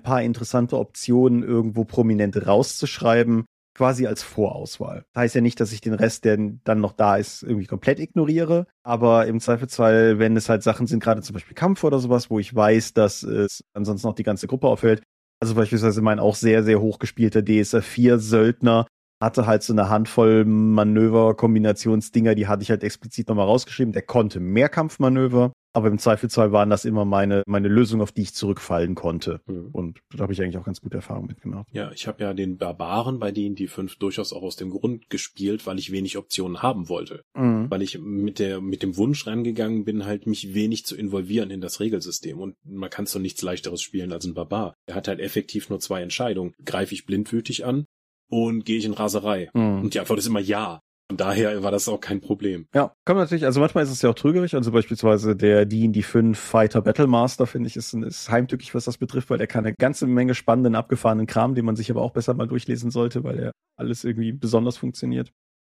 paar 0.00 0.22
interessante 0.22 0.78
Optionen 0.78 1.42
irgendwo 1.42 1.82
prominent 1.82 2.46
rauszuschreiben, 2.46 3.46
quasi 3.76 4.06
als 4.06 4.22
Vorauswahl. 4.22 5.02
Das 5.12 5.22
heißt 5.22 5.34
ja 5.34 5.40
nicht, 5.40 5.58
dass 5.58 5.72
ich 5.72 5.80
den 5.80 5.94
Rest, 5.94 6.24
der 6.24 6.38
dann 6.62 6.80
noch 6.80 6.92
da 6.92 7.16
ist, 7.16 7.42
irgendwie 7.42 7.66
komplett 7.66 7.98
ignoriere, 7.98 8.68
aber 8.84 9.26
im 9.26 9.40
Zweifelsfall, 9.40 10.20
wenn 10.20 10.36
es 10.36 10.48
halt 10.48 10.62
Sachen 10.62 10.86
sind, 10.86 11.02
gerade 11.02 11.20
zum 11.22 11.34
Beispiel 11.34 11.56
Kampf 11.56 11.82
oder 11.82 11.98
sowas, 11.98 12.30
wo 12.30 12.38
ich 12.38 12.54
weiß, 12.54 12.94
dass 12.94 13.24
es 13.24 13.64
ansonsten 13.74 14.06
noch 14.06 14.14
die 14.14 14.22
ganze 14.22 14.46
Gruppe 14.46 14.68
auffällt, 14.68 15.02
also 15.42 15.56
beispielsweise 15.56 16.00
mein 16.00 16.20
auch 16.20 16.36
sehr, 16.36 16.62
sehr 16.62 16.80
hochgespielter 16.80 17.44
DSR 17.44 17.82
4 17.82 18.20
Söldner 18.20 18.86
hatte 19.20 19.46
halt 19.46 19.62
so 19.62 19.72
eine 19.72 19.88
Handvoll 19.88 20.44
Manöver-Kombinationsdinger, 20.44 22.34
die 22.34 22.48
hatte 22.48 22.62
ich 22.62 22.70
halt 22.70 22.82
explizit 22.82 23.28
nochmal 23.28 23.46
rausgeschrieben. 23.46 23.92
Der 23.92 24.02
konnte 24.02 24.40
mehr 24.40 24.68
Kampfmanöver. 24.68 25.52
Aber 25.72 25.86
im 25.86 25.98
Zweifelsfall 25.98 26.50
waren 26.50 26.68
das 26.68 26.84
immer 26.84 27.04
meine, 27.04 27.44
meine 27.46 27.68
Lösung, 27.68 28.00
auf 28.00 28.10
die 28.10 28.22
ich 28.22 28.34
zurückfallen 28.34 28.96
konnte. 28.96 29.40
Mhm. 29.46 29.68
Und 29.70 30.00
da 30.12 30.24
habe 30.24 30.32
ich 30.32 30.42
eigentlich 30.42 30.58
auch 30.58 30.64
ganz 30.64 30.80
gute 30.80 30.96
Erfahrungen 30.96 31.28
mitgemacht. 31.28 31.68
Ja, 31.70 31.92
ich 31.92 32.08
habe 32.08 32.24
ja 32.24 32.34
den 32.34 32.58
Barbaren 32.58 33.20
bei 33.20 33.30
denen 33.30 33.54
die 33.54 33.68
fünf 33.68 33.96
durchaus 33.96 34.32
auch 34.32 34.42
aus 34.42 34.56
dem 34.56 34.70
Grund 34.70 35.08
gespielt, 35.10 35.66
weil 35.66 35.78
ich 35.78 35.92
wenig 35.92 36.16
Optionen 36.16 36.60
haben 36.60 36.88
wollte. 36.88 37.22
Mhm. 37.36 37.70
Weil 37.70 37.82
ich 37.82 38.00
mit 38.00 38.40
der, 38.40 38.60
mit 38.60 38.82
dem 38.82 38.96
Wunsch 38.96 39.26
rangegangen 39.28 39.84
bin, 39.84 40.06
halt 40.06 40.26
mich 40.26 40.54
wenig 40.54 40.86
zu 40.86 40.96
involvieren 40.96 41.50
in 41.50 41.60
das 41.60 41.78
Regelsystem. 41.78 42.40
Und 42.40 42.56
man 42.64 42.90
kann 42.90 43.06
so 43.06 43.20
nichts 43.20 43.42
leichteres 43.42 43.80
spielen 43.80 44.12
als 44.12 44.24
ein 44.24 44.34
Barbar. 44.34 44.74
Er 44.86 44.96
hat 44.96 45.06
halt 45.06 45.20
effektiv 45.20 45.70
nur 45.70 45.78
zwei 45.78 46.02
Entscheidungen. 46.02 46.52
Greife 46.64 46.94
ich 46.94 47.06
blindwütig 47.06 47.64
an 47.64 47.86
und 48.30 48.64
gehe 48.64 48.78
ich 48.78 48.84
in 48.86 48.94
Raserei? 48.94 49.50
Mhm. 49.52 49.82
Und 49.82 49.94
die 49.94 50.00
Antwort 50.00 50.18
ist 50.18 50.26
immer 50.26 50.40
ja. 50.40 50.80
Von 51.10 51.16
daher 51.16 51.60
war 51.64 51.72
das 51.72 51.88
auch 51.88 52.00
kein 52.00 52.20
Problem. 52.20 52.68
Ja, 52.72 52.92
kommt 53.04 53.18
natürlich, 53.18 53.44
also 53.44 53.58
manchmal 53.58 53.82
ist 53.82 53.90
es 53.90 54.00
ja 54.00 54.10
auch 54.10 54.14
trügerig, 54.14 54.54
also 54.54 54.70
beispielsweise 54.70 55.34
der 55.34 55.66
D&D 55.66 56.02
5 56.02 56.38
Fighter 56.38 56.82
Battle 56.82 57.08
Master, 57.08 57.48
finde 57.48 57.66
ich, 57.66 57.74
ist, 57.74 57.92
ist 57.94 58.30
heimtückig, 58.30 58.76
was 58.76 58.84
das 58.84 58.96
betrifft, 58.96 59.28
weil 59.28 59.38
der 59.38 59.48
kann 59.48 59.66
eine 59.66 59.74
ganze 59.74 60.06
Menge 60.06 60.36
spannenden, 60.36 60.76
abgefahrenen 60.76 61.26
Kram, 61.26 61.56
den 61.56 61.64
man 61.64 61.74
sich 61.74 61.90
aber 61.90 62.00
auch 62.02 62.12
besser 62.12 62.34
mal 62.34 62.46
durchlesen 62.46 62.92
sollte, 62.92 63.24
weil 63.24 63.40
er 63.40 63.52
alles 63.76 64.04
irgendwie 64.04 64.30
besonders 64.30 64.76
funktioniert. 64.76 65.32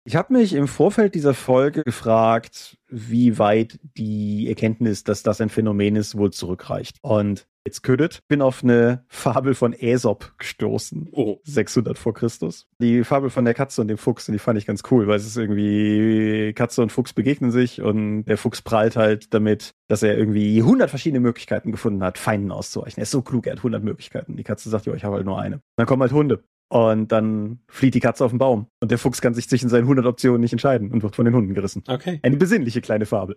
Ich 0.06 0.16
habe 0.16 0.34
mich 0.34 0.52
im 0.52 0.68
Vorfeld 0.68 1.14
dieser 1.14 1.32
Folge 1.32 1.82
gefragt, 1.82 2.76
wie 2.88 3.38
weit 3.38 3.78
die 3.96 4.48
Erkenntnis, 4.48 5.02
dass 5.02 5.22
das 5.22 5.40
ein 5.40 5.48
Phänomen 5.48 5.96
ist, 5.96 6.18
wohl 6.18 6.30
zurückreicht. 6.30 6.98
Und 7.00 7.46
Jetzt 7.66 7.82
ködet. 7.82 8.20
Bin 8.28 8.42
auf 8.42 8.62
eine 8.62 9.06
Fabel 9.08 9.54
von 9.54 9.72
Aesop 9.72 10.34
gestoßen. 10.36 11.08
Oh. 11.12 11.38
600 11.44 11.96
vor 11.96 12.12
Christus. 12.12 12.68
Die 12.78 13.04
Fabel 13.04 13.30
von 13.30 13.46
der 13.46 13.54
Katze 13.54 13.80
und 13.80 13.88
dem 13.88 13.96
Fuchs, 13.96 14.28
und 14.28 14.34
die 14.34 14.38
fand 14.38 14.58
ich 14.58 14.66
ganz 14.66 14.82
cool, 14.90 15.06
weil 15.06 15.16
es 15.16 15.26
ist 15.26 15.38
irgendwie, 15.38 16.52
Katze 16.52 16.82
und 16.82 16.92
Fuchs 16.92 17.14
begegnen 17.14 17.50
sich 17.50 17.80
und 17.80 18.24
der 18.26 18.36
Fuchs 18.36 18.60
prallt 18.60 18.96
halt 18.96 19.32
damit, 19.32 19.70
dass 19.88 20.02
er 20.02 20.18
irgendwie 20.18 20.58
100 20.58 20.90
verschiedene 20.90 21.20
Möglichkeiten 21.20 21.72
gefunden 21.72 22.04
hat, 22.04 22.18
Feinden 22.18 22.52
auszuweichen. 22.52 23.00
Er 23.00 23.04
ist 23.04 23.12
so 23.12 23.22
klug, 23.22 23.46
er 23.46 23.52
hat 23.52 23.60
100 23.60 23.82
Möglichkeiten. 23.82 24.36
Die 24.36 24.44
Katze 24.44 24.68
sagt, 24.68 24.84
ja, 24.84 24.92
ich 24.92 25.04
habe 25.04 25.16
halt 25.16 25.24
nur 25.24 25.40
eine. 25.40 25.60
Dann 25.76 25.86
kommen 25.86 26.02
halt 26.02 26.12
Hunde. 26.12 26.44
Und 26.74 27.12
dann 27.12 27.60
flieht 27.68 27.94
die 27.94 28.00
Katze 28.00 28.24
auf 28.24 28.32
den 28.32 28.38
Baum. 28.38 28.66
Und 28.80 28.90
der 28.90 28.98
Fuchs 28.98 29.20
kann 29.20 29.32
sich 29.32 29.48
zwischen 29.48 29.68
seinen 29.68 29.84
100 29.84 30.06
Optionen 30.06 30.40
nicht 30.40 30.50
entscheiden 30.50 30.90
und 30.90 31.04
wird 31.04 31.14
von 31.14 31.24
den 31.24 31.32
Hunden 31.32 31.54
gerissen. 31.54 31.84
Okay. 31.86 32.18
Eine 32.24 32.36
besinnliche 32.36 32.80
kleine 32.80 33.06
Fabel. 33.06 33.36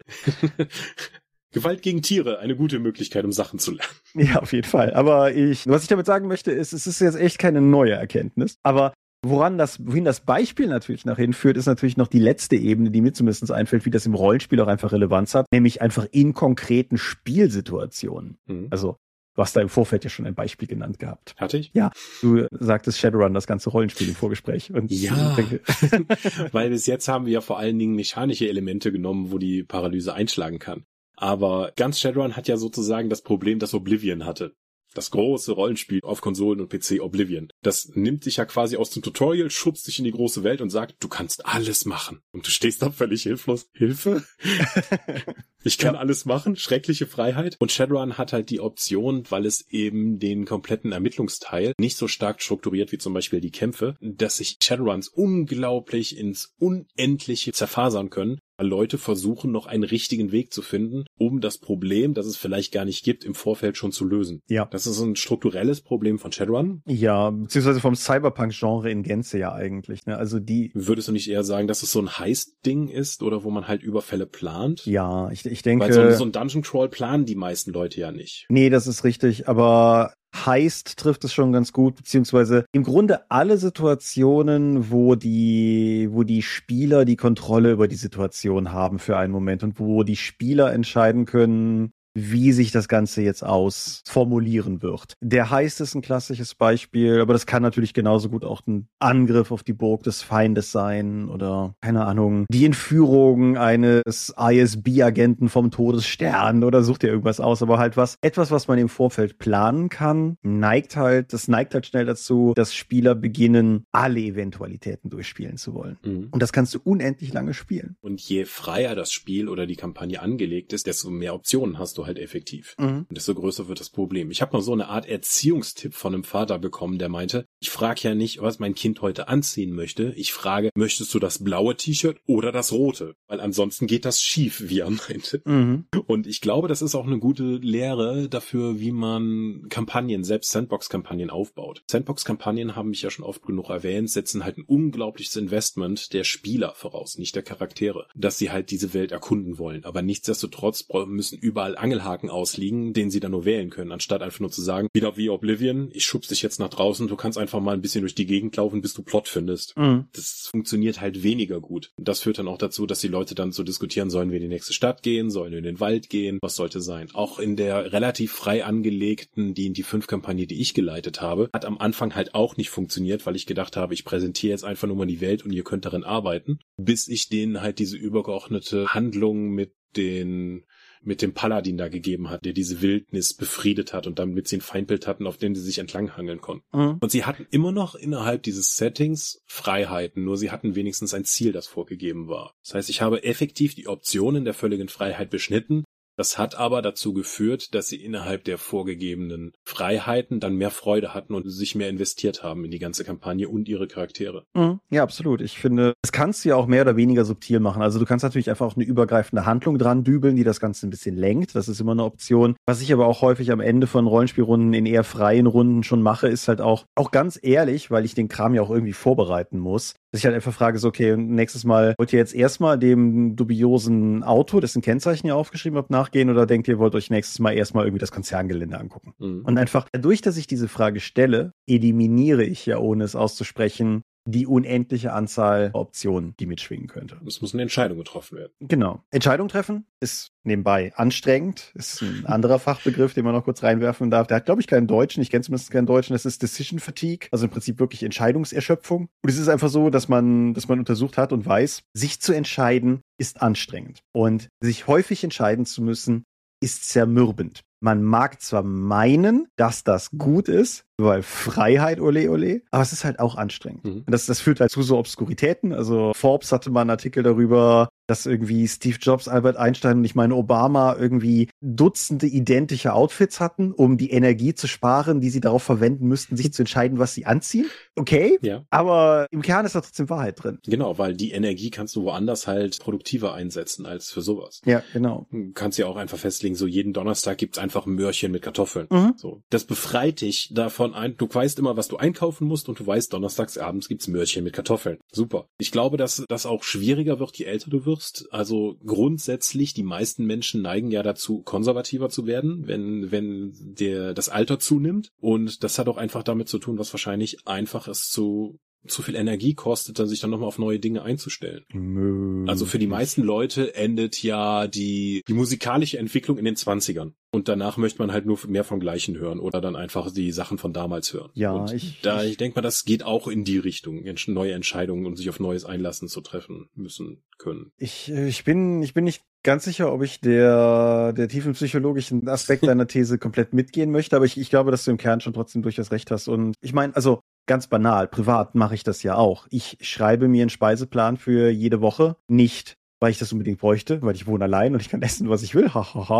Gewalt 1.51 1.83
gegen 1.83 2.01
Tiere, 2.01 2.39
eine 2.39 2.55
gute 2.55 2.79
Möglichkeit, 2.79 3.25
um 3.25 3.31
Sachen 3.31 3.59
zu 3.59 3.73
lernen. 3.73 3.93
Ja, 4.15 4.39
auf 4.39 4.53
jeden 4.53 4.67
Fall. 4.67 4.95
Aber 4.95 5.35
ich, 5.35 5.67
was 5.67 5.83
ich 5.83 5.87
damit 5.87 6.07
sagen 6.07 6.27
möchte, 6.27 6.51
ist, 6.51 6.73
es 6.73 6.87
ist 6.87 6.99
jetzt 6.99 7.15
echt 7.15 7.37
keine 7.37 7.61
neue 7.61 7.93
Erkenntnis. 7.93 8.57
Aber 8.63 8.93
woran 9.23 9.59
das, 9.59 9.85
wohin 9.85 10.03
das 10.03 10.21
Beispiel 10.21 10.67
natürlich 10.67 11.05
nach 11.05 11.17
hinführt, 11.17 11.57
ist 11.57 11.67
natürlich 11.67 11.95
noch 11.95 12.07
die 12.07 12.17
letzte 12.17 12.55
Ebene, 12.55 12.89
die 12.89 13.01
mir 13.01 13.13
zumindest 13.13 13.51
einfällt, 13.51 13.85
wie 13.85 13.91
das 13.91 14.07
im 14.07 14.15
Rollenspiel 14.15 14.59
auch 14.61 14.67
einfach 14.67 14.91
Relevanz 14.91 15.35
hat, 15.35 15.45
nämlich 15.51 15.79
einfach 15.79 16.07
in 16.09 16.33
konkreten 16.33 16.97
Spielsituationen. 16.97 18.39
Mhm. 18.47 18.67
Also 18.71 18.97
Du 19.37 19.43
hast 19.43 19.55
da 19.55 19.61
im 19.61 19.69
Vorfeld 19.69 20.03
ja 20.03 20.09
schon 20.09 20.25
ein 20.25 20.33
Beispiel 20.33 20.67
genannt 20.67 20.97
gehabt. 20.97 21.35
Hatte 21.37 21.59
ich? 21.59 21.69
Ja. 21.73 21.91
Du 22.21 22.47
sagtest 22.49 22.97
Shadowrun, 22.97 23.35
das 23.35 23.45
ganze 23.45 23.69
Rollenspiel 23.69 24.09
im 24.09 24.15
Vorgespräch. 24.15 24.73
Und 24.73 24.91
ja. 24.91 25.37
Weil 26.51 26.71
bis 26.71 26.87
jetzt 26.87 27.07
haben 27.07 27.27
wir 27.27 27.33
ja 27.33 27.41
vor 27.41 27.59
allen 27.59 27.77
Dingen 27.77 27.93
mechanische 27.93 28.49
Elemente 28.49 28.91
genommen, 28.91 29.31
wo 29.31 29.37
die 29.37 29.63
Paralyse 29.63 30.15
einschlagen 30.15 30.57
kann. 30.57 30.85
Aber 31.15 31.71
ganz 31.75 31.99
Shadowrun 31.99 32.35
hat 32.35 32.47
ja 32.47 32.57
sozusagen 32.57 33.09
das 33.09 33.21
Problem, 33.21 33.59
das 33.59 33.75
Oblivion 33.75 34.25
hatte. 34.25 34.55
Das 34.97 35.11
große 35.11 35.51
Rollenspiel 35.51 35.99
auf 36.01 36.21
Konsolen 36.21 36.59
und 36.59 36.69
PC 36.69 37.01
Oblivion. 37.01 37.49
Das 37.61 37.91
nimmt 37.93 38.25
dich 38.25 38.37
ja 38.37 38.45
quasi 38.45 38.77
aus 38.77 38.89
dem 38.89 39.03
Tutorial, 39.03 39.51
schubst 39.51 39.85
dich 39.85 39.99
in 39.99 40.05
die 40.05 40.11
große 40.11 40.43
Welt 40.43 40.59
und 40.59 40.71
sagt, 40.71 40.95
du 40.99 41.07
kannst 41.07 41.45
alles 41.45 41.85
machen. 41.85 42.21
Und 42.31 42.47
du 42.47 42.49
stehst 42.49 42.81
da 42.81 42.89
völlig 42.89 43.21
hilflos. 43.21 43.69
Hilfe? 43.73 44.23
ich 45.63 45.77
kann 45.77 45.93
ja. 45.93 45.99
alles 45.99 46.25
machen. 46.25 46.55
Schreckliche 46.55 47.05
Freiheit. 47.05 47.57
Und 47.59 47.71
Shadowrun 47.71 48.17
hat 48.17 48.33
halt 48.33 48.49
die 48.49 48.59
Option, 48.59 49.23
weil 49.29 49.45
es 49.45 49.69
eben 49.69 50.17
den 50.17 50.45
kompletten 50.45 50.91
Ermittlungsteil 50.91 51.73
nicht 51.77 51.95
so 51.95 52.07
stark 52.07 52.41
strukturiert 52.41 52.91
wie 52.91 52.97
zum 52.97 53.13
Beispiel 53.13 53.39
die 53.39 53.51
Kämpfe, 53.51 53.93
dass 54.01 54.37
sich 54.37 54.57
Shadowruns 54.63 55.09
unglaublich 55.09 56.17
ins 56.17 56.55
Unendliche 56.57 57.53
zerfasern 57.53 58.09
können 58.09 58.39
Leute 58.59 58.97
versuchen, 58.97 59.51
noch 59.51 59.67
einen 59.67 59.83
richtigen 59.83 60.31
Weg 60.31 60.53
zu 60.53 60.61
finden, 60.61 61.05
um 61.17 61.41
das 61.41 61.57
Problem, 61.57 62.13
das 62.13 62.25
es 62.25 62.37
vielleicht 62.37 62.73
gar 62.73 62.85
nicht 62.85 63.03
gibt, 63.03 63.23
im 63.23 63.35
Vorfeld 63.35 63.77
schon 63.77 63.91
zu 63.91 64.05
lösen. 64.05 64.41
Ja. 64.47 64.65
Das 64.71 64.87
ist 64.87 64.99
ein 64.99 65.15
strukturelles 65.15 65.81
Problem 65.81 66.19
von 66.19 66.31
Shadowrun. 66.31 66.81
Ja, 66.85 67.29
beziehungsweise 67.29 67.79
vom 67.79 67.95
Cyberpunk-Genre 67.95 68.89
in 68.89 69.03
Gänze 69.03 69.39
ja 69.39 69.53
eigentlich. 69.53 70.05
Ne? 70.05 70.17
Also 70.17 70.39
die. 70.39 70.71
Würdest 70.73 71.07
du 71.07 71.11
nicht 71.11 71.29
eher 71.29 71.43
sagen, 71.43 71.67
dass 71.67 71.83
es 71.83 71.91
so 71.91 71.99
ein 71.99 72.17
Heist-Ding 72.17 72.87
ist 72.87 73.23
oder 73.23 73.43
wo 73.43 73.51
man 73.51 73.67
halt 73.67 73.83
Überfälle 73.83 74.25
plant? 74.25 74.85
Ja, 74.85 75.29
ich, 75.31 75.45
ich 75.45 75.61
denke. 75.61 75.85
Weil 75.85 75.93
so, 75.93 76.11
so 76.11 76.25
ein 76.25 76.31
Dungeon 76.31 76.63
Crawl 76.63 76.89
planen 76.89 77.25
die 77.25 77.35
meisten 77.35 77.71
Leute 77.71 77.99
ja 77.99 78.11
nicht. 78.11 78.45
Nee, 78.49 78.69
das 78.69 78.87
ist 78.87 79.03
richtig. 79.03 79.47
Aber 79.47 80.13
heißt, 80.35 80.97
trifft 80.97 81.23
es 81.23 81.33
schon 81.33 81.51
ganz 81.51 81.73
gut, 81.73 81.95
beziehungsweise 81.95 82.65
im 82.71 82.83
Grunde 82.83 83.29
alle 83.29 83.57
Situationen, 83.57 84.91
wo 84.91 85.15
die, 85.15 86.07
wo 86.11 86.23
die 86.23 86.41
Spieler 86.41 87.05
die 87.05 87.15
Kontrolle 87.15 87.71
über 87.71 87.87
die 87.87 87.95
Situation 87.95 88.71
haben 88.71 88.99
für 88.99 89.17
einen 89.17 89.33
Moment 89.33 89.63
und 89.63 89.79
wo 89.79 90.03
die 90.03 90.15
Spieler 90.15 90.73
entscheiden 90.73 91.25
können, 91.25 91.91
wie 92.17 92.51
sich 92.51 92.71
das 92.71 92.87
Ganze 92.87 93.21
jetzt 93.21 93.43
ausformulieren 93.43 94.81
wird. 94.81 95.13
Der 95.21 95.51
Heist 95.51 95.81
ist 95.81 95.93
ein 95.93 96.01
klassisches 96.01 96.55
Beispiel, 96.55 97.21
aber 97.21 97.33
das 97.33 97.45
kann 97.45 97.61
natürlich 97.61 97.93
genauso 97.93 98.29
gut 98.29 98.43
auch 98.43 98.65
ein 98.65 98.87
Angriff 98.99 99.51
auf 99.51 99.61
die 99.61 99.73
Burg 99.73 100.03
des 100.03 100.23
Feindes 100.23 100.71
sein 100.71 101.29
oder 101.29 101.75
keine 101.81 102.05
Ahnung, 102.05 102.45
die 102.49 102.65
Entführung 102.65 103.57
eines 103.57 104.33
ISB-Agenten 104.35 105.49
vom 105.49 105.69
Todesstern 105.69 106.63
oder 106.63 106.81
sucht 106.81 107.03
ihr 107.03 107.09
irgendwas 107.09 107.39
aus, 107.39 107.61
aber 107.61 107.77
halt 107.77 107.97
was, 107.97 108.17
etwas, 108.21 108.49
was 108.49 108.67
man 108.67 108.79
im 108.79 108.89
Vorfeld 108.89 109.37
planen 109.37 109.89
kann, 109.89 110.37
neigt 110.41 110.95
halt, 110.95 111.33
das 111.33 111.47
neigt 111.47 111.75
halt 111.75 111.85
schnell 111.85 112.05
dazu, 112.05 112.53
dass 112.55 112.73
Spieler 112.73 113.13
beginnen, 113.13 113.85
alle 113.91 114.19
Eventualitäten 114.21 115.11
durchspielen 115.11 115.57
zu 115.57 115.75
wollen. 115.75 115.97
Mhm. 116.03 116.29
Und 116.31 116.41
das 116.41 116.51
kannst 116.51 116.73
du 116.73 116.79
unendlich 116.83 117.31
lange 117.31 117.53
spielen. 117.53 117.95
Und 118.01 118.21
je 118.21 118.45
freier 118.45 118.95
das 118.95 119.11
Spiel 119.11 119.49
oder 119.49 119.67
die 119.67 119.75
Kampagne 119.75 120.21
angelegt 120.21 120.73
ist, 120.73 120.87
desto 120.87 121.11
mehr 121.11 121.35
Optionen 121.35 121.77
hast 121.77 121.97
du 121.97 122.06
halt 122.07 122.17
effektiv. 122.17 122.75
Mhm. 122.79 123.05
Und 123.09 123.15
desto 123.15 123.35
größer 123.35 123.67
wird 123.67 123.79
das 123.79 123.89
Problem. 123.89 124.31
Ich 124.31 124.41
habe 124.41 124.55
mal 124.55 124.61
so 124.61 124.73
eine 124.73 124.87
Art 124.87 125.05
Erziehungstipp 125.05 125.93
von 125.93 126.13
einem 126.13 126.23
Vater 126.23 126.59
bekommen, 126.59 126.97
der 126.97 127.09
meinte, 127.09 127.45
ich 127.59 127.69
frage 127.69 128.01
ja 128.03 128.15
nicht, 128.15 128.41
was 128.41 128.59
mein 128.59 128.75
Kind 128.75 129.01
heute 129.01 129.27
anziehen 129.27 129.73
möchte. 129.73 130.13
Ich 130.15 130.33
frage, 130.33 130.69
möchtest 130.75 131.13
du 131.13 131.19
das 131.19 131.43
blaue 131.43 131.75
T-Shirt 131.75 132.19
oder 132.25 132.51
das 132.51 132.71
rote? 132.71 133.15
Weil 133.27 133.39
ansonsten 133.39 133.87
geht 133.87 134.05
das 134.05 134.21
schief, 134.21 134.63
wie 134.67 134.79
er 134.79 134.89
meinte. 134.89 135.41
Mhm. 135.45 135.85
Und 136.05 136.27
ich 136.27 136.41
glaube, 136.41 136.67
das 136.67 136.81
ist 136.81 136.95
auch 136.95 137.05
eine 137.05 137.19
gute 137.19 137.43
Lehre 137.57 138.29
dafür, 138.29 138.79
wie 138.79 138.91
man 138.91 139.65
Kampagnen, 139.69 140.23
selbst 140.23 140.51
Sandbox-Kampagnen 140.51 141.29
aufbaut. 141.29 141.83
Sandbox-Kampagnen 141.89 142.75
haben 142.75 142.89
mich 142.89 143.01
ja 143.01 143.09
schon 143.09 143.25
oft 143.25 143.43
genug 143.43 143.69
erwähnt, 143.69 144.09
setzen 144.09 144.43
halt 144.43 144.57
ein 144.57 144.63
unglaubliches 144.63 145.35
Investment 145.35 146.13
der 146.13 146.23
Spieler 146.23 146.73
voraus, 146.75 147.17
nicht 147.17 147.35
der 147.35 147.43
Charaktere, 147.43 148.07
dass 148.15 148.37
sie 148.37 148.51
halt 148.51 148.71
diese 148.71 148.93
Welt 148.93 149.11
erkunden 149.11 149.57
wollen. 149.57 149.83
Aber 149.85 150.01
nichtsdestotrotz 150.01 150.87
müssen 151.07 151.37
überall 151.37 151.75
Angelhaken 151.97 152.29
ausliegen, 152.29 152.93
den 152.93 153.09
sie 153.09 153.19
dann 153.19 153.31
nur 153.31 153.45
wählen 153.45 153.69
können, 153.69 153.91
anstatt 153.91 154.21
einfach 154.21 154.39
nur 154.39 154.51
zu 154.51 154.61
sagen, 154.61 154.87
wieder 154.93 155.17
wie 155.17 155.29
Oblivion, 155.29 155.89
ich 155.93 156.05
schubs 156.05 156.27
dich 156.27 156.41
jetzt 156.41 156.59
nach 156.59 156.69
draußen, 156.69 157.07
du 157.07 157.15
kannst 157.15 157.37
einfach 157.37 157.59
mal 157.59 157.73
ein 157.73 157.81
bisschen 157.81 158.01
durch 158.01 158.15
die 158.15 158.25
Gegend 158.25 158.55
laufen, 158.55 158.81
bis 158.81 158.93
du 158.93 159.03
Plot 159.03 159.27
findest. 159.27 159.75
Mhm. 159.77 160.05
Das 160.13 160.47
funktioniert 160.51 161.01
halt 161.01 161.23
weniger 161.23 161.59
gut. 161.59 161.91
Und 161.97 162.07
das 162.07 162.21
führt 162.21 162.39
dann 162.39 162.47
auch 162.47 162.57
dazu, 162.57 162.85
dass 162.85 162.99
die 162.99 163.07
Leute 163.07 163.35
dann 163.35 163.51
so 163.51 163.63
diskutieren, 163.63 164.09
sollen 164.09 164.29
wir 164.29 164.37
in 164.37 164.43
die 164.43 164.49
nächste 164.49 164.73
Stadt 164.73 165.01
gehen, 165.01 165.29
sollen 165.29 165.51
wir 165.51 165.57
in 165.57 165.63
den 165.63 165.79
Wald 165.79 166.09
gehen, 166.09 166.39
was 166.41 166.55
sollte 166.55 166.81
sein. 166.81 167.09
Auch 167.13 167.39
in 167.39 167.55
der 167.55 167.91
relativ 167.91 168.31
frei 168.31 168.63
angelegten 168.63 169.53
D&D 169.53 169.83
5 169.83 170.07
Kampagne, 170.07 170.47
die 170.47 170.61
ich 170.61 170.73
geleitet 170.73 171.21
habe, 171.21 171.49
hat 171.53 171.65
am 171.65 171.77
Anfang 171.77 172.15
halt 172.15 172.35
auch 172.35 172.57
nicht 172.57 172.69
funktioniert, 172.69 173.25
weil 173.25 173.35
ich 173.35 173.45
gedacht 173.45 173.75
habe, 173.75 173.93
ich 173.93 174.05
präsentiere 174.05 174.51
jetzt 174.51 174.63
einfach 174.63 174.87
nur 174.87 174.97
mal 174.97 175.07
die 175.07 175.21
Welt 175.21 175.43
und 175.43 175.51
ihr 175.51 175.63
könnt 175.63 175.85
darin 175.85 176.03
arbeiten, 176.03 176.59
bis 176.77 177.07
ich 177.07 177.29
denen 177.29 177.61
halt 177.61 177.79
diese 177.79 177.97
übergeordnete 177.97 178.87
Handlung 178.87 179.49
mit 179.49 179.73
den 179.95 180.65
mit 181.01 181.21
dem 181.21 181.33
Paladin 181.33 181.77
da 181.77 181.87
gegeben 181.87 182.29
hat, 182.29 182.45
der 182.45 182.53
diese 182.53 182.81
Wildnis 182.81 183.33
befriedet 183.33 183.93
hat 183.93 184.07
und 184.07 184.19
damit 184.19 184.47
sie 184.47 184.57
ein 184.57 184.61
Feindbild 184.61 185.07
hatten, 185.07 185.27
auf 185.27 185.37
dem 185.37 185.55
sie 185.55 185.61
sich 185.61 185.79
entlanghangeln 185.79 186.41
konnten. 186.41 186.65
Mhm. 186.77 186.97
Und 186.99 187.11
sie 187.11 187.25
hatten 187.25 187.47
immer 187.51 187.71
noch 187.71 187.95
innerhalb 187.95 188.43
dieses 188.43 188.75
Settings 188.77 189.41
Freiheiten, 189.45 190.23
nur 190.23 190.37
sie 190.37 190.51
hatten 190.51 190.75
wenigstens 190.75 191.13
ein 191.13 191.25
Ziel, 191.25 191.51
das 191.51 191.67
vorgegeben 191.67 192.27
war. 192.27 192.53
Das 192.63 192.75
heißt, 192.75 192.89
ich 192.89 193.01
habe 193.01 193.23
effektiv 193.23 193.75
die 193.75 193.87
Optionen 193.87 194.45
der 194.45 194.53
völligen 194.53 194.89
Freiheit 194.89 195.29
beschnitten, 195.29 195.83
das 196.17 196.37
hat 196.37 196.55
aber 196.55 196.81
dazu 196.81 197.13
geführt, 197.13 197.73
dass 197.75 197.87
sie 197.87 198.03
innerhalb 198.03 198.43
der 198.43 198.57
vorgegebenen 198.57 199.53
Freiheiten 199.63 200.39
dann 200.39 200.55
mehr 200.55 200.71
Freude 200.71 201.13
hatten 201.13 201.33
und 201.33 201.49
sich 201.49 201.75
mehr 201.75 201.89
investiert 201.89 202.43
haben 202.43 202.65
in 202.65 202.71
die 202.71 202.79
ganze 202.79 203.03
Kampagne 203.03 203.47
und 203.47 203.69
ihre 203.69 203.87
Charaktere. 203.87 204.43
Mhm. 204.55 204.79
Ja, 204.89 205.03
absolut. 205.03 205.41
Ich 205.41 205.59
finde, 205.59 205.93
das 206.01 206.11
kannst 206.11 206.43
du 206.43 206.49
ja 206.49 206.55
auch 206.55 206.65
mehr 206.65 206.81
oder 206.81 206.95
weniger 206.95 207.23
subtil 207.23 207.59
machen. 207.59 207.81
Also 207.81 207.99
du 207.99 208.05
kannst 208.05 208.23
natürlich 208.23 208.49
einfach 208.49 208.65
auch 208.65 208.75
eine 208.75 208.85
übergreifende 208.85 209.45
Handlung 209.45 209.77
dran 209.77 210.03
dübeln, 210.03 210.35
die 210.35 210.43
das 210.43 210.59
Ganze 210.59 210.87
ein 210.87 210.89
bisschen 210.89 211.15
lenkt. 211.15 211.55
Das 211.55 211.69
ist 211.69 211.79
immer 211.79 211.91
eine 211.91 212.03
Option. 212.03 212.55
Was 212.65 212.81
ich 212.81 212.91
aber 212.91 213.05
auch 213.05 213.21
häufig 213.21 213.51
am 213.51 213.59
Ende 213.59 213.85
von 213.85 214.07
Rollenspielrunden 214.07 214.73
in 214.73 214.87
eher 214.87 215.03
freien 215.03 215.45
Runden 215.45 215.83
schon 215.83 216.01
mache, 216.01 216.27
ist 216.27 216.47
halt 216.47 216.61
auch, 216.61 216.85
auch 216.95 217.11
ganz 217.11 217.39
ehrlich, 217.41 217.91
weil 217.91 218.05
ich 218.05 218.15
den 218.15 218.27
Kram 218.27 218.55
ja 218.55 218.63
auch 218.63 218.71
irgendwie 218.71 218.93
vorbereiten 218.93 219.59
muss, 219.59 219.93
dass 220.11 220.19
ich 220.19 220.25
halt 220.25 220.35
einfach 220.35 220.53
frage, 220.53 220.79
so, 220.79 220.87
okay, 220.87 221.17
nächstes 221.17 221.65
Mal 221.65 221.95
wollt 221.97 222.13
ihr 222.13 222.19
jetzt 222.19 222.33
erstmal 222.33 222.79
dem 222.79 223.35
dubiosen 223.35 224.23
Auto, 224.23 224.59
dessen 224.59 224.81
Kennzeichen 224.81 225.27
ihr 225.27 225.35
aufgeschrieben 225.35 225.77
habt, 225.77 225.89
nachgehen 225.89 226.29
oder 226.29 226.45
denkt 226.45 226.67
ihr, 226.67 226.79
wollt 226.79 226.95
euch 226.95 227.09
nächstes 227.09 227.39
Mal 227.39 227.53
erstmal 227.53 227.85
irgendwie 227.85 227.99
das 227.99 228.11
Konzerngelände 228.11 228.79
angucken? 228.79 229.13
Mhm. 229.17 229.41
Und 229.45 229.57
einfach 229.57 229.87
dadurch, 229.91 230.21
dass 230.21 230.37
ich 230.37 230.47
diese 230.47 230.67
Frage 230.67 230.99
stelle, 230.99 231.51
eliminiere 231.67 232.43
ich 232.43 232.65
ja, 232.65 232.77
ohne 232.77 233.03
es 233.03 233.15
auszusprechen, 233.15 234.03
die 234.27 234.45
unendliche 234.45 235.13
Anzahl 235.13 235.71
Optionen, 235.73 236.35
die 236.39 236.45
mitschwingen 236.45 236.87
könnte. 236.87 237.19
Es 237.25 237.41
muss 237.41 237.53
eine 237.53 237.63
Entscheidung 237.63 237.97
getroffen 237.97 238.37
werden. 238.37 238.51
Genau. 238.59 239.01
Entscheidung 239.09 239.47
treffen 239.47 239.85
ist 240.01 240.33
nebenbei 240.43 240.93
anstrengend, 240.95 241.71
ist 241.75 242.01
ein 242.01 242.25
anderer 242.27 242.59
Fachbegriff, 242.59 243.13
den 243.13 243.23
man 243.23 243.33
noch 243.33 243.45
kurz 243.45 243.63
reinwerfen 243.63 244.11
darf. 244.11 244.27
Der 244.27 244.37
hat, 244.37 244.45
glaube 244.45 244.61
ich, 244.61 244.67
keinen 244.67 244.87
Deutschen. 244.87 245.23
Ich 245.23 245.29
kenne 245.29 245.43
zumindest 245.43 245.71
keinen 245.71 245.87
Deutschen. 245.87 246.13
Das 246.13 246.25
ist 246.25 246.43
Decision 246.43 246.79
Fatigue, 246.79 247.29
also 247.31 247.45
im 247.45 247.51
Prinzip 247.51 247.79
wirklich 247.79 248.03
Entscheidungserschöpfung. 248.03 249.07
Und 249.23 249.29
es 249.29 249.37
ist 249.37 249.47
einfach 249.47 249.69
so, 249.69 249.89
dass 249.89 250.09
man, 250.09 250.53
dass 250.53 250.67
man 250.67 250.79
untersucht 250.79 251.17
hat 251.17 251.31
und 251.31 251.45
weiß, 251.45 251.83
sich 251.93 252.19
zu 252.19 252.33
entscheiden 252.33 253.01
ist 253.17 253.41
anstrengend. 253.41 254.01
Und 254.11 254.49
sich 254.59 254.87
häufig 254.87 255.23
entscheiden 255.23 255.65
zu 255.65 255.81
müssen, 255.81 256.25
ist 256.61 256.89
zermürbend. 256.89 257.63
Man 257.79 258.03
mag 258.03 258.41
zwar 258.41 258.63
meinen, 258.63 259.47
dass 259.55 259.83
das 259.83 260.09
gut 260.11 260.49
ist, 260.49 260.85
weil 260.97 261.21
Freiheit, 261.21 261.99
ole 261.99 262.29
ole, 262.29 262.61
aber 262.71 262.81
es 262.81 262.91
ist 262.91 263.03
halt 263.03 263.19
auch 263.19 263.35
anstrengend. 263.35 263.85
Mhm. 263.85 264.03
Das, 264.07 264.25
das 264.25 264.41
führt 264.41 264.59
halt 264.59 264.71
zu 264.71 264.81
so 264.81 264.97
Obskuritäten. 264.97 265.73
Also 265.73 266.11
Forbes 266.15 266.51
hatte 266.51 266.71
mal 266.71 266.81
einen 266.81 266.89
Artikel 266.89 267.21
darüber, 267.21 267.89
dass 268.07 268.25
irgendwie 268.25 268.67
Steve 268.67 268.97
Jobs, 268.99 269.27
Albert 269.27 269.57
Einstein 269.57 269.97
und 269.97 270.05
ich 270.05 270.15
meine 270.15 270.35
Obama 270.35 270.95
irgendwie 270.97 271.49
Dutzende 271.61 272.25
identische 272.25 272.93
Outfits 272.93 273.39
hatten, 273.39 273.73
um 273.73 273.97
die 273.97 274.11
Energie 274.11 274.55
zu 274.55 274.67
sparen, 274.67 275.19
die 275.21 275.29
sie 275.29 275.41
darauf 275.41 275.63
verwenden 275.63 276.07
müssten, 276.07 276.37
sich 276.37 276.53
zu 276.53 276.63
entscheiden, 276.63 276.99
was 276.99 277.13
sie 277.13 277.25
anziehen. 277.25 277.67
Okay, 277.95 278.39
ja. 278.41 278.63
aber 278.69 279.27
im 279.31 279.41
Kern 279.41 279.65
ist 279.65 279.75
da 279.75 279.81
trotzdem 279.81 280.09
Wahrheit 280.09 280.41
drin. 280.41 280.59
Genau, 280.65 280.97
weil 280.97 281.13
die 281.13 281.31
Energie 281.31 281.69
kannst 281.69 281.95
du 281.95 282.03
woanders 282.03 282.47
halt 282.47 282.79
produktiver 282.79 283.33
einsetzen 283.33 283.85
als 283.85 284.09
für 284.09 284.21
sowas. 284.21 284.61
Ja, 284.65 284.81
genau. 284.93 285.27
Du 285.31 285.51
kannst 285.53 285.77
ja 285.77 285.87
auch 285.87 285.97
einfach 285.97 286.17
festlegen, 286.17 286.55
so 286.55 286.65
jeden 286.65 286.93
Donnerstag 286.93 287.37
gibt's 287.37 287.57
einfach 287.57 287.85
ein 287.85 287.93
Möhrchen 287.93 288.31
mit 288.31 288.41
Kartoffeln. 288.41 288.87
Mhm. 288.89 289.13
So, 289.17 289.43
das 289.49 289.65
befreit 289.65 290.21
dich 290.21 290.51
davon 290.53 290.93
ein. 290.93 291.17
Du 291.17 291.27
weißt 291.29 291.59
immer, 291.59 291.75
was 291.75 291.89
du 291.89 291.97
einkaufen 291.97 292.47
musst 292.47 292.69
und 292.69 292.79
du 292.79 292.87
weißt, 292.87 293.11
donnerstags 293.11 293.57
abends 293.57 293.89
gibt's 293.89 294.07
Möhrchen 294.07 294.43
mit 294.43 294.53
Kartoffeln. 294.53 294.99
Super. 295.11 295.49
Ich 295.57 295.71
glaube, 295.71 295.97
dass 295.97 296.23
das 296.29 296.45
auch 296.45 296.63
schwieriger 296.63 297.19
wird, 297.19 297.35
je 297.35 297.45
älter 297.45 297.69
du 297.69 297.85
wirst 297.85 297.96
wirst. 297.97 298.27
Also 298.31 298.77
grundsätzlich, 298.85 299.73
die 299.73 299.83
meisten 299.83 300.25
Menschen 300.25 300.61
neigen 300.61 300.91
ja 300.91 301.03
dazu, 301.03 301.41
konservativer 301.41 302.09
zu 302.09 302.25
werden, 302.25 302.67
wenn, 302.67 303.11
wenn 303.11 303.53
der, 303.59 304.13
das 304.13 304.29
Alter 304.29 304.59
zunimmt. 304.59 305.09
Und 305.19 305.63
das 305.63 305.79
hat 305.79 305.87
auch 305.87 305.97
einfach 305.97 306.23
damit 306.23 306.47
zu 306.47 306.59
tun, 306.59 306.77
was 306.77 306.93
wahrscheinlich 306.93 307.47
einfach 307.47 307.87
ist 307.87 308.11
zu 308.11 308.59
zu 308.85 309.01
viel 309.01 309.15
Energie 309.15 309.53
kostet, 309.53 309.99
dann 309.99 310.07
sich 310.07 310.19
dann 310.19 310.29
nochmal 310.29 310.47
auf 310.47 310.59
neue 310.59 310.79
Dinge 310.79 311.03
einzustellen. 311.03 311.65
Möglich. 311.73 312.49
Also 312.49 312.65
für 312.65 312.79
die 312.79 312.87
meisten 312.87 313.21
Leute 313.21 313.75
endet 313.75 314.21
ja 314.23 314.67
die, 314.67 315.23
die 315.27 315.33
musikalische 315.33 315.97
Entwicklung 315.97 316.37
in 316.37 316.45
den 316.45 316.55
Zwanzigern. 316.55 317.13
Und 317.31 317.49
danach 317.49 317.77
möchte 317.77 317.99
man 317.99 318.11
halt 318.11 318.25
nur 318.25 318.39
mehr 318.47 318.63
vom 318.63 318.79
Gleichen 318.79 319.17
hören 319.17 319.39
oder 319.39 319.59
dann 319.59 319.75
einfach 319.75 320.11
die 320.11 320.31
Sachen 320.31 320.57
von 320.57 320.71
damals 320.71 321.13
hören. 321.13 321.29
Ja, 321.33 321.51
und 321.51 321.73
ich, 321.73 321.99
da, 322.01 322.23
ich, 322.23 322.37
denke 322.37 322.55
mal, 322.55 322.61
das 322.61 322.85
geht 322.85 323.03
auch 323.03 323.27
in 323.27 323.43
die 323.43 323.57
Richtung, 323.57 324.03
neue 324.27 324.53
Entscheidungen 324.53 325.05
und 325.05 325.17
sich 325.17 325.29
auf 325.29 325.39
Neues 325.39 325.65
einlassen 325.65 326.07
zu 326.07 326.21
treffen 326.21 326.69
müssen 326.73 327.23
können. 327.37 327.71
Ich, 327.77 328.09
äh, 328.09 328.27
ich 328.27 328.45
bin, 328.45 328.81
ich 328.81 328.93
bin 328.93 329.03
nicht 329.03 329.23
ganz 329.43 329.65
sicher, 329.65 329.93
ob 329.93 330.03
ich 330.03 330.21
der, 330.21 331.13
der 331.13 331.27
tiefen 331.27 331.53
psychologischen 331.53 332.27
Aspekt 332.27 332.65
deiner 332.65 332.87
These 332.87 333.17
komplett 333.17 333.53
mitgehen 333.53 333.91
möchte, 333.91 334.15
aber 334.15 334.25
ich, 334.25 334.37
ich 334.37 334.49
glaube, 334.49 334.71
dass 334.71 334.85
du 334.85 334.91
im 334.91 334.97
Kern 334.97 335.21
schon 335.21 335.33
trotzdem 335.33 335.61
durchaus 335.61 335.91
recht 335.91 336.11
hast. 336.11 336.27
Und 336.29 336.55
ich 336.61 336.73
meine, 336.73 336.95
also 336.95 337.21
ganz 337.47 337.67
banal, 337.67 338.07
privat 338.07 338.55
mache 338.55 338.75
ich 338.75 338.83
das 338.83 339.03
ja 339.03 339.15
auch. 339.15 339.47
Ich 339.49 339.77
schreibe 339.81 340.27
mir 340.27 340.43
einen 340.43 340.49
Speiseplan 340.49 341.17
für 341.17 341.49
jede 341.49 341.81
Woche, 341.81 342.15
nicht 342.27 342.77
weil 342.99 343.11
ich 343.11 343.19
das 343.19 343.31
unbedingt 343.31 343.59
bräuchte, 343.59 344.01
weil 344.01 344.15
ich 344.15 344.27
wohne 344.27 344.45
allein 344.45 344.73
und 344.73 344.81
ich 344.81 344.89
kann 344.89 345.01
essen, 345.03 345.29
was 345.29 345.43
ich 345.43 345.55
will. 345.55 345.69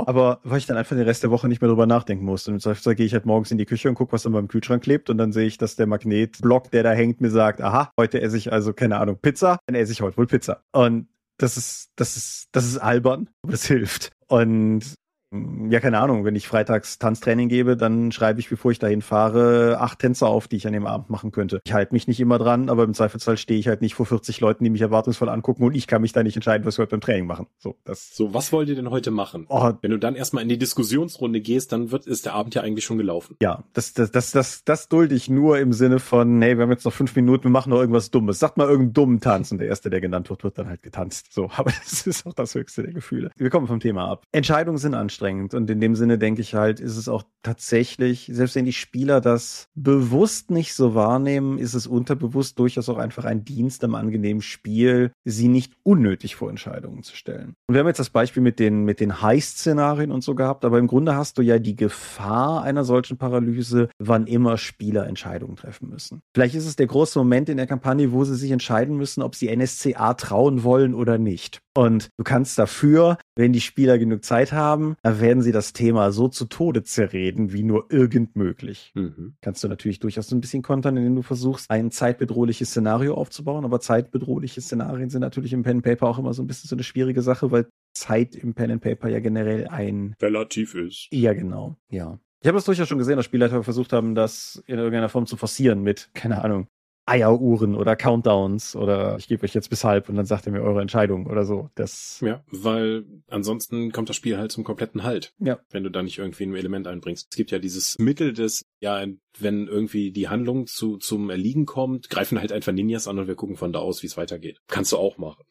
Aber 0.08 0.40
weil 0.44 0.58
ich 0.58 0.66
dann 0.66 0.78
einfach 0.78 0.96
den 0.96 1.06
Rest 1.06 1.24
der 1.24 1.32
Woche 1.32 1.48
nicht 1.48 1.62
mehr 1.62 1.70
drüber 1.70 1.86
nachdenken 1.86 2.26
muss. 2.26 2.48
Und 2.48 2.56
im 2.56 2.60
Zweifelsfall 2.60 2.96
gehe 2.96 3.06
ich 3.06 3.14
halt 3.14 3.26
morgens 3.26 3.52
in 3.52 3.58
die 3.58 3.66
Küche 3.66 3.90
und 3.90 3.96
gucke, 3.96 4.14
was 4.14 4.26
an 4.26 4.32
meinem 4.32 4.48
Kühlschrank 4.48 4.84
klebt 4.84 5.10
und 5.10 5.18
dann 5.18 5.32
sehe 5.32 5.48
ich, 5.48 5.58
dass 5.58 5.76
der 5.76 5.88
Magnetblock, 5.88 6.72
der 6.72 6.84
da 6.84 6.92
hängt, 6.92 7.22
mir 7.22 7.32
sagt, 7.32 7.62
aha, 7.62 7.92
heute 8.00 8.22
esse 8.22 8.38
ich 8.38 8.52
also, 8.52 8.74
keine 8.74 8.98
Ahnung, 8.98 9.18
Pizza, 9.22 9.60
dann 9.66 9.76
esse 9.76 9.92
ich 9.92 10.02
heute 10.02 10.18
wohl 10.18 10.28
Pizza. 10.28 10.62
Und 10.72 11.08
das 11.38 11.58
ist, 11.58 11.92
das 11.96 12.18
ist, 12.18 12.48
das 12.52 12.66
ist 12.66 12.78
albern, 12.78 13.30
aber 13.42 13.52
das 13.52 13.66
hilft. 13.68 14.12
Und 14.28 14.84
ja, 15.32 15.82
keine 15.82 16.00
Ahnung, 16.00 16.24
wenn 16.24 16.36
ich 16.36 16.48
freitags 16.48 17.00
Tanztraining 17.00 17.50
gebe, 17.50 17.76
dann 17.76 18.14
schreibe 18.14 18.40
ich, 18.40 18.50
bevor 18.50 18.72
ich 18.72 18.80
dahin 18.80 19.02
fahre, 19.02 19.78
acht 19.80 20.00
Tänzer 20.00 20.28
auf, 20.28 20.48
die 20.48 20.56
ich 20.56 20.68
an 20.68 20.74
dem 20.74 20.88
Abend 20.88 21.10
machen 21.10 21.32
könnte. 21.32 21.60
Ich 21.66 21.74
halte 21.74 21.94
mich 21.94 22.08
nicht 22.08 22.22
immer 22.22 22.38
dran, 22.38 22.70
aber 22.70 22.84
im 22.86 22.94
Zweifelsfall 22.94 23.36
stehe 23.36 23.60
ich 23.60 23.68
halt 23.68 23.82
nicht 23.82 23.94
vor 23.94 24.06
40 24.06 24.40
Leuten, 24.40 24.64
die 24.64 24.70
mich 24.70 24.82
erwartungsvoll 24.82 25.28
angucken 25.28 25.64
und 25.64 25.76
ich 25.76 25.86
kann 25.86 26.02
mich 26.02 26.14
da 26.14 26.24
nicht 26.24 26.36
entscheiden, 26.36 26.66
was 26.66 26.78
wir 26.78 26.84
heute 26.84 26.92
beim 26.92 27.02
Training 27.02 27.26
machen. 27.26 27.48
So, 27.58 27.76
das. 27.84 28.16
So, 28.16 28.34
was 28.34 28.54
wollt 28.54 28.70
ihr 28.70 28.76
denn 28.76 28.90
heute 28.90 29.12
machen? 29.12 29.48
Oh, 29.50 29.74
wenn 29.82 29.92
du 29.92 30.00
dann 30.00 30.16
erstmal 30.16 30.44
in 30.44 30.50
die 30.50 30.58
Diskussionsrunde 30.58 31.42
gehst, 31.42 31.74
dann 31.74 31.92
wird, 31.92 32.08
ist 32.08 32.26
der 32.26 32.34
Abend 32.34 32.56
ja 32.56 32.62
eigentlich 32.62 32.86
schon 32.86 32.98
gelaufen. 32.98 33.36
Ja, 33.42 33.66
das, 33.74 33.94
das, 33.94 34.12
das, 34.12 34.32
das, 34.32 34.64
das 34.64 34.88
dulde 34.88 35.14
ich 35.14 35.30
nur 35.30 35.60
im 35.60 35.74
Sinne 35.74 36.00
von, 36.00 36.42
hey, 36.42 36.58
wir 36.58 36.64
haben 36.64 36.72
jetzt 36.72 36.86
noch 36.86 36.94
fünf 36.94 37.14
Minuten, 37.18 37.46
wir 37.46 37.52
machen 37.52 37.72
noch 37.72 37.80
irgendwas 37.80 38.12
Dummes. 38.12 38.40
Sagt 38.40 38.56
mal 38.56 38.68
irgendeinen 38.68 38.94
dummen 38.94 39.20
Tanz 39.20 39.52
und 39.52 39.58
der 39.58 39.68
Erste, 39.68 39.90
der 39.90 40.00
genannt 40.00 40.30
wird, 40.30 40.46
wird 40.46 40.58
dann 40.58 40.70
halt 40.70 40.84
getanzt. 40.84 41.34
So, 41.34 41.50
aber 41.58 41.72
das 41.72 42.08
ist 42.08 42.26
auch 42.26 42.34
das 42.34 42.56
höchste 42.56 42.84
der 42.84 42.94
Gefühle. 42.94 43.32
Wir 43.36 43.50
kommen 43.50 43.68
vom 43.68 43.82
Thema 43.82 44.10
ab. 44.10 44.24
Entscheidungen 44.32 44.78
sind 44.78 44.94
anstrengend 44.94 45.17
und 45.22 45.70
in 45.70 45.80
dem 45.80 45.96
Sinne 45.96 46.18
denke 46.18 46.42
ich 46.42 46.54
halt, 46.54 46.80
ist 46.80 46.98
es 46.98 47.08
auch 47.10 47.24
tatsächlich, 47.44 48.30
selbst 48.32 48.56
wenn 48.56 48.66
die 48.66 48.74
Spieler 48.74 49.22
das 49.22 49.70
bewusst 49.74 50.52
nicht 50.52 50.74
so 50.74 50.96
wahrnehmen, 50.96 51.58
ist 51.58 51.74
es 51.74 51.88
unterbewusst 51.88 52.60
durchaus 52.60 52.90
auch 52.90 52.98
einfach 52.98 53.26
ein 53.26 53.46
Dienst 53.46 53.84
am 53.84 53.96
angenehmen 53.96 54.42
Spiel, 54.42 55.12
sie 55.24 55.48
nicht 55.48 55.74
unnötig 55.84 56.36
vor 56.36 56.50
Entscheidungen 56.50 57.04
zu 57.04 57.16
stellen. 57.16 57.54
Und 57.68 57.76
wir 57.76 57.80
haben 57.80 57.88
jetzt 57.88 58.00
das 58.00 58.10
Beispiel 58.10 58.44
mit 58.44 58.60
den, 58.60 58.84
mit 58.84 59.00
den 59.00 59.22
Heist-Szenarien 59.22 60.12
und 60.12 60.24
so 60.24 60.36
gehabt, 60.36 60.66
aber 60.66 60.78
im 60.78 60.88
Grunde 60.88 61.16
hast 61.16 61.38
du 61.38 61.42
ja 61.42 61.60
die 61.60 61.76
Gefahr 61.76 62.64
einer 62.64 62.84
solchen 62.84 63.18
Paralyse, 63.18 63.90
wann 63.98 64.28
immer 64.28 64.58
Spieler 64.58 65.08
Entscheidungen 65.08 65.56
treffen 65.56 65.90
müssen. 65.90 66.22
Vielleicht 66.34 66.56
ist 66.56 66.68
es 66.68 66.76
der 66.76 66.88
große 66.88 67.18
Moment 67.18 67.50
in 67.50 67.58
der 67.58 67.68
Kampagne, 67.68 68.12
wo 68.12 68.24
sie 68.24 68.36
sich 68.36 68.52
entscheiden 68.52 68.98
müssen, 68.98 69.22
ob 69.22 69.36
sie 69.36 69.56
NSCA 69.56 70.14
trauen 70.16 70.64
wollen 70.64 70.94
oder 70.94 71.18
nicht. 71.18 71.62
Und 71.78 72.10
du 72.18 72.24
kannst 72.24 72.58
dafür, 72.58 73.20
wenn 73.36 73.54
die 73.54 73.62
Spieler 73.62 74.00
genug 74.00 74.26
Zeit 74.26 74.52
haben, 74.52 74.96
dann 75.04 75.22
werden 75.22 75.44
sie 75.44 75.52
das 75.52 75.74
Thema 75.74 76.12
so 76.12 76.28
zu 76.28 76.46
Tode 76.46 76.82
zerreden, 76.82 77.54
wie 77.54 77.62
nur 77.62 77.86
irgend 77.92 78.36
möglich. 78.36 78.92
Mhm. 78.96 79.36
Kannst 79.44 79.64
du 79.64 79.68
natürlich 79.68 80.00
durchaus 80.00 80.26
so 80.28 80.36
ein 80.36 80.42
bisschen 80.42 80.64
kontern, 80.64 80.98
indem 80.98 81.16
du 81.16 81.22
versuchst, 81.22 81.70
ein 81.70 81.92
zeitbedrohliches 81.92 82.72
Szenario 82.72 83.14
aufzubauen. 83.14 83.64
Aber 83.64 83.80
zeitbedrohliche 83.80 84.60
Szenarien 84.60 85.12
sind 85.12 85.22
natürlich 85.22 85.54
im 85.54 85.62
Pen 85.62 85.84
Paper 85.84 86.08
auch 86.08 86.18
immer 86.18 86.34
so 86.34 86.42
ein 86.42 86.48
bisschen 86.48 86.68
so 86.68 86.76
eine 86.76 86.82
schwierige 86.82 87.22
Sache, 87.22 87.52
weil 87.52 87.68
Zeit 87.94 88.34
im 88.34 88.56
Pen 88.56 88.72
and 88.72 88.82
Paper 88.82 89.10
ja 89.10 89.20
generell 89.20 89.68
ein 89.68 90.16
relativ 90.20 90.74
ist. 90.74 91.10
Ja, 91.12 91.34
genau. 91.34 91.76
Ja. 91.92 92.20
Ich 92.42 92.48
habe 92.48 92.58
das 92.58 92.66
durchaus 92.66 92.88
schon 92.88 92.98
gesehen, 92.98 93.18
dass 93.18 93.26
Spielleiter 93.26 93.64
versucht 93.64 93.94
haben, 93.94 94.16
das 94.16 94.64
in 94.66 94.80
irgendeiner 94.80 95.10
Form 95.10 95.28
zu 95.28 95.38
forcieren 95.38 95.84
mit, 95.84 96.10
keine 96.16 96.44
Ahnung, 96.44 96.68
Eieruhren 97.08 97.76
oder 97.76 97.96
Countdowns 97.96 98.76
oder 98.76 99.18
ich 99.18 99.28
gebe 99.28 99.44
euch 99.44 99.54
jetzt 99.54 99.70
bis 99.70 99.84
halb 99.84 100.10
und 100.10 100.16
dann 100.16 100.26
sagt 100.26 100.46
ihr 100.46 100.52
mir 100.52 100.62
eure 100.62 100.82
Entscheidung 100.82 101.26
oder 101.26 101.46
so. 101.46 101.70
Das 101.76 102.20
ja, 102.22 102.44
weil 102.52 103.06
ansonsten 103.30 103.92
kommt 103.92 104.10
das 104.10 104.18
Spiel 104.18 104.38
halt 104.38 104.52
zum 104.52 104.66
kompletten 104.66 105.04
Halt. 105.04 105.34
Ja. 105.40 105.60
Wenn 105.70 105.84
du 105.84 105.90
da 105.90 106.04
nicht 106.04 106.18
irgendwie 106.18 106.44
ein 106.44 106.56
Element 106.56 106.86
einbringst. 106.86 107.28
Es 107.32 107.38
gibt 107.38 107.52
ja 107.52 107.60
dieses 107.60 107.98
Mittel 107.98 108.34
des, 108.34 108.66
ja, 108.82 109.06
wenn 109.40 109.68
irgendwie 109.68 110.12
die 110.12 110.28
Handlung 110.28 110.68
zu, 110.68 110.98
zum 110.98 111.30
Erliegen 111.30 111.66
kommt, 111.66 112.10
greifen 112.10 112.40
halt 112.40 112.52
einfach 112.52 112.74
Ninjas 112.74 113.08
an 113.08 113.20
und 113.20 113.28
wir 113.28 113.36
gucken 113.36 113.56
von 113.56 113.72
da 113.72 113.80
aus, 113.80 114.04
wie 114.04 114.08
es 114.08 114.18
weitergeht. 114.18 114.60
Kannst 114.68 114.92
du 114.92 114.98
auch 114.98 115.18
machen. 115.18 115.44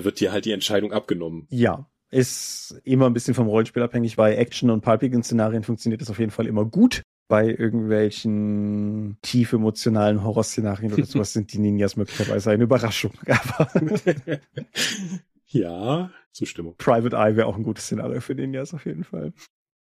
Wird 0.00 0.20
dir 0.20 0.30
halt 0.30 0.44
die 0.44 0.52
Entscheidung 0.52 0.92
abgenommen. 0.92 1.46
Ja, 1.50 1.90
ist 2.10 2.80
immer 2.84 3.06
ein 3.06 3.12
bisschen 3.12 3.34
vom 3.34 3.48
Rollenspiel 3.48 3.82
abhängig. 3.82 4.16
Bei 4.16 4.36
Action- 4.36 4.70
und 4.70 4.82
pulpigen 4.82 5.22
Szenarien 5.24 5.64
funktioniert 5.64 6.00
das 6.00 6.10
auf 6.10 6.18
jeden 6.20 6.30
Fall 6.30 6.46
immer 6.46 6.64
gut 6.64 7.02
bei 7.30 7.46
irgendwelchen 7.46 9.16
tief 9.22 9.52
emotionalen 9.52 10.24
Horrorszenarien 10.24 10.92
oder 10.92 11.06
sowas 11.06 11.32
sind 11.32 11.52
die 11.52 11.60
Ninjas 11.60 11.96
möglicherweise 11.96 12.50
eine 12.50 12.64
Überraschung. 12.64 13.12
ja, 15.46 16.10
Zustimmung. 16.32 16.74
Private 16.76 17.16
Eye 17.16 17.36
wäre 17.36 17.46
auch 17.46 17.56
ein 17.56 17.62
gutes 17.62 17.84
Szenario 17.84 18.20
für 18.20 18.34
Ninjas 18.34 18.74
auf 18.74 18.84
jeden 18.84 19.04
Fall. 19.04 19.32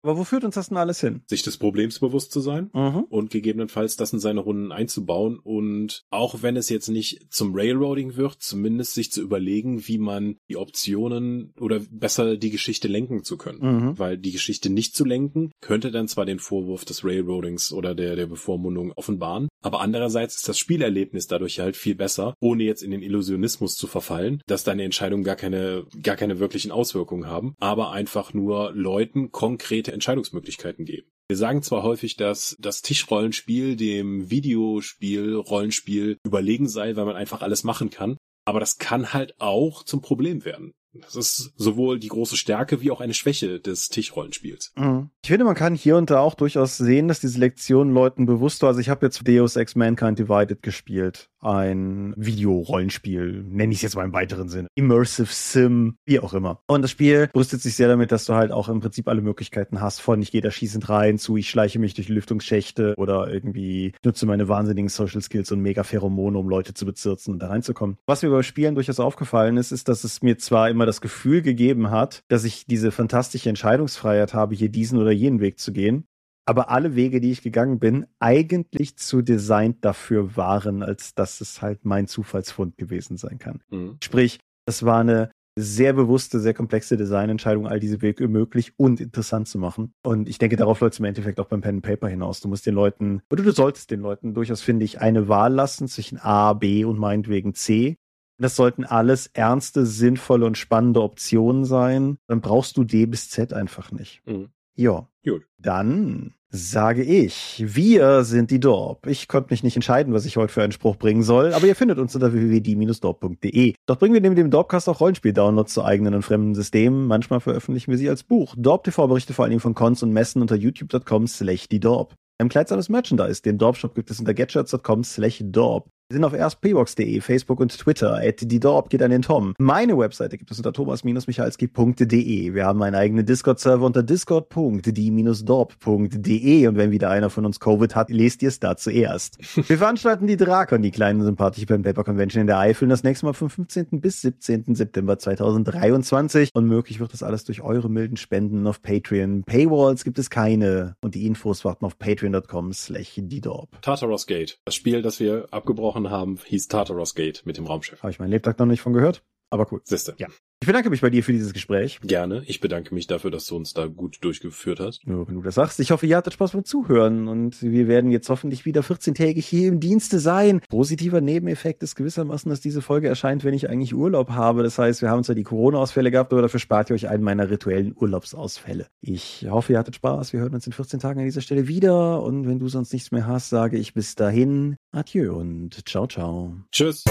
Aber 0.01 0.17
wo 0.17 0.23
führt 0.23 0.43
uns 0.43 0.55
das 0.55 0.69
denn 0.69 0.77
alles 0.77 1.01
hin? 1.01 1.21
Sich 1.27 1.43
des 1.43 1.57
Problems 1.57 1.99
bewusst 1.99 2.31
zu 2.31 2.39
sein 2.39 2.69
mhm. 2.73 3.05
und 3.09 3.31
gegebenenfalls 3.31 3.97
das 3.97 4.13
in 4.13 4.19
seine 4.19 4.39
Runden 4.39 4.71
einzubauen 4.71 5.39
und 5.39 6.03
auch 6.09 6.41
wenn 6.41 6.55
es 6.55 6.69
jetzt 6.69 6.89
nicht 6.89 7.27
zum 7.29 7.53
Railroading 7.53 8.15
wird, 8.15 8.41
zumindest 8.41 8.93
sich 8.93 9.11
zu 9.11 9.21
überlegen, 9.21 9.87
wie 9.87 9.97
man 9.97 10.37
die 10.49 10.57
Optionen 10.57 11.53
oder 11.59 11.81
besser 11.91 12.37
die 12.37 12.49
Geschichte 12.49 12.87
lenken 12.87 13.23
zu 13.23 13.37
können. 13.37 13.59
Mhm. 13.59 13.99
Weil 13.99 14.17
die 14.17 14.31
Geschichte 14.31 14.69
nicht 14.69 14.95
zu 14.95 15.05
lenken, 15.05 15.51
könnte 15.61 15.91
dann 15.91 16.07
zwar 16.07 16.25
den 16.25 16.39
Vorwurf 16.39 16.85
des 16.85 17.03
Railroadings 17.03 17.73
oder 17.73 17.93
der, 17.93 18.15
der 18.15 18.27
Bevormundung 18.27 18.93
offenbaren, 18.93 19.49
aber 19.61 19.81
andererseits 19.81 20.37
ist 20.37 20.47
das 20.47 20.57
Spielerlebnis 20.57 21.27
dadurch 21.27 21.59
halt 21.59 21.75
viel 21.75 21.95
besser, 21.95 22.33
ohne 22.39 22.63
jetzt 22.63 22.83
in 22.83 22.91
den 22.91 23.01
Illusionismus 23.01 23.75
zu 23.75 23.87
verfallen, 23.87 24.41
dass 24.47 24.63
deine 24.63 24.83
Entscheidungen 24.83 25.23
gar 25.23 25.35
keine, 25.35 25.85
gar 26.01 26.15
keine 26.15 26.39
wirklichen 26.39 26.71
Auswirkungen 26.71 27.27
haben, 27.27 27.55
aber 27.59 27.91
einfach 27.91 28.33
nur 28.33 28.71
Leuten 28.73 29.31
konkrete 29.31 29.88
Entscheidungsmöglichkeiten 29.93 30.85
geben. 30.85 31.07
Wir 31.27 31.37
sagen 31.37 31.61
zwar 31.61 31.83
häufig, 31.83 32.17
dass 32.17 32.55
das 32.59 32.81
Tischrollenspiel 32.81 33.75
dem 33.75 34.29
Videospiel, 34.29 35.35
Rollenspiel 35.35 36.17
überlegen 36.25 36.67
sei, 36.67 36.95
weil 36.95 37.05
man 37.05 37.15
einfach 37.15 37.41
alles 37.41 37.63
machen 37.63 37.89
kann. 37.89 38.17
Aber 38.45 38.59
das 38.59 38.77
kann 38.77 39.13
halt 39.13 39.39
auch 39.39 39.83
zum 39.83 40.01
Problem 40.01 40.43
werden. 40.43 40.71
Das 40.93 41.15
ist 41.15 41.53
sowohl 41.55 41.99
die 41.99 42.07
große 42.07 42.35
Stärke 42.35 42.81
wie 42.81 42.89
auch 42.89 42.99
eine 42.99 43.13
Schwäche 43.13 43.59
des 43.59 43.89
Tischrollenspiels. 43.89 44.71
Mhm. 44.75 45.11
Ich 45.23 45.29
finde, 45.29 45.45
man 45.45 45.55
kann 45.55 45.75
hier 45.75 45.97
und 45.97 46.09
da 46.09 46.19
auch 46.19 46.33
durchaus 46.33 46.77
sehen, 46.77 47.07
dass 47.07 47.19
diese 47.19 47.39
Lektion 47.39 47.93
Leuten 47.93 48.25
bewusst 48.25 48.63
war. 48.63 48.69
Also 48.69 48.79
ich 48.79 48.89
habe 48.89 49.05
jetzt 49.05 49.27
Deus 49.27 49.55
Ex 49.55 49.75
Mankind 49.75 50.17
Divided 50.17 50.63
gespielt. 50.63 51.29
Ein 51.41 52.13
Videorollenspiel, 52.17 53.43
nenne 53.47 53.71
ich 53.71 53.79
es 53.79 53.83
jetzt 53.83 53.95
mal 53.95 54.05
im 54.05 54.13
weiteren 54.13 54.49
Sinne. 54.49 54.67
Immersive 54.75 55.31
Sim, 55.31 55.95
wie 56.05 56.19
auch 56.19 56.33
immer. 56.33 56.61
Und 56.67 56.81
das 56.81 56.91
Spiel 56.91 57.29
brüstet 57.31 57.61
sich 57.61 57.75
sehr 57.75 57.87
damit, 57.87 58.11
dass 58.11 58.25
du 58.25 58.33
halt 58.33 58.51
auch 58.51 58.69
im 58.69 58.81
Prinzip 58.81 59.07
alle 59.07 59.21
Möglichkeiten 59.21 59.81
hast, 59.81 60.01
von 60.01 60.21
ich 60.21 60.31
gehe 60.31 60.41
da 60.41 60.51
schießend 60.51 60.89
rein 60.89 61.17
zu 61.17 61.37
ich 61.37 61.49
schleiche 61.49 61.79
mich 61.79 61.93
durch 61.93 62.09
Lüftungsschächte 62.09 62.93
oder 62.97 63.31
irgendwie 63.31 63.93
nutze 64.03 64.25
meine 64.25 64.47
wahnsinnigen 64.47 64.89
Social 64.89 65.21
Skills 65.21 65.51
und 65.51 65.61
mega 65.61 65.83
Pheromone, 65.83 66.37
um 66.37 66.49
Leute 66.49 66.73
zu 66.73 66.85
bezirzen 66.85 67.33
und 67.33 67.39
da 67.39 67.47
reinzukommen. 67.47 67.97
Was 68.05 68.21
mir 68.21 68.29
beim 68.29 68.43
Spielen 68.43 68.75
durchaus 68.75 68.99
aufgefallen 68.99 69.57
ist, 69.57 69.71
ist, 69.71 69.87
dass 69.87 70.03
es 70.03 70.21
mir 70.21 70.37
zwar 70.37 70.69
immer 70.69 70.85
das 70.85 71.01
Gefühl 71.01 71.41
gegeben 71.41 71.89
hat, 71.89 72.23
dass 72.27 72.43
ich 72.43 72.65
diese 72.65 72.91
fantastische 72.91 73.49
Entscheidungsfreiheit 73.49 74.33
habe, 74.33 74.55
hier 74.55 74.69
diesen 74.69 74.99
oder 74.99 75.11
jenen 75.11 75.39
Weg 75.39 75.59
zu 75.59 75.71
gehen, 75.71 76.05
aber 76.49 76.71
alle 76.71 76.95
Wege, 76.95 77.21
die 77.21 77.29
ich 77.29 77.43
gegangen 77.43 77.77
bin, 77.77 78.07
eigentlich 78.17 78.97
zu 78.97 79.21
designt 79.21 79.85
dafür 79.85 80.35
waren, 80.35 80.81
als 80.81 81.13
dass 81.13 81.41
es 81.41 81.61
halt 81.61 81.85
mein 81.85 82.07
Zufallsfund 82.07 82.75
gewesen 82.75 83.17
sein 83.17 83.37
kann. 83.37 83.61
Mhm. 83.69 83.97
Sprich, 84.03 84.39
das 84.65 84.83
war 84.83 85.01
eine 85.01 85.29
sehr 85.55 85.93
bewusste, 85.93 86.39
sehr 86.39 86.55
komplexe 86.55 86.97
Designentscheidung, 86.97 87.67
all 87.67 87.79
diese 87.79 88.01
Wege 88.01 88.27
möglich 88.27 88.73
und 88.77 88.99
interessant 88.99 89.47
zu 89.47 89.59
machen. 89.59 89.93
Und 90.01 90.27
ich 90.27 90.39
denke, 90.39 90.55
darauf 90.55 90.79
läuft 90.79 90.93
es 90.93 90.99
im 90.99 91.05
Endeffekt 91.05 91.39
auch 91.39 91.45
beim 91.45 91.61
Pen 91.61 91.75
and 91.75 91.83
Paper 91.83 92.07
hinaus. 92.07 92.39
Du 92.39 92.47
musst 92.47 92.65
den 92.65 92.73
Leuten, 92.73 93.21
oder 93.31 93.43
du 93.43 93.51
solltest 93.51 93.91
den 93.91 93.99
Leuten 93.99 94.33
durchaus, 94.33 94.61
finde 94.61 94.85
ich, 94.85 95.01
eine 95.01 95.27
Wahl 95.27 95.53
lassen 95.53 95.87
zwischen 95.87 96.17
A, 96.17 96.53
B 96.53 96.83
und 96.83 96.97
meinetwegen 96.97 97.53
C. 97.53 97.95
Das 98.39 98.55
sollten 98.55 98.85
alles 98.85 99.27
ernste, 99.27 99.85
sinnvolle 99.85 100.47
und 100.47 100.57
spannende 100.57 101.03
Optionen 101.03 101.65
sein. 101.65 102.17
Dann 102.27 102.41
brauchst 102.41 102.75
du 102.77 102.85
D 102.85 103.05
bis 103.05 103.29
Z 103.29 103.53
einfach 103.53 103.91
nicht. 103.91 104.25
Mhm. 104.25 104.49
Ja. 104.75 105.07
Gut. 105.23 105.43
Dann 105.57 106.33
sage 106.51 107.03
ich, 107.03 107.63
wir 107.65 108.23
sind 108.23 108.49
die 108.49 108.59
Dorp. 108.59 109.05
Ich 109.05 109.27
konnte 109.27 109.53
mich 109.53 109.63
nicht 109.63 109.75
entscheiden, 109.75 110.13
was 110.13 110.25
ich 110.25 110.37
heute 110.37 110.51
für 110.51 110.63
einen 110.63 110.71
Spruch 110.71 110.95
bringen 110.95 111.21
soll, 111.21 111.53
aber 111.53 111.67
ihr 111.67 111.75
findet 111.75 111.99
uns 111.99 112.15
unter 112.15 112.33
www.die-dorp.de. 112.33 113.75
Dort 113.85 113.99
bringen 113.99 114.15
wir 114.15 114.21
neben 114.21 114.35
dem 114.35 114.49
Dorpcast 114.49 114.89
auch 114.89 114.99
Rollenspiel-Downloads 114.99 115.73
zu 115.73 115.83
eigenen 115.83 116.15
und 116.15 116.23
fremden 116.23 116.55
Systemen. 116.55 117.05
Manchmal 117.05 117.39
veröffentlichen 117.39 117.91
wir 117.91 117.97
sie 117.97 118.09
als 118.09 118.23
Buch. 118.23 118.55
Dorp 118.57 118.83
TV 118.83 119.07
berichte 119.07 119.33
vor 119.33 119.47
Dingen 119.47 119.59
von 119.59 119.75
Cons 119.75 120.01
und 120.01 120.11
Messen 120.11 120.41
unter 120.41 120.55
youtube.com 120.55 121.27
slash 121.27 121.67
die 121.67 121.79
Dorp. 121.79 122.15
Ein 122.39 122.49
kleidsames 122.49 122.89
Merchandise. 122.89 123.41
Den 123.41 123.57
Dorp-Shop 123.57 123.93
gibt 123.93 124.09
es 124.09 124.19
unter 124.19 124.33
getshirts.com 124.33 125.03
slash 125.03 125.43
Dorp. 125.45 125.89
Wir 126.11 126.15
sind 126.15 126.23
auf 126.23 126.33
erstpbox.de, 126.33 127.21
Facebook 127.21 127.59
und 127.59 127.77
Twitter. 127.77 128.15
At 128.15 128.37
die 128.41 128.59
Dorp 128.59 128.89
geht 128.89 129.03
an 129.03 129.11
den 129.11 129.21
Tom. 129.21 129.53
Meine 129.59 129.95
Webseite 129.95 130.39
gibt 130.39 130.49
es 130.49 130.57
unter 130.57 130.73
thomas-michalski.de. 130.73 132.55
Wir 132.55 132.65
haben 132.65 132.81
einen 132.81 132.95
eigenen 132.95 133.27
Discord-Server 133.27 133.85
unter 133.85 134.01
discord.die-dorp.de. 134.01 136.67
Und 136.67 136.77
wenn 136.77 136.89
wieder 136.89 137.11
einer 137.11 137.29
von 137.29 137.45
uns 137.45 137.59
Covid 137.59 137.95
hat, 137.95 138.09
lest 138.09 138.41
ihr 138.41 138.49
es 138.49 138.59
da 138.59 138.75
zuerst. 138.75 139.37
Wir 139.69 139.77
veranstalten 139.77 140.25
die 140.25 140.35
Drakon, 140.35 140.81
die 140.81 140.89
kleine 140.89 141.23
sympathische 141.23 141.67
Pen 141.67 141.83
Paper 141.83 142.03
Convention 142.03 142.41
in 142.41 142.47
der 142.47 142.57
Eifel, 142.57 142.87
das 142.87 143.03
nächste 143.03 143.27
Mal 143.27 143.33
vom 143.33 143.51
15. 143.51 144.01
bis 144.01 144.21
17. 144.21 144.73
September 144.73 145.19
2023. 145.19 146.49
Und 146.55 146.65
möglich 146.65 146.99
wird 146.99 147.13
das 147.13 147.21
alles 147.21 147.43
durch 147.43 147.61
eure 147.61 147.87
milden 147.87 148.17
Spenden 148.17 148.65
auf 148.65 148.81
Patreon. 148.81 149.43
Paywalls 149.43 150.03
gibt 150.03 150.17
es 150.17 150.31
keine. 150.31 150.95
Und 151.01 151.13
die 151.13 151.27
Infos 151.27 151.63
warten 151.63 151.85
auf 151.85 151.99
patreon.com 151.99 152.73
slash 152.73 153.13
die 153.15 153.41
Dorp. 153.41 153.79
Tartaros 153.83 154.25
Gate. 154.25 154.57
Das 154.65 154.73
Spiel, 154.73 155.03
das 155.03 155.19
wir 155.19 155.45
abgebrochen 155.51 155.98
haben, 156.07 156.39
hieß 156.45 156.67
Tartaros 156.67 157.15
Gate 157.15 157.41
mit 157.45 157.57
dem 157.57 157.65
Raumschiff. 157.65 158.01
Habe 158.03 158.11
ich 158.11 158.19
meinen 158.19 158.31
Lebtag 158.31 158.59
noch 158.59 158.65
nicht 158.65 158.81
von 158.81 158.93
gehört, 158.93 159.23
aber 159.49 159.67
cool. 159.71 159.81
Siehste. 159.83 160.15
Ja. 160.17 160.27
Ich 160.61 160.67
bedanke 160.67 160.89
mich 160.89 160.99
bei 160.99 161.09
dir 161.09 161.23
für 161.23 161.31
dieses 161.31 161.53
Gespräch. 161.53 162.01
Gerne. 162.03 162.43
Ich 162.45 162.59
bedanke 162.59 162.93
mich 162.93 163.07
dafür, 163.07 163.31
dass 163.31 163.45
du 163.45 163.55
uns 163.55 163.73
da 163.73 163.87
gut 163.87 164.17
durchgeführt 164.21 164.81
hast. 164.81 165.07
Nur 165.07 165.25
wenn 165.25 165.35
du 165.35 165.41
das 165.41 165.55
sagst. 165.55 165.79
Ich 165.79 165.91
hoffe, 165.91 166.05
ihr 166.05 166.17
hattet 166.17 166.33
Spaß 166.33 166.51
beim 166.51 166.65
Zuhören 166.65 167.29
und 167.29 167.63
wir 167.63 167.87
werden 167.87 168.11
jetzt 168.11 168.27
hoffentlich 168.27 168.65
wieder 168.65 168.81
14-tägig 168.81 169.41
hier 169.41 169.69
im 169.69 169.79
Dienste 169.79 170.19
sein. 170.19 170.59
Positiver 170.67 171.21
Nebeneffekt 171.21 171.81
ist 171.81 171.95
gewissermaßen, 171.95 172.49
dass 172.49 172.59
diese 172.59 172.81
Folge 172.81 173.07
erscheint, 173.07 173.45
wenn 173.45 173.53
ich 173.53 173.69
eigentlich 173.69 173.95
Urlaub 173.95 174.31
habe. 174.31 174.61
Das 174.61 174.77
heißt, 174.77 175.01
wir 175.01 175.09
haben 175.09 175.23
zwar 175.23 175.35
die 175.35 175.43
Corona-Ausfälle 175.43 176.11
gehabt, 176.11 176.33
aber 176.33 176.41
dafür 176.41 176.59
spart 176.59 176.89
ihr 176.89 176.95
euch 176.95 177.07
einen 177.07 177.23
meiner 177.23 177.49
rituellen 177.49 177.95
Urlaubsausfälle. 177.95 178.87
Ich 178.99 179.47
hoffe, 179.49 179.71
ihr 179.71 179.79
hattet 179.79 179.95
Spaß. 179.95 180.33
Wir 180.33 180.41
hören 180.41 180.53
uns 180.53 180.67
in 180.67 180.73
14 180.73 180.99
Tagen 180.99 181.19
an 181.19 181.25
dieser 181.25 181.41
Stelle 181.41 181.69
wieder 181.69 182.21
und 182.21 182.49
wenn 182.49 182.59
du 182.59 182.67
sonst 182.67 182.91
nichts 182.91 183.11
mehr 183.11 183.27
hast, 183.27 183.49
sage 183.49 183.77
ich 183.77 183.93
bis 183.93 184.15
dahin 184.15 184.75
Adieu 184.91 185.37
und 185.37 185.87
ciao, 185.87 186.05
ciao. 186.05 186.57
Tschüss. 186.73 187.05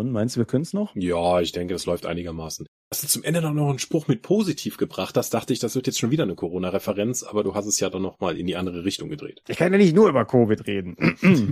Und 0.00 0.12
meinst 0.12 0.34
du, 0.34 0.40
wir 0.40 0.46
können 0.46 0.62
es 0.62 0.72
noch? 0.72 0.96
Ja, 0.96 1.42
ich 1.42 1.52
denke, 1.52 1.74
das 1.74 1.84
läuft 1.84 2.06
einigermaßen. 2.06 2.66
Hast 2.90 3.02
du 3.02 3.06
zum 3.06 3.22
Ende 3.22 3.42
noch 3.42 3.68
einen 3.68 3.78
Spruch 3.78 4.08
mit 4.08 4.22
positiv 4.22 4.78
gebracht? 4.78 5.14
Das 5.14 5.28
dachte 5.28 5.52
ich, 5.52 5.58
das 5.58 5.74
wird 5.74 5.86
jetzt 5.86 5.98
schon 5.98 6.10
wieder 6.10 6.22
eine 6.22 6.34
Corona-Referenz, 6.34 7.22
aber 7.22 7.44
du 7.44 7.54
hast 7.54 7.66
es 7.66 7.78
ja 7.80 7.90
dann 7.90 8.00
nochmal 8.00 8.38
in 8.38 8.46
die 8.46 8.56
andere 8.56 8.82
Richtung 8.82 9.10
gedreht. 9.10 9.42
Ich 9.46 9.58
kann 9.58 9.70
ja 9.70 9.78
nicht 9.78 9.94
nur 9.94 10.08
über 10.08 10.24
Covid 10.24 10.66
reden. 10.66 10.96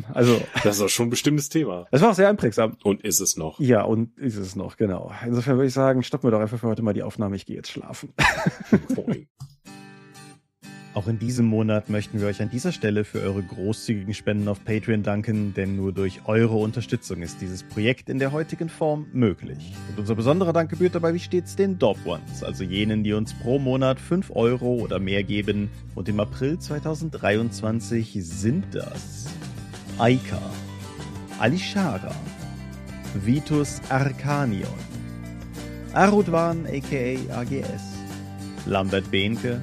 also. 0.15 0.41
Das 0.65 0.77
ist 0.77 0.81
doch 0.81 0.89
schon 0.89 1.09
ein 1.09 1.11
bestimmtes 1.11 1.51
Thema. 1.51 1.87
Das 1.91 2.01
war 2.01 2.11
auch 2.11 2.15
sehr 2.15 2.31
einprägsam. 2.31 2.79
Und 2.83 3.05
ist 3.05 3.21
es 3.21 3.37
noch. 3.37 3.61
Ja, 3.61 3.83
und 3.83 4.17
ist 4.17 4.37
es 4.37 4.57
noch, 4.57 4.79
genau. 4.79 5.13
Insofern 5.27 5.59
würde 5.59 5.69
ich 5.69 5.75
sagen, 5.75 6.03
stoppen 6.03 6.29
wir 6.29 6.31
doch 6.31 6.41
einfach 6.41 6.59
für 6.59 6.69
heute 6.69 6.81
mal 6.81 6.95
die 6.95 7.03
Aufnahme. 7.03 7.37
Ich 7.37 7.45
gehe 7.45 7.57
jetzt 7.57 7.71
schlafen. 7.71 8.15
Auch 10.99 11.07
in 11.07 11.21
diesem 11.21 11.47
Monat 11.47 11.91
möchten 11.91 12.21
wir 12.21 12.27
euch 12.27 12.43
an 12.43 12.51
dieser 12.51 12.73
Stelle 12.73 13.05
für 13.05 13.21
eure 13.21 13.41
großzügigen 13.41 14.15
Spenden 14.15 14.49
auf 14.49 14.65
Patreon 14.65 15.05
danken, 15.05 15.55
denn 15.55 15.77
nur 15.77 15.93
durch 15.93 16.23
eure 16.25 16.57
Unterstützung 16.57 17.23
ist 17.23 17.41
dieses 17.41 17.63
Projekt 17.63 18.09
in 18.09 18.19
der 18.19 18.33
heutigen 18.33 18.69
Form 18.69 19.07
möglich. 19.13 19.75
Und 19.91 20.01
unser 20.01 20.17
besonderer 20.17 20.53
Dank 20.53 20.71
gebührt 20.71 20.97
dabei 20.97 21.15
wie 21.15 21.21
stets 21.21 21.55
den 21.55 21.79
Dob 21.79 22.05
Ones, 22.05 22.43
also 22.43 22.65
jenen, 22.65 23.05
die 23.05 23.13
uns 23.13 23.33
pro 23.33 23.61
Monat 23.61 24.01
5 24.01 24.33
Euro 24.35 24.75
oder 24.75 24.99
mehr 24.99 25.23
geben. 25.23 25.71
Und 25.95 26.09
im 26.09 26.19
April 26.19 26.59
2023 26.59 28.19
sind 28.21 28.65
das 28.75 29.27
Aika, 29.99 30.43
Alishara, 31.39 32.13
Vitus 33.25 33.81
Arcanion, 33.89 34.67
Arudwan 35.93 36.67
aka 36.67 37.39
AGS, 37.39 37.85
Lambert 38.67 39.09
Behnke, 39.13 39.63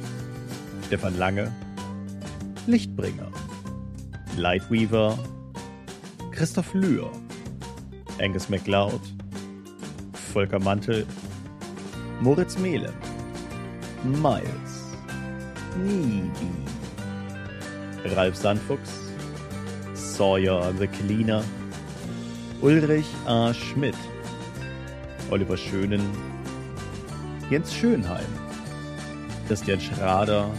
Stefan 0.91 1.17
Lange, 1.17 1.49
Lichtbringer, 2.67 3.31
Lightweaver, 4.35 5.17
Christoph 6.33 6.73
Lühr, 6.73 7.09
Angus 8.19 8.49
MacLeod, 8.49 8.99
Volker 10.33 10.59
Mantel, 10.59 11.05
Moritz 12.19 12.57
Mehle, 12.57 12.91
Miles, 14.03 14.91
Nibi, 15.77 16.51
Ralf 18.13 18.35
Sandfuchs, 18.35 19.13
Sawyer 19.93 20.73
the 20.73 20.87
Cleaner, 20.87 21.41
Ulrich 22.61 23.07
A. 23.27 23.53
Schmidt, 23.53 23.95
Oliver 25.29 25.55
Schönen, 25.55 26.01
Jens 27.49 27.73
Schönheim, 27.73 28.27
Christian 29.47 29.79
Schrader, 29.79 30.49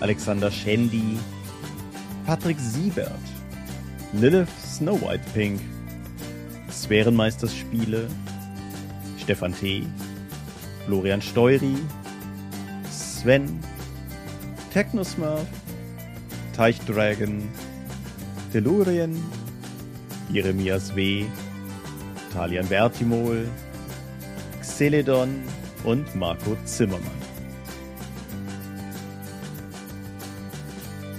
Alexander 0.00 0.50
Schendi, 0.50 1.18
Patrick 2.26 2.58
Siebert, 2.58 3.10
Lilith 4.12 4.48
Snow 4.58 4.96
White 5.00 5.24
Pink, 5.34 5.60
Sphärenmeisters 6.70 7.54
Spiele, 7.54 8.08
Stefan 9.18 9.52
T., 9.52 9.86
Florian 10.86 11.20
Steury, 11.20 11.76
Sven, 12.90 13.60
Technosmurf, 14.72 15.46
Teichdragon, 16.56 17.48
Tellurien, 18.52 19.16
Jeremias 20.32 20.94
W., 20.96 21.26
Talian 22.32 22.66
Vertimol, 22.66 23.46
Xeledon 24.62 25.42
und 25.84 26.14
Marco 26.14 26.56
Zimmermann. 26.64 27.19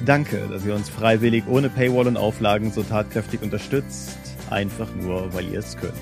Danke, 0.06 0.48
dass 0.50 0.66
ihr 0.66 0.74
uns 0.74 0.90
freiwillig 0.90 1.44
ohne 1.48 1.70
Paywall 1.70 2.08
und 2.08 2.18
Auflagen 2.18 2.72
so 2.72 2.82
tatkräftig 2.82 3.42
unterstützt, 3.44 4.18
einfach 4.50 4.94
nur, 4.96 5.32
weil 5.34 5.48
ihr 5.48 5.60
es 5.60 5.78
könnt. 5.78 5.94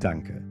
Danke. 0.00 0.41